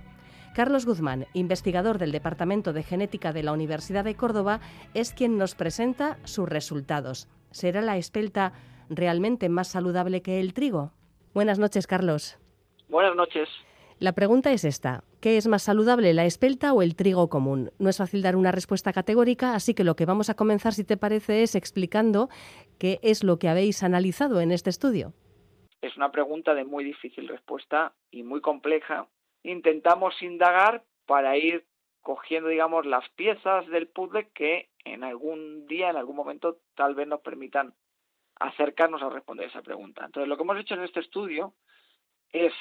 Carlos 0.55 0.87
Guzmán, 0.87 1.27
investigador 1.35 1.99
del 1.99 2.13
Departamento 2.13 2.73
de 2.73 2.83
Genética 2.83 3.33
de 3.33 3.43
la 3.43 3.53
Universidad 3.53 4.05
de 4.05 4.15
Córdoba, 4.15 4.61
es 4.95 5.13
quien 5.13 5.37
nos 5.37 5.55
presenta 5.55 6.17
sus 6.25 6.49
resultados. 6.49 7.29
¿Será 7.51 7.83
la 7.83 7.99
espelta 7.99 8.53
realmente 8.89 9.49
más 9.49 9.69
saludable 9.69 10.23
que 10.23 10.41
el 10.41 10.55
trigo? 10.55 10.93
Buenas 11.35 11.59
noches, 11.59 11.87
Carlos. 11.87 12.39
Buenas 12.89 13.15
noches. 13.17 13.49
La 13.99 14.13
pregunta 14.13 14.53
es 14.53 14.65
esta. 14.65 15.05
¿Qué 15.23 15.39
es 15.39 15.47
más 15.47 15.63
saludable, 15.63 16.13
la 16.13 16.27
espelta 16.27 16.75
o 16.75 16.83
el 16.83 16.97
trigo 16.97 17.31
común? 17.31 17.71
No 17.79 17.89
es 17.89 17.97
fácil 17.97 18.21
dar 18.21 18.37
una 18.37 18.53
respuesta 18.53 18.93
categórica, 18.93 19.55
así 19.55 19.73
que 19.73 19.85
lo 19.85 19.97
que 19.97 20.05
vamos 20.05 20.29
a 20.29 20.35
comenzar, 20.35 20.75
si 20.75 20.85
te 20.85 20.99
parece, 20.99 21.43
es 21.43 21.55
explicando 21.55 22.29
qué 22.79 22.99
es 23.03 23.25
lo 23.25 23.39
que 23.39 23.49
habéis 23.49 23.83
analizado 23.83 24.43
en 24.43 24.53
este 24.53 24.69
estudio. 24.69 25.15
Es 25.81 25.97
una 25.97 26.11
pregunta 26.11 26.53
de 26.53 26.65
muy 26.65 26.85
difícil 26.85 27.27
respuesta 27.27 27.95
y 28.11 28.23
muy 28.23 28.43
compleja. 28.43 29.09
Intentamos 29.43 30.21
indagar 30.21 30.85
para 31.07 31.39
ir 31.39 31.65
cogiendo, 32.03 32.51
digamos, 32.51 32.85
las 32.85 33.09
piezas 33.17 33.67
del 33.69 33.89
puzzle 33.89 34.29
que 34.35 34.69
en 34.85 35.05
algún 35.05 35.67
día, 35.67 35.89
en 35.89 35.97
algún 35.97 36.17
momento, 36.17 36.59
tal 36.75 36.95
vez 36.95 37.09
nos 37.09 37.23
permitan 37.23 37.73
acercarnos 38.39 39.03
a 39.03 39.09
responder 39.09 39.49
esa 39.49 39.63
pregunta. 39.63 40.05
Entonces, 40.05 40.29
lo 40.29 40.37
que 40.37 40.43
hemos 40.43 40.59
hecho 40.59 40.75
en 40.75 40.83
este 40.83 41.01
estudio 41.01 41.55
es 42.31 42.53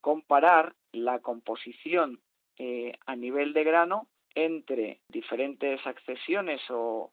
comparar 0.00 0.74
la 0.92 1.20
composición 1.20 2.20
eh, 2.56 2.92
a 3.06 3.16
nivel 3.16 3.52
de 3.52 3.64
grano 3.64 4.08
entre 4.34 5.00
diferentes 5.08 5.84
accesiones 5.86 6.60
o, 6.70 7.12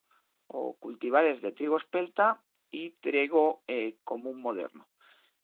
cultivares 0.79 1.41
de 1.41 1.51
trigo 1.51 1.77
espelta 1.77 2.41
y 2.71 2.91
trigo 3.01 3.61
eh, 3.67 3.95
común 4.05 4.41
moderno. 4.41 4.87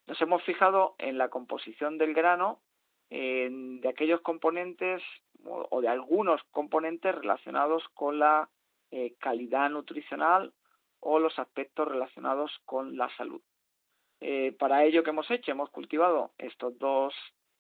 Nos 0.08 0.22
hemos 0.22 0.42
fijado 0.44 0.96
en 0.98 1.18
la 1.18 1.30
composición 1.30 1.98
del 1.98 2.14
grano 2.14 2.62
de 3.10 3.88
aquellos 3.88 4.22
componentes 4.22 5.04
o, 5.46 5.82
de 5.82 5.88
algunos 5.88 6.42
componentes 6.52 7.14
relacionados 7.14 7.84
con 7.94 8.20
la 8.20 8.50
eh, 8.92 9.16
calidad 9.20 9.70
nutricional 9.70 10.54
o 11.00 11.20
los 11.20 11.38
aspectos 11.40 11.88
relacionados 11.88 12.52
con 12.66 12.98
la 12.98 13.10
salud. 13.18 13.42
Eh, 14.26 14.54
para 14.54 14.86
ello, 14.86 15.04
¿qué 15.04 15.10
hemos 15.10 15.30
hecho? 15.30 15.52
Hemos 15.52 15.70
cultivado 15.70 16.32
estos 16.38 16.80
dos 16.80 17.14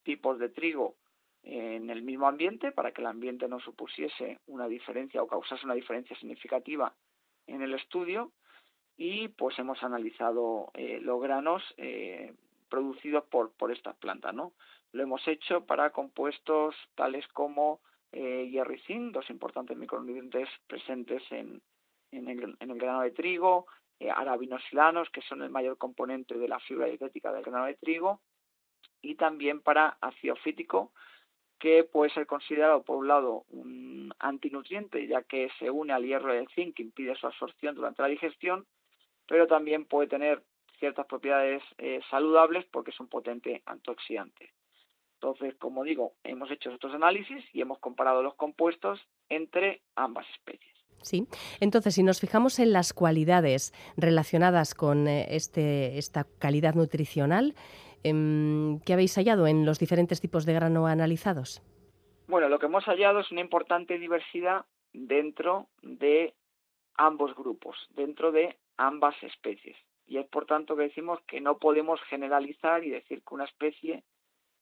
tipos 0.04 0.40
de 0.40 0.48
trigo 0.48 0.96
en 1.44 1.90
el 1.90 2.04
mismo 2.04 2.26
ambiente 2.26 2.72
para 2.72 2.94
que 2.94 3.02
el 3.02 3.08
ambiente 3.08 3.50
no 3.50 3.60
supusiese 3.60 4.40
una 4.48 4.70
diferencia 4.70 5.22
o 5.22 5.28
causase 5.28 5.66
una 5.66 5.74
diferencia 5.74 6.16
significativa 6.16 6.96
en 7.48 7.64
el 7.64 7.74
estudio 7.74 8.32
y 8.96 9.28
pues 9.28 9.60
hemos 9.60 9.84
analizado 9.84 10.72
eh, 10.74 11.02
los 11.02 11.22
granos 11.22 11.62
eh, 11.76 12.34
producidos 12.70 13.26
por, 13.26 13.52
por 13.52 13.74
estas 13.74 13.98
plantas. 13.98 14.34
¿no? 14.34 14.54
Lo 14.94 15.04
hemos 15.04 15.28
hecho 15.28 15.66
para 15.66 15.90
compuestos 15.90 16.78
tales 16.96 17.28
como 17.34 17.82
eh, 18.14 18.50
dos 19.12 19.30
importantes 19.30 19.76
micronutrientes 19.76 20.48
presentes 20.68 21.24
en, 21.30 21.62
en 22.12 22.30
el 22.30 22.80
grano 22.80 23.02
de 23.02 23.12
trigo, 23.12 23.66
eh, 24.04 24.12
arabinosilanos, 24.12 25.10
que 25.12 25.22
son 25.22 25.42
el 25.44 25.50
mayor 25.50 25.78
componente 25.78 26.38
de 26.38 26.48
la 26.50 26.60
fibra 26.60 26.88
dietética 26.88 27.32
del 27.32 27.44
grano 27.44 27.66
de 27.66 27.76
trigo, 27.76 28.22
y 29.02 29.16
también 29.16 29.62
para 29.62 29.98
ácido 30.02 30.36
fítico, 30.36 30.92
que 31.58 31.86
puede 31.86 32.12
ser 32.12 32.28
considerado 32.28 32.84
por 32.84 32.98
un 32.98 33.08
lado 33.08 33.46
un 33.48 34.14
antinutriente, 34.20 35.08
ya 35.08 35.24
que 35.24 35.50
se 35.58 35.70
une 35.70 35.94
al 35.94 36.04
hierro 36.04 36.34
del 36.34 36.50
zinc, 36.50 36.76
que 36.76 36.84
impide 36.84 37.16
su 37.16 37.28
absorción 37.28 37.76
durante 37.76 38.02
la 38.02 38.10
digestión, 38.10 38.68
pero 39.26 39.48
también 39.48 39.86
puede 39.86 40.10
tener 40.10 40.44
ciertas 40.80 41.06
propiedades 41.06 41.64
eh, 41.78 42.02
saludables 42.10 42.66
porque 42.66 42.92
es 42.92 43.00
un 43.00 43.08
potente 43.08 43.64
antioxidante. 43.66 44.52
Entonces, 45.14 45.56
como 45.56 45.86
digo, 45.86 46.16
hemos 46.26 46.52
hecho 46.52 46.70
estos 46.72 46.94
análisis 46.94 47.42
y 47.54 47.62
hemos 47.62 47.80
comparado 47.80 48.22
los 48.22 48.36
compuestos 48.36 49.00
entre 49.30 49.82
ambas 49.96 50.30
especies. 50.32 50.73
Sí, 51.04 51.28
entonces 51.60 51.96
si 51.96 52.04
nos 52.04 52.20
fijamos 52.20 52.60
en 52.60 52.74
las 52.74 52.94
cualidades 52.94 53.74
relacionadas 53.98 54.74
con 54.74 55.08
eh, 55.08 55.28
este, 55.36 55.98
esta 55.98 56.26
calidad 56.40 56.76
nutricional, 56.76 57.54
em, 58.04 58.80
¿qué 58.80 58.94
habéis 58.94 59.16
hallado 59.16 59.48
en 59.48 59.66
los 59.66 59.80
diferentes 59.80 60.22
tipos 60.22 60.46
de 60.46 60.54
grano 60.54 60.88
analizados? 60.88 61.62
Bueno, 62.28 62.50
lo 62.50 62.58
que 62.58 62.68
hemos 62.68 62.86
hallado 62.86 63.20
es 63.20 63.32
una 63.32 63.42
importante 63.42 64.00
diversidad 64.00 64.66
dentro 64.94 65.68
de 65.82 66.34
ambos 66.96 67.36
grupos, 67.36 67.76
dentro 67.96 68.32
de 68.32 68.58
ambas 68.78 69.16
especies. 69.24 69.78
Y 70.08 70.18
es 70.18 70.28
por 70.28 70.46
tanto 70.46 70.76
que 70.76 70.84
decimos 70.84 71.20
que 71.28 71.42
no 71.42 71.58
podemos 71.58 72.02
generalizar 72.04 72.84
y 72.84 72.90
decir 72.90 73.22
que 73.28 73.34
una 73.34 73.46
especie 73.46 74.04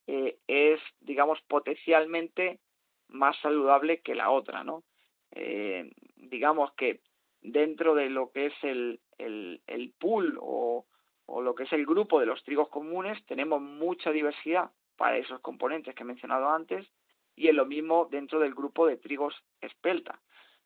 eh, 0.07 0.37
es, 0.47 0.79
digamos, 0.99 1.39
potencialmente 1.47 2.59
más 3.07 3.35
saludable 3.41 4.01
que 4.01 4.15
la 4.15 4.31
otra, 4.31 4.63
¿no? 4.63 4.83
Eh, 5.31 5.91
digamos 6.15 6.73
que 6.73 7.01
dentro 7.41 7.95
de 7.95 8.09
lo 8.09 8.31
que 8.31 8.47
es 8.47 8.53
el, 8.63 8.99
el, 9.17 9.61
el 9.67 9.91
pool 9.97 10.37
o, 10.41 10.85
o 11.25 11.41
lo 11.41 11.55
que 11.55 11.63
es 11.63 11.73
el 11.73 11.85
grupo 11.85 12.19
de 12.19 12.25
los 12.25 12.43
trigos 12.43 12.69
comunes 12.69 13.23
tenemos 13.25 13.61
mucha 13.61 14.11
diversidad 14.11 14.71
para 14.97 15.17
esos 15.17 15.39
componentes 15.39 15.95
que 15.95 16.03
he 16.03 16.05
mencionado 16.05 16.49
antes 16.49 16.87
y 17.35 17.47
en 17.47 17.55
lo 17.55 17.65
mismo 17.65 18.07
dentro 18.11 18.39
del 18.39 18.53
grupo 18.53 18.85
de 18.85 18.97
trigos 18.97 19.33
espelta. 19.61 20.19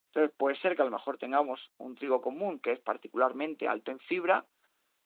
Entonces 0.08 0.36
puede 0.38 0.56
ser 0.58 0.76
que 0.76 0.82
a 0.82 0.86
lo 0.86 0.92
mejor 0.92 1.18
tengamos 1.18 1.60
un 1.78 1.96
trigo 1.96 2.22
común 2.22 2.60
que 2.60 2.72
es 2.72 2.80
particularmente 2.80 3.68
alto 3.68 3.92
en 3.92 4.00
fibra, 4.00 4.46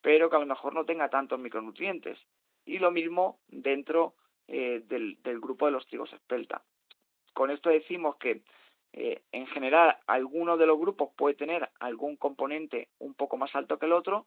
pero 0.02 0.30
que 0.30 0.36
a 0.36 0.40
lo 0.40 0.46
mejor 0.46 0.74
no 0.74 0.86
tenga 0.86 1.10
tantos 1.10 1.40
micronutrientes. 1.40 2.20
Y 2.66 2.78
lo 2.78 2.92
mismo 2.92 3.40
dentro 3.48 4.16
eh, 4.48 4.84
del, 4.86 5.18
grupo 5.40 5.66
de 5.66 5.72
los 5.72 5.86
trigos 5.88 6.14
espelta. 6.14 6.64
Con 7.34 7.52
esto 7.52 7.70
decimos 7.70 8.18
que 8.18 8.44
eh, 8.94 9.22
en 9.32 9.48
general 9.48 9.98
alguno 10.08 10.58
de 10.58 10.66
los 10.66 10.80
grupos 10.80 11.10
puede 11.16 11.36
tener 11.36 11.70
algún 11.80 12.16
componente 12.16 12.90
un 13.00 13.14
poco 13.14 13.38
más 13.38 13.54
alto 13.56 13.78
que 13.78 13.86
el 13.86 13.94
otro, 13.94 14.26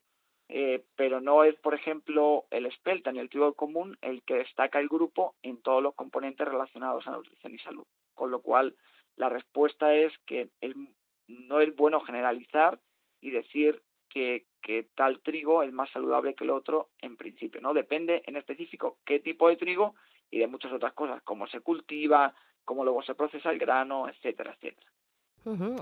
eh, 0.48 0.84
pero 0.96 1.20
no 1.20 1.44
es, 1.44 1.54
por 1.56 1.74
ejemplo, 1.74 2.44
el 2.50 2.66
espelta 2.66 3.10
ni 3.10 3.18
el 3.18 3.30
trigo 3.30 3.54
común 3.54 3.96
el 4.02 4.22
que 4.22 4.34
destaca 4.34 4.78
el 4.78 4.88
grupo 4.88 5.34
en 5.42 5.60
todos 5.62 5.82
los 5.82 5.94
componentes 5.94 6.46
relacionados 6.46 7.06
a 7.06 7.12
nutrición 7.12 7.54
y 7.54 7.58
salud. 7.58 7.86
Con 8.14 8.30
lo 8.30 8.42
cual, 8.42 8.76
la 9.16 9.28
respuesta 9.28 9.94
es 9.94 10.12
que 10.26 10.50
no 11.26 11.60
es 11.60 11.74
bueno 11.74 12.00
generalizar 12.00 12.78
y 13.20 13.30
decir 13.30 13.82
que, 14.08 14.44
que, 14.60 14.88
tal 14.94 15.20
trigo 15.20 15.62
es 15.62 15.72
más 15.72 15.90
saludable 15.90 16.34
que 16.34 16.44
el 16.44 16.50
otro 16.50 16.90
en 16.98 17.16
principio, 17.16 17.60
¿no? 17.60 17.72
Depende 17.72 18.22
en 18.26 18.36
específico 18.36 18.98
qué 19.06 19.20
tipo 19.20 19.48
de 19.48 19.56
trigo 19.56 19.94
y 20.30 20.38
de 20.38 20.46
muchas 20.46 20.72
otras 20.72 20.92
cosas, 20.92 21.22
cómo 21.22 21.46
se 21.46 21.60
cultiva, 21.60 22.34
cómo 22.64 22.84
luego 22.84 23.02
se 23.02 23.14
procesa 23.14 23.50
el 23.50 23.58
grano, 23.58 24.08
etcétera, 24.08 24.54
etcétera. 24.54 24.90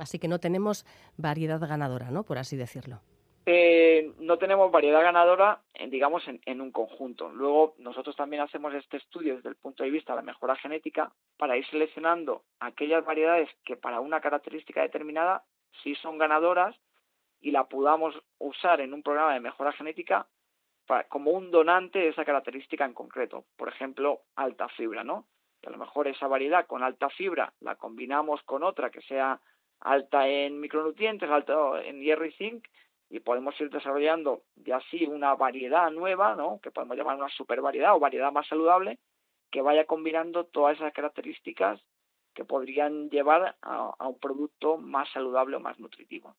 Así 0.00 0.18
que 0.18 0.28
no 0.28 0.38
tenemos 0.38 0.86
variedad 1.16 1.60
ganadora, 1.60 2.10
¿no? 2.10 2.22
Por 2.22 2.38
así 2.38 2.56
decirlo. 2.56 3.00
Eh, 3.46 4.12
no 4.18 4.38
tenemos 4.38 4.70
variedad 4.70 5.02
ganadora, 5.02 5.60
en, 5.74 5.90
digamos, 5.90 6.26
en, 6.28 6.40
en, 6.44 6.60
un 6.60 6.70
conjunto. 6.70 7.30
Luego, 7.30 7.74
nosotros 7.78 8.14
también 8.14 8.42
hacemos 8.42 8.72
este 8.74 8.98
estudio 8.98 9.36
desde 9.36 9.48
el 9.48 9.56
punto 9.56 9.82
de 9.82 9.90
vista 9.90 10.12
de 10.12 10.18
la 10.18 10.22
mejora 10.22 10.56
genética 10.56 11.12
para 11.36 11.56
ir 11.56 11.66
seleccionando 11.66 12.44
aquellas 12.60 13.04
variedades 13.04 13.48
que 13.64 13.76
para 13.76 14.00
una 14.00 14.20
característica 14.20 14.82
determinada 14.82 15.44
sí 15.82 15.94
son 15.96 16.18
ganadoras 16.18 16.76
y 17.40 17.50
la 17.50 17.64
podamos 17.64 18.14
usar 18.38 18.80
en 18.80 18.92
un 18.92 19.02
programa 19.02 19.34
de 19.34 19.40
mejora 19.40 19.72
genética 19.72 20.26
para, 20.86 21.04
como 21.08 21.30
un 21.30 21.50
donante 21.50 21.98
de 21.98 22.08
esa 22.08 22.24
característica 22.24 22.84
en 22.84 22.94
concreto. 22.94 23.46
Por 23.56 23.68
ejemplo, 23.68 24.20
alta 24.36 24.68
fibra, 24.68 25.02
¿no? 25.02 25.26
Que 25.60 25.68
a 25.68 25.72
lo 25.72 25.78
mejor 25.78 26.08
esa 26.08 26.26
variedad 26.26 26.66
con 26.66 26.82
alta 26.82 27.08
fibra 27.10 27.52
la 27.60 27.76
combinamos 27.76 28.42
con 28.44 28.62
otra 28.62 28.90
que 28.90 29.02
sea 29.02 29.40
alta 29.80 30.28
en 30.28 30.60
micronutrientes, 30.60 31.30
alta 31.30 31.82
en 31.82 32.00
hierro 32.00 32.26
y 32.26 32.32
zinc, 32.32 32.66
y 33.08 33.20
podemos 33.20 33.60
ir 33.60 33.70
desarrollando 33.70 34.42
ya 34.56 34.76
así 34.76 35.04
una 35.06 35.34
variedad 35.34 35.90
nueva, 35.90 36.36
¿no? 36.36 36.60
que 36.62 36.70
podemos 36.70 36.96
llamar 36.96 37.16
una 37.16 37.28
super 37.28 37.60
variedad 37.60 37.94
o 37.94 38.00
variedad 38.00 38.30
más 38.30 38.46
saludable, 38.46 38.98
que 39.50 39.62
vaya 39.62 39.84
combinando 39.84 40.44
todas 40.44 40.76
esas 40.76 40.92
características 40.92 41.80
que 42.34 42.44
podrían 42.44 43.10
llevar 43.10 43.56
a, 43.62 43.94
a 43.98 44.06
un 44.06 44.18
producto 44.20 44.76
más 44.76 45.10
saludable 45.10 45.56
o 45.56 45.60
más 45.60 45.80
nutritivo. 45.80 46.36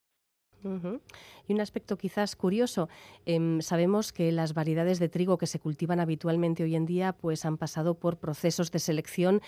Y 1.47 1.53
un 1.53 1.62
aspecto 1.62 1.97
quizás 1.97 2.36
curioso, 2.36 2.89
eh, 3.26 3.57
sabemos 3.62 4.14
que 4.14 4.32
las 4.32 4.53
variedades 4.53 4.99
de 4.99 5.09
trigo 5.09 5.38
que 5.38 5.47
se 5.47 5.59
cultivan 5.59 5.99
habitualmente 5.99 6.64
hoy 6.64 6.76
en 6.76 6.86
día 6.86 7.14
pues 7.14 7.45
han 7.45 7.57
pasado 7.57 7.95
por 7.95 8.18
procesos 8.18 8.72
de 8.72 8.80
selección 8.80 9.41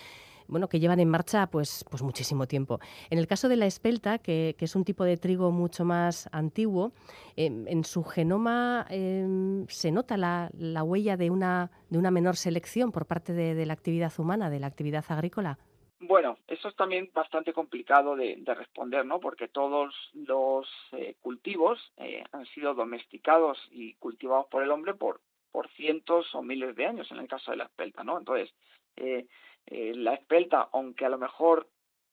bueno, 0.46 0.68
que 0.68 0.78
llevan 0.78 1.00
en 1.00 1.08
marcha 1.08 1.46
pues, 1.46 1.84
pues 1.90 2.02
muchísimo 2.02 2.46
tiempo. 2.46 2.80
En 3.10 3.18
el 3.18 3.26
caso 3.26 3.48
de 3.48 3.56
la 3.56 3.66
espelta, 3.66 4.18
que, 4.18 4.56
es 4.58 4.76
un 4.76 4.84
tipo 4.84 5.04
de 5.04 5.16
trigo 5.16 5.50
mucho 5.50 5.84
más 5.84 6.28
antiguo, 6.32 6.92
eh, 7.36 7.50
en 7.66 7.84
su 7.84 8.02
genoma 8.04 8.86
eh, 8.90 9.64
se 9.68 9.90
nota 9.90 10.16
la, 10.16 10.50
la, 10.56 10.82
huella 10.82 11.16
de 11.16 11.30
una, 11.30 11.70
de 11.90 11.98
una 11.98 12.10
menor 12.10 12.36
selección 12.36 12.92
por 12.92 13.06
parte 13.06 13.32
de 13.32 13.66
la 13.66 13.72
actividad 13.72 14.12
humana, 14.18 14.50
de 14.50 14.60
la 14.60 14.66
actividad 14.66 15.04
agrícola. 15.08 15.58
Bueno, 16.00 16.38
eso 16.48 16.68
es 16.68 16.76
también 16.76 17.10
bastante 17.14 17.52
complicado 17.52 18.16
de, 18.16 18.36
de 18.38 18.54
responder, 18.54 19.06
¿no? 19.06 19.20
Porque 19.20 19.48
todos 19.48 19.94
los 20.12 20.68
eh, 20.92 21.16
cultivos 21.20 21.78
eh, 21.96 22.22
han 22.32 22.44
sido 22.46 22.74
domesticados 22.74 23.58
y 23.70 23.94
cultivados 23.94 24.46
por 24.50 24.62
el 24.62 24.70
hombre 24.70 24.94
por, 24.94 25.20
por 25.50 25.68
cientos 25.70 26.34
o 26.34 26.42
miles 26.42 26.74
de 26.76 26.86
años, 26.86 27.10
en 27.10 27.18
el 27.18 27.28
caso 27.28 27.52
de 27.52 27.58
la 27.58 27.64
espelta, 27.64 28.04
¿no? 28.04 28.18
Entonces, 28.18 28.52
eh, 28.96 29.26
eh, 29.66 29.92
la 29.94 30.14
espelta, 30.14 30.68
aunque 30.72 31.06
a 31.06 31.08
lo 31.08 31.18
mejor 31.18 31.68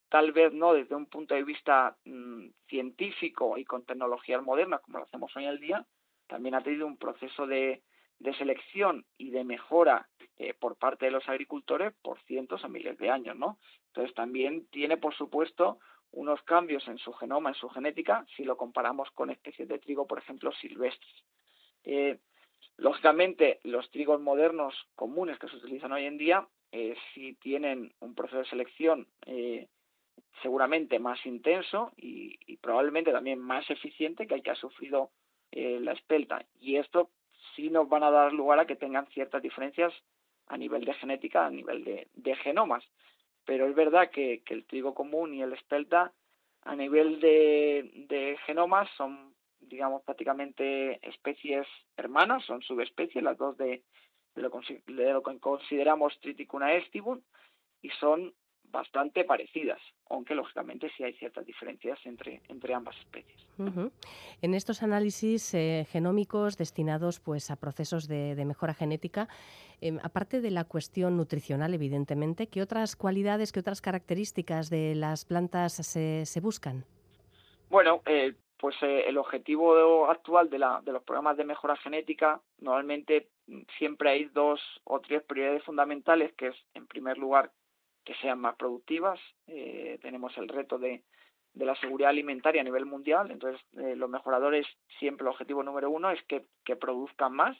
tal 0.09 0.31
vez 0.31 0.53
no 0.53 0.73
desde 0.73 0.95
un 0.95 1.07
punto 1.07 1.33
de 1.35 1.43
vista 1.43 1.97
mmm, 2.05 2.47
científico 2.67 3.57
y 3.57 3.65
con 3.65 3.83
tecnologías 3.85 4.43
modernas 4.43 4.81
como 4.81 4.99
lo 4.99 5.05
hacemos 5.05 5.35
hoy 5.35 5.45
en 5.45 5.59
día, 5.59 5.85
también 6.27 6.55
ha 6.55 6.61
tenido 6.63 6.87
un 6.87 6.97
proceso 6.97 7.45
de, 7.47 7.81
de 8.21 8.33
selección 8.35 9.05
y 9.17 9.31
de 9.31 9.43
mejora 9.43 10.07
eh, 10.37 10.53
por 10.53 10.77
parte 10.77 11.05
de 11.05 11.11
los 11.11 11.27
agricultores 11.27 11.93
por 12.01 12.19
cientos 12.21 12.63
o 12.63 12.69
miles 12.69 12.97
de 12.97 13.09
años, 13.09 13.35
¿no? 13.35 13.57
Entonces 13.87 14.13
también 14.15 14.67
tiene, 14.67 14.97
por 14.97 15.13
supuesto, 15.15 15.79
unos 16.11 16.41
cambios 16.43 16.87
en 16.87 16.97
su 16.97 17.13
genoma, 17.13 17.49
en 17.49 17.55
su 17.55 17.69
genética, 17.69 18.25
si 18.35 18.43
lo 18.43 18.57
comparamos 18.57 19.09
con 19.11 19.29
especies 19.29 19.67
de 19.67 19.79
trigo, 19.79 20.07
por 20.07 20.19
ejemplo, 20.19 20.51
silvestres. 20.53 21.23
Eh, 21.83 22.19
lógicamente, 22.77 23.59
los 23.63 23.89
trigos 23.91 24.19
modernos 24.19 24.75
comunes 24.95 25.39
que 25.39 25.47
se 25.47 25.55
utilizan 25.55 25.93
hoy 25.93 26.05
en 26.05 26.17
día, 26.17 26.47
eh, 26.71 26.95
sí 27.13 27.37
tienen 27.41 27.93
un 27.99 28.13
proceso 28.15 28.39
de 28.39 28.49
selección 28.49 29.07
eh, 29.25 29.67
seguramente 30.41 30.99
más 30.99 31.25
intenso 31.25 31.91
y, 31.97 32.57
probablemente 32.57 33.11
también 33.11 33.39
más 33.39 33.67
eficiente 33.71 34.27
que 34.27 34.35
el 34.35 34.43
que 34.43 34.51
ha 34.51 34.55
sufrido 34.55 35.09
la 35.51 35.91
espelta. 35.93 36.45
Y 36.59 36.77
esto 36.77 37.09
sí 37.55 37.69
nos 37.69 37.87
van 37.89 38.03
a 38.03 38.11
dar 38.11 38.33
lugar 38.33 38.59
a 38.59 38.65
que 38.65 38.75
tengan 38.75 39.07
ciertas 39.07 39.41
diferencias 39.41 39.93
a 40.47 40.57
nivel 40.57 40.83
de 40.83 40.93
genética, 40.95 41.45
a 41.45 41.49
nivel 41.49 41.83
de, 41.83 42.35
genomas. 42.37 42.83
Pero 43.45 43.67
es 43.67 43.75
verdad 43.75 44.09
que, 44.11 44.43
el 44.47 44.65
trigo 44.65 44.93
común 44.93 45.33
y 45.33 45.41
el 45.41 45.53
espelta 45.53 46.11
a 46.63 46.75
nivel 46.75 47.19
de, 47.19 48.37
genomas 48.45 48.89
son, 48.97 49.33
digamos, 49.59 50.03
prácticamente 50.03 50.99
especies 51.07 51.67
hermanas, 51.97 52.43
son 52.45 52.61
subespecies, 52.61 53.23
las 53.23 53.37
dos 53.37 53.57
de, 53.57 53.83
de, 54.35 54.41
lo, 54.41 54.49
de 54.49 55.13
lo 55.13 55.23
que 55.23 55.39
consideramos 55.39 56.19
Triticuna 56.19 56.73
estibum, 56.73 57.21
y 57.81 57.89
son 57.91 58.33
bastante 58.71 59.23
parecidas, 59.23 59.79
aunque 60.09 60.33
lógicamente 60.35 60.89
sí 60.95 61.03
hay 61.03 61.13
ciertas 61.13 61.45
diferencias 61.45 61.99
entre, 62.05 62.41
entre 62.47 62.73
ambas 62.73 62.95
especies. 62.97 63.39
Uh 63.57 63.65
-huh. 63.65 63.91
En 64.41 64.53
estos 64.53 64.81
análisis 64.81 65.53
eh, 65.53 65.85
genómicos 65.89 66.57
destinados 66.57 67.19
pues, 67.19 67.51
a 67.51 67.55
procesos 67.57 68.07
de, 68.07 68.35
de 68.35 68.45
mejora 68.45 68.73
genética, 68.73 69.27
eh, 69.81 69.97
aparte 70.03 70.41
de 70.41 70.51
la 70.51 70.63
cuestión 70.63 71.17
nutricional, 71.17 71.73
evidentemente, 71.73 72.47
¿qué 72.47 72.61
otras 72.61 72.95
cualidades, 72.95 73.51
qué 73.51 73.59
otras 73.59 73.81
características 73.81 74.69
de 74.69 74.95
las 74.95 75.25
plantas 75.25 75.73
se, 75.73 76.25
se 76.25 76.39
buscan? 76.39 76.85
Bueno, 77.69 78.01
eh, 78.05 78.33
pues 78.57 78.75
eh, 78.83 79.05
el 79.07 79.17
objetivo 79.17 80.07
actual 80.09 80.49
de, 80.49 80.59
la, 80.59 80.81
de 80.85 80.91
los 80.91 81.03
programas 81.03 81.35
de 81.37 81.45
mejora 81.45 81.75
genética, 81.77 82.41
normalmente 82.59 83.29
siempre 83.77 84.11
hay 84.11 84.25
dos 84.25 84.61
o 84.83 84.99
tres 84.99 85.23
prioridades 85.23 85.63
fundamentales, 85.63 86.31
que 86.33 86.47
es, 86.47 86.55
en 86.75 86.85
primer 86.85 87.17
lugar, 87.17 87.51
que 88.03 88.15
sean 88.15 88.39
más 88.39 88.55
productivas. 88.55 89.19
Eh, 89.47 89.99
tenemos 90.01 90.37
el 90.37 90.47
reto 90.47 90.77
de, 90.77 91.03
de 91.53 91.65
la 91.65 91.75
seguridad 91.75 92.09
alimentaria 92.09 92.61
a 92.61 92.65
nivel 92.65 92.85
mundial. 92.85 93.31
Entonces, 93.31 93.61
eh, 93.77 93.95
los 93.95 94.09
mejoradores 94.09 94.67
siempre 94.99 95.23
el 95.23 95.29
objetivo 95.29 95.63
número 95.63 95.89
uno 95.89 96.09
es 96.11 96.21
que, 96.23 96.45
que 96.63 96.75
produzcan 96.75 97.33
más 97.33 97.57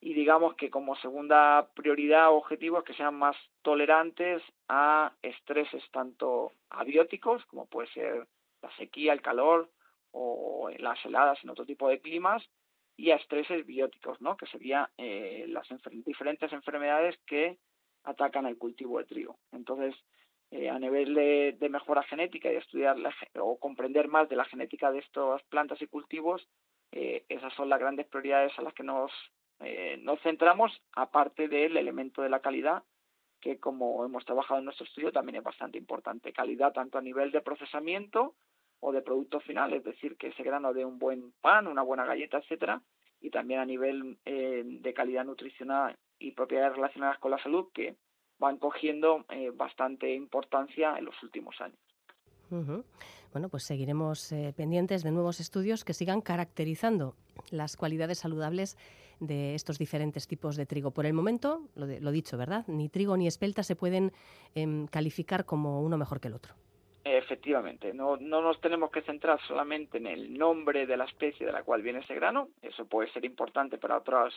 y 0.00 0.14
digamos 0.14 0.54
que 0.54 0.70
como 0.70 0.96
segunda 0.96 1.70
prioridad 1.74 2.30
o 2.30 2.36
objetivo 2.36 2.78
es 2.78 2.84
que 2.84 2.94
sean 2.94 3.14
más 3.16 3.36
tolerantes 3.62 4.42
a 4.68 5.12
estreses 5.20 5.82
tanto 5.92 6.52
abióticos 6.70 7.44
como 7.46 7.66
puede 7.66 7.88
ser 7.88 8.26
la 8.62 8.74
sequía, 8.76 9.12
el 9.12 9.20
calor 9.20 9.70
o 10.12 10.70
las 10.78 11.04
heladas 11.04 11.38
en 11.44 11.50
otro 11.50 11.66
tipo 11.66 11.88
de 11.88 12.00
climas 12.00 12.42
y 12.96 13.10
a 13.10 13.16
estreses 13.16 13.64
bióticos, 13.66 14.20
¿no? 14.20 14.36
que 14.36 14.46
serían 14.46 14.86
eh, 14.96 15.44
las 15.48 15.68
diferentes 16.04 16.52
enfermedades 16.52 17.18
que 17.26 17.58
atacan 18.04 18.46
el 18.46 18.58
cultivo 18.58 18.98
de 18.98 19.04
trigo. 19.04 19.38
Entonces, 19.52 19.94
eh, 20.52 20.68
a 20.68 20.78
nivel 20.80 21.14
de, 21.14 21.68
mejora 21.68 22.02
genética 22.02 22.52
y 22.52 22.56
estudiar 22.56 22.96
o 23.38 23.58
comprender 23.58 24.08
más 24.08 24.28
de 24.28 24.34
la 24.34 24.44
genética 24.44 24.90
de 24.90 24.98
estas 24.98 25.42
plantas 25.44 25.80
y 25.80 25.86
cultivos, 25.86 26.48
eh, 26.90 27.24
esas 27.28 27.54
son 27.54 27.68
las 27.68 27.78
grandes 27.78 28.08
prioridades 28.08 28.58
a 28.58 28.62
las 28.62 28.74
que 28.74 28.82
nos, 28.82 29.12
eh, 29.60 29.96
nos 30.02 30.20
centramos, 30.22 30.72
aparte 30.92 31.46
del 31.46 31.76
elemento 31.76 32.22
de 32.22 32.30
la 32.30 32.40
calidad, 32.40 32.82
que 33.40 33.60
como 33.60 34.04
hemos 34.04 34.24
trabajado 34.24 34.58
en 34.58 34.64
nuestro 34.64 34.86
estudio 34.86 35.12
también 35.12 35.36
es 35.36 35.44
bastante 35.44 35.78
importante. 35.78 36.32
Calidad 36.32 36.72
tanto 36.72 36.98
a 36.98 37.02
nivel 37.02 37.30
de 37.30 37.42
procesamiento 37.42 38.34
o 38.80 38.90
de 38.90 39.02
producto 39.02 39.38
final, 39.40 39.72
es 39.72 39.84
decir, 39.84 40.16
que 40.16 40.28
ese 40.28 40.42
grano 40.42 40.74
de 40.74 40.84
un 40.84 40.98
buen 40.98 41.32
pan, 41.40 41.68
una 41.68 41.82
buena 41.82 42.04
galleta, 42.04 42.38
etcétera, 42.38 42.82
y 43.20 43.30
también 43.30 43.60
a 43.60 43.66
nivel 43.66 44.18
de 44.24 44.94
calidad 44.94 45.24
nutricional 45.24 45.96
y 46.20 46.32
propiedades 46.32 46.76
relacionadas 46.76 47.18
con 47.18 47.32
la 47.32 47.42
salud, 47.42 47.68
que 47.74 47.96
van 48.38 48.58
cogiendo 48.58 49.24
eh, 49.30 49.50
bastante 49.54 50.14
importancia 50.14 50.96
en 50.96 51.04
los 51.04 51.22
últimos 51.22 51.60
años. 51.60 51.78
Bueno, 53.32 53.48
pues 53.48 53.62
seguiremos 53.62 54.32
eh, 54.32 54.52
pendientes 54.56 55.04
de 55.04 55.12
nuevos 55.12 55.38
estudios 55.38 55.84
que 55.84 55.94
sigan 55.94 56.20
caracterizando 56.20 57.14
las 57.50 57.76
cualidades 57.76 58.18
saludables 58.18 58.76
de 59.20 59.54
estos 59.54 59.78
diferentes 59.78 60.26
tipos 60.26 60.56
de 60.56 60.66
trigo. 60.66 60.90
Por 60.90 61.06
el 61.06 61.12
momento, 61.12 61.68
lo, 61.76 61.86
lo 61.86 62.10
dicho, 62.10 62.36
¿verdad? 62.36 62.64
Ni 62.66 62.88
trigo 62.88 63.16
ni 63.16 63.28
espelta 63.28 63.62
se 63.62 63.76
pueden 63.76 64.12
em, 64.54 64.86
calificar 64.88 65.44
como 65.44 65.80
uno 65.82 65.96
mejor 65.96 66.20
que 66.20 66.28
el 66.28 66.34
otro. 66.34 66.54
Efectivamente, 67.04 67.94
no, 67.94 68.16
no 68.16 68.42
nos 68.42 68.60
tenemos 68.60 68.90
que 68.90 69.02
centrar 69.02 69.40
solamente 69.46 69.98
en 69.98 70.06
el 70.06 70.36
nombre 70.36 70.86
de 70.86 70.96
la 70.96 71.04
especie 71.04 71.46
de 71.46 71.52
la 71.52 71.62
cual 71.62 71.82
viene 71.82 72.00
ese 72.00 72.14
grano, 72.14 72.48
eso 72.60 72.84
puede 72.86 73.10
ser 73.12 73.24
importante 73.24 73.78
para 73.78 73.98
otros 73.98 74.34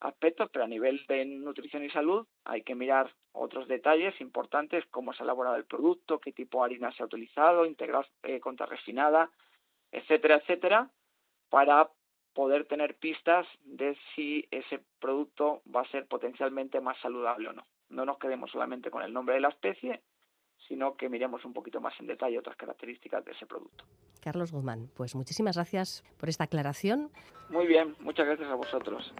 aspectos, 0.00 0.50
pero 0.52 0.64
a 0.64 0.68
nivel 0.68 1.04
de 1.08 1.24
nutrición 1.24 1.84
y 1.84 1.90
salud 1.90 2.26
hay 2.44 2.62
que 2.62 2.74
mirar 2.74 3.12
otros 3.32 3.68
detalles 3.68 4.18
importantes, 4.20 4.84
cómo 4.90 5.12
se 5.12 5.22
ha 5.22 5.24
elaborado 5.24 5.56
el 5.56 5.64
producto, 5.64 6.18
qué 6.18 6.32
tipo 6.32 6.58
de 6.58 6.66
harina 6.66 6.92
se 6.92 7.02
ha 7.02 7.06
utilizado, 7.06 7.66
integral 7.66 8.06
eh, 8.22 8.40
contra 8.40 8.66
refinada, 8.66 9.30
etcétera, 9.90 10.36
etcétera, 10.36 10.90
para 11.48 11.90
poder 12.34 12.66
tener 12.66 12.96
pistas 12.96 13.46
de 13.64 13.96
si 14.14 14.46
ese 14.50 14.80
producto 15.00 15.62
va 15.74 15.82
a 15.82 15.90
ser 15.90 16.06
potencialmente 16.06 16.80
más 16.80 16.98
saludable 17.00 17.48
o 17.48 17.52
no. 17.52 17.66
No 17.88 18.04
nos 18.04 18.18
quedemos 18.18 18.50
solamente 18.50 18.90
con 18.90 19.02
el 19.02 19.12
nombre 19.12 19.36
de 19.36 19.40
la 19.40 19.48
especie, 19.48 20.02
sino 20.68 20.96
que 20.96 21.08
miremos 21.08 21.44
un 21.44 21.52
poquito 21.52 21.80
más 21.80 21.98
en 22.00 22.06
detalle 22.06 22.38
otras 22.38 22.56
características 22.56 23.24
de 23.24 23.32
ese 23.32 23.46
producto. 23.46 23.84
Carlos 24.20 24.52
Guzmán, 24.52 24.90
pues 24.96 25.14
muchísimas 25.14 25.56
gracias 25.56 26.04
por 26.18 26.28
esta 26.28 26.44
aclaración. 26.44 27.10
Muy 27.48 27.66
bien, 27.66 27.94
muchas 28.00 28.26
gracias 28.26 28.50
a 28.50 28.54
vosotros. 28.54 29.14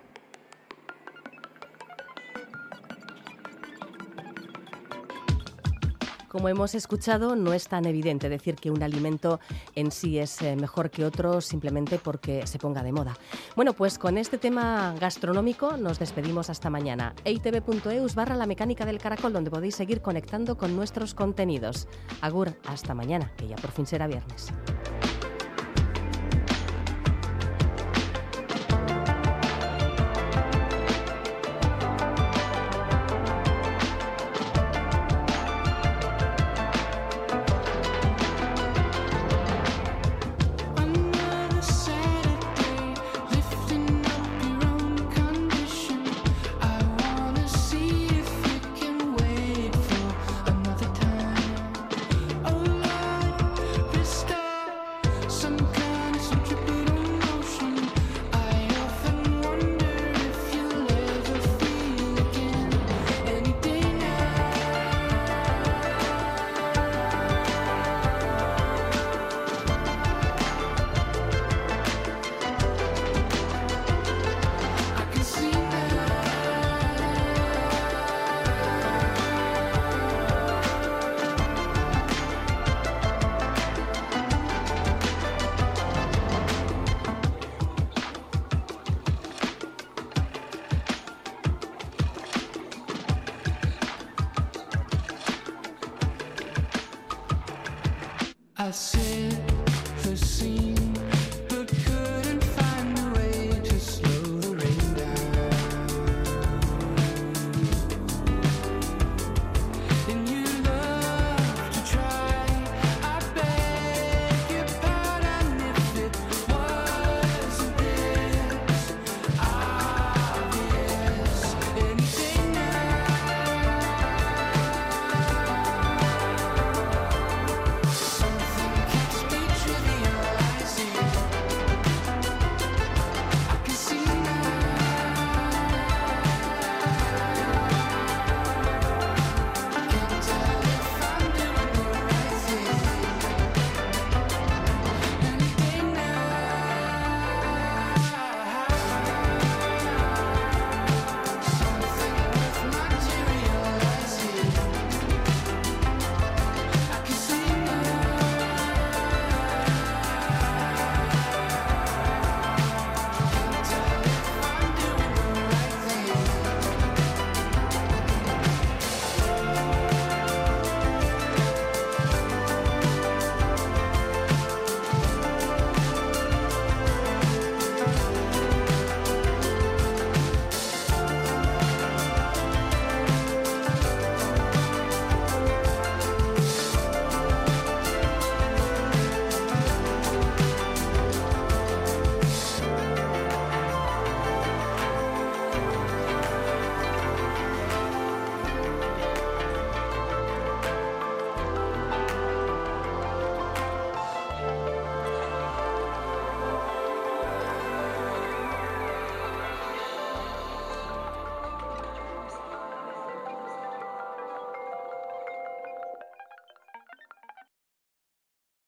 Como 6.37 6.51
hemos 6.51 6.75
escuchado, 6.75 7.35
no 7.35 7.55
es 7.55 7.67
tan 7.67 7.87
evidente 7.87 8.29
decir 8.29 8.57
que 8.57 8.71
un 8.71 8.83
alimento 8.83 9.41
en 9.75 9.91
sí 9.91 10.19
es 10.19 10.43
eh, 10.43 10.55
mejor 10.55 10.91
que 10.91 11.07
otro 11.07 11.41
simplemente 11.41 11.99
porque 11.99 12.47
se 12.47 12.59
ponga 12.59 12.83
de 12.83 12.93
moda. 12.93 13.17
Bueno, 13.57 13.73
pues 13.73 13.99
con 13.99 14.19
este 14.19 14.37
tema 14.37 14.95
gastronómico 15.01 15.79
nos 15.79 15.99
despedimos 15.99 16.51
hasta 16.51 16.69
mañana. 16.69 17.15
eitv.eus 17.25 18.15
barra 18.15 18.37
la 18.37 18.45
mecánica 18.45 18.85
del 18.85 18.99
caracol, 18.99 19.33
donde 19.33 19.51
podéis 19.51 19.77
seguir 19.77 20.03
conectando 20.03 20.59
con 20.59 20.77
nuestros 20.77 21.15
contenidos. 21.15 21.89
Agur, 22.21 22.53
hasta 22.67 22.93
mañana, 22.93 23.33
que 23.39 23.49
ya 23.49 23.57
por 23.57 23.71
fin 23.71 23.87
será 23.87 24.07
viernes. 24.07 24.53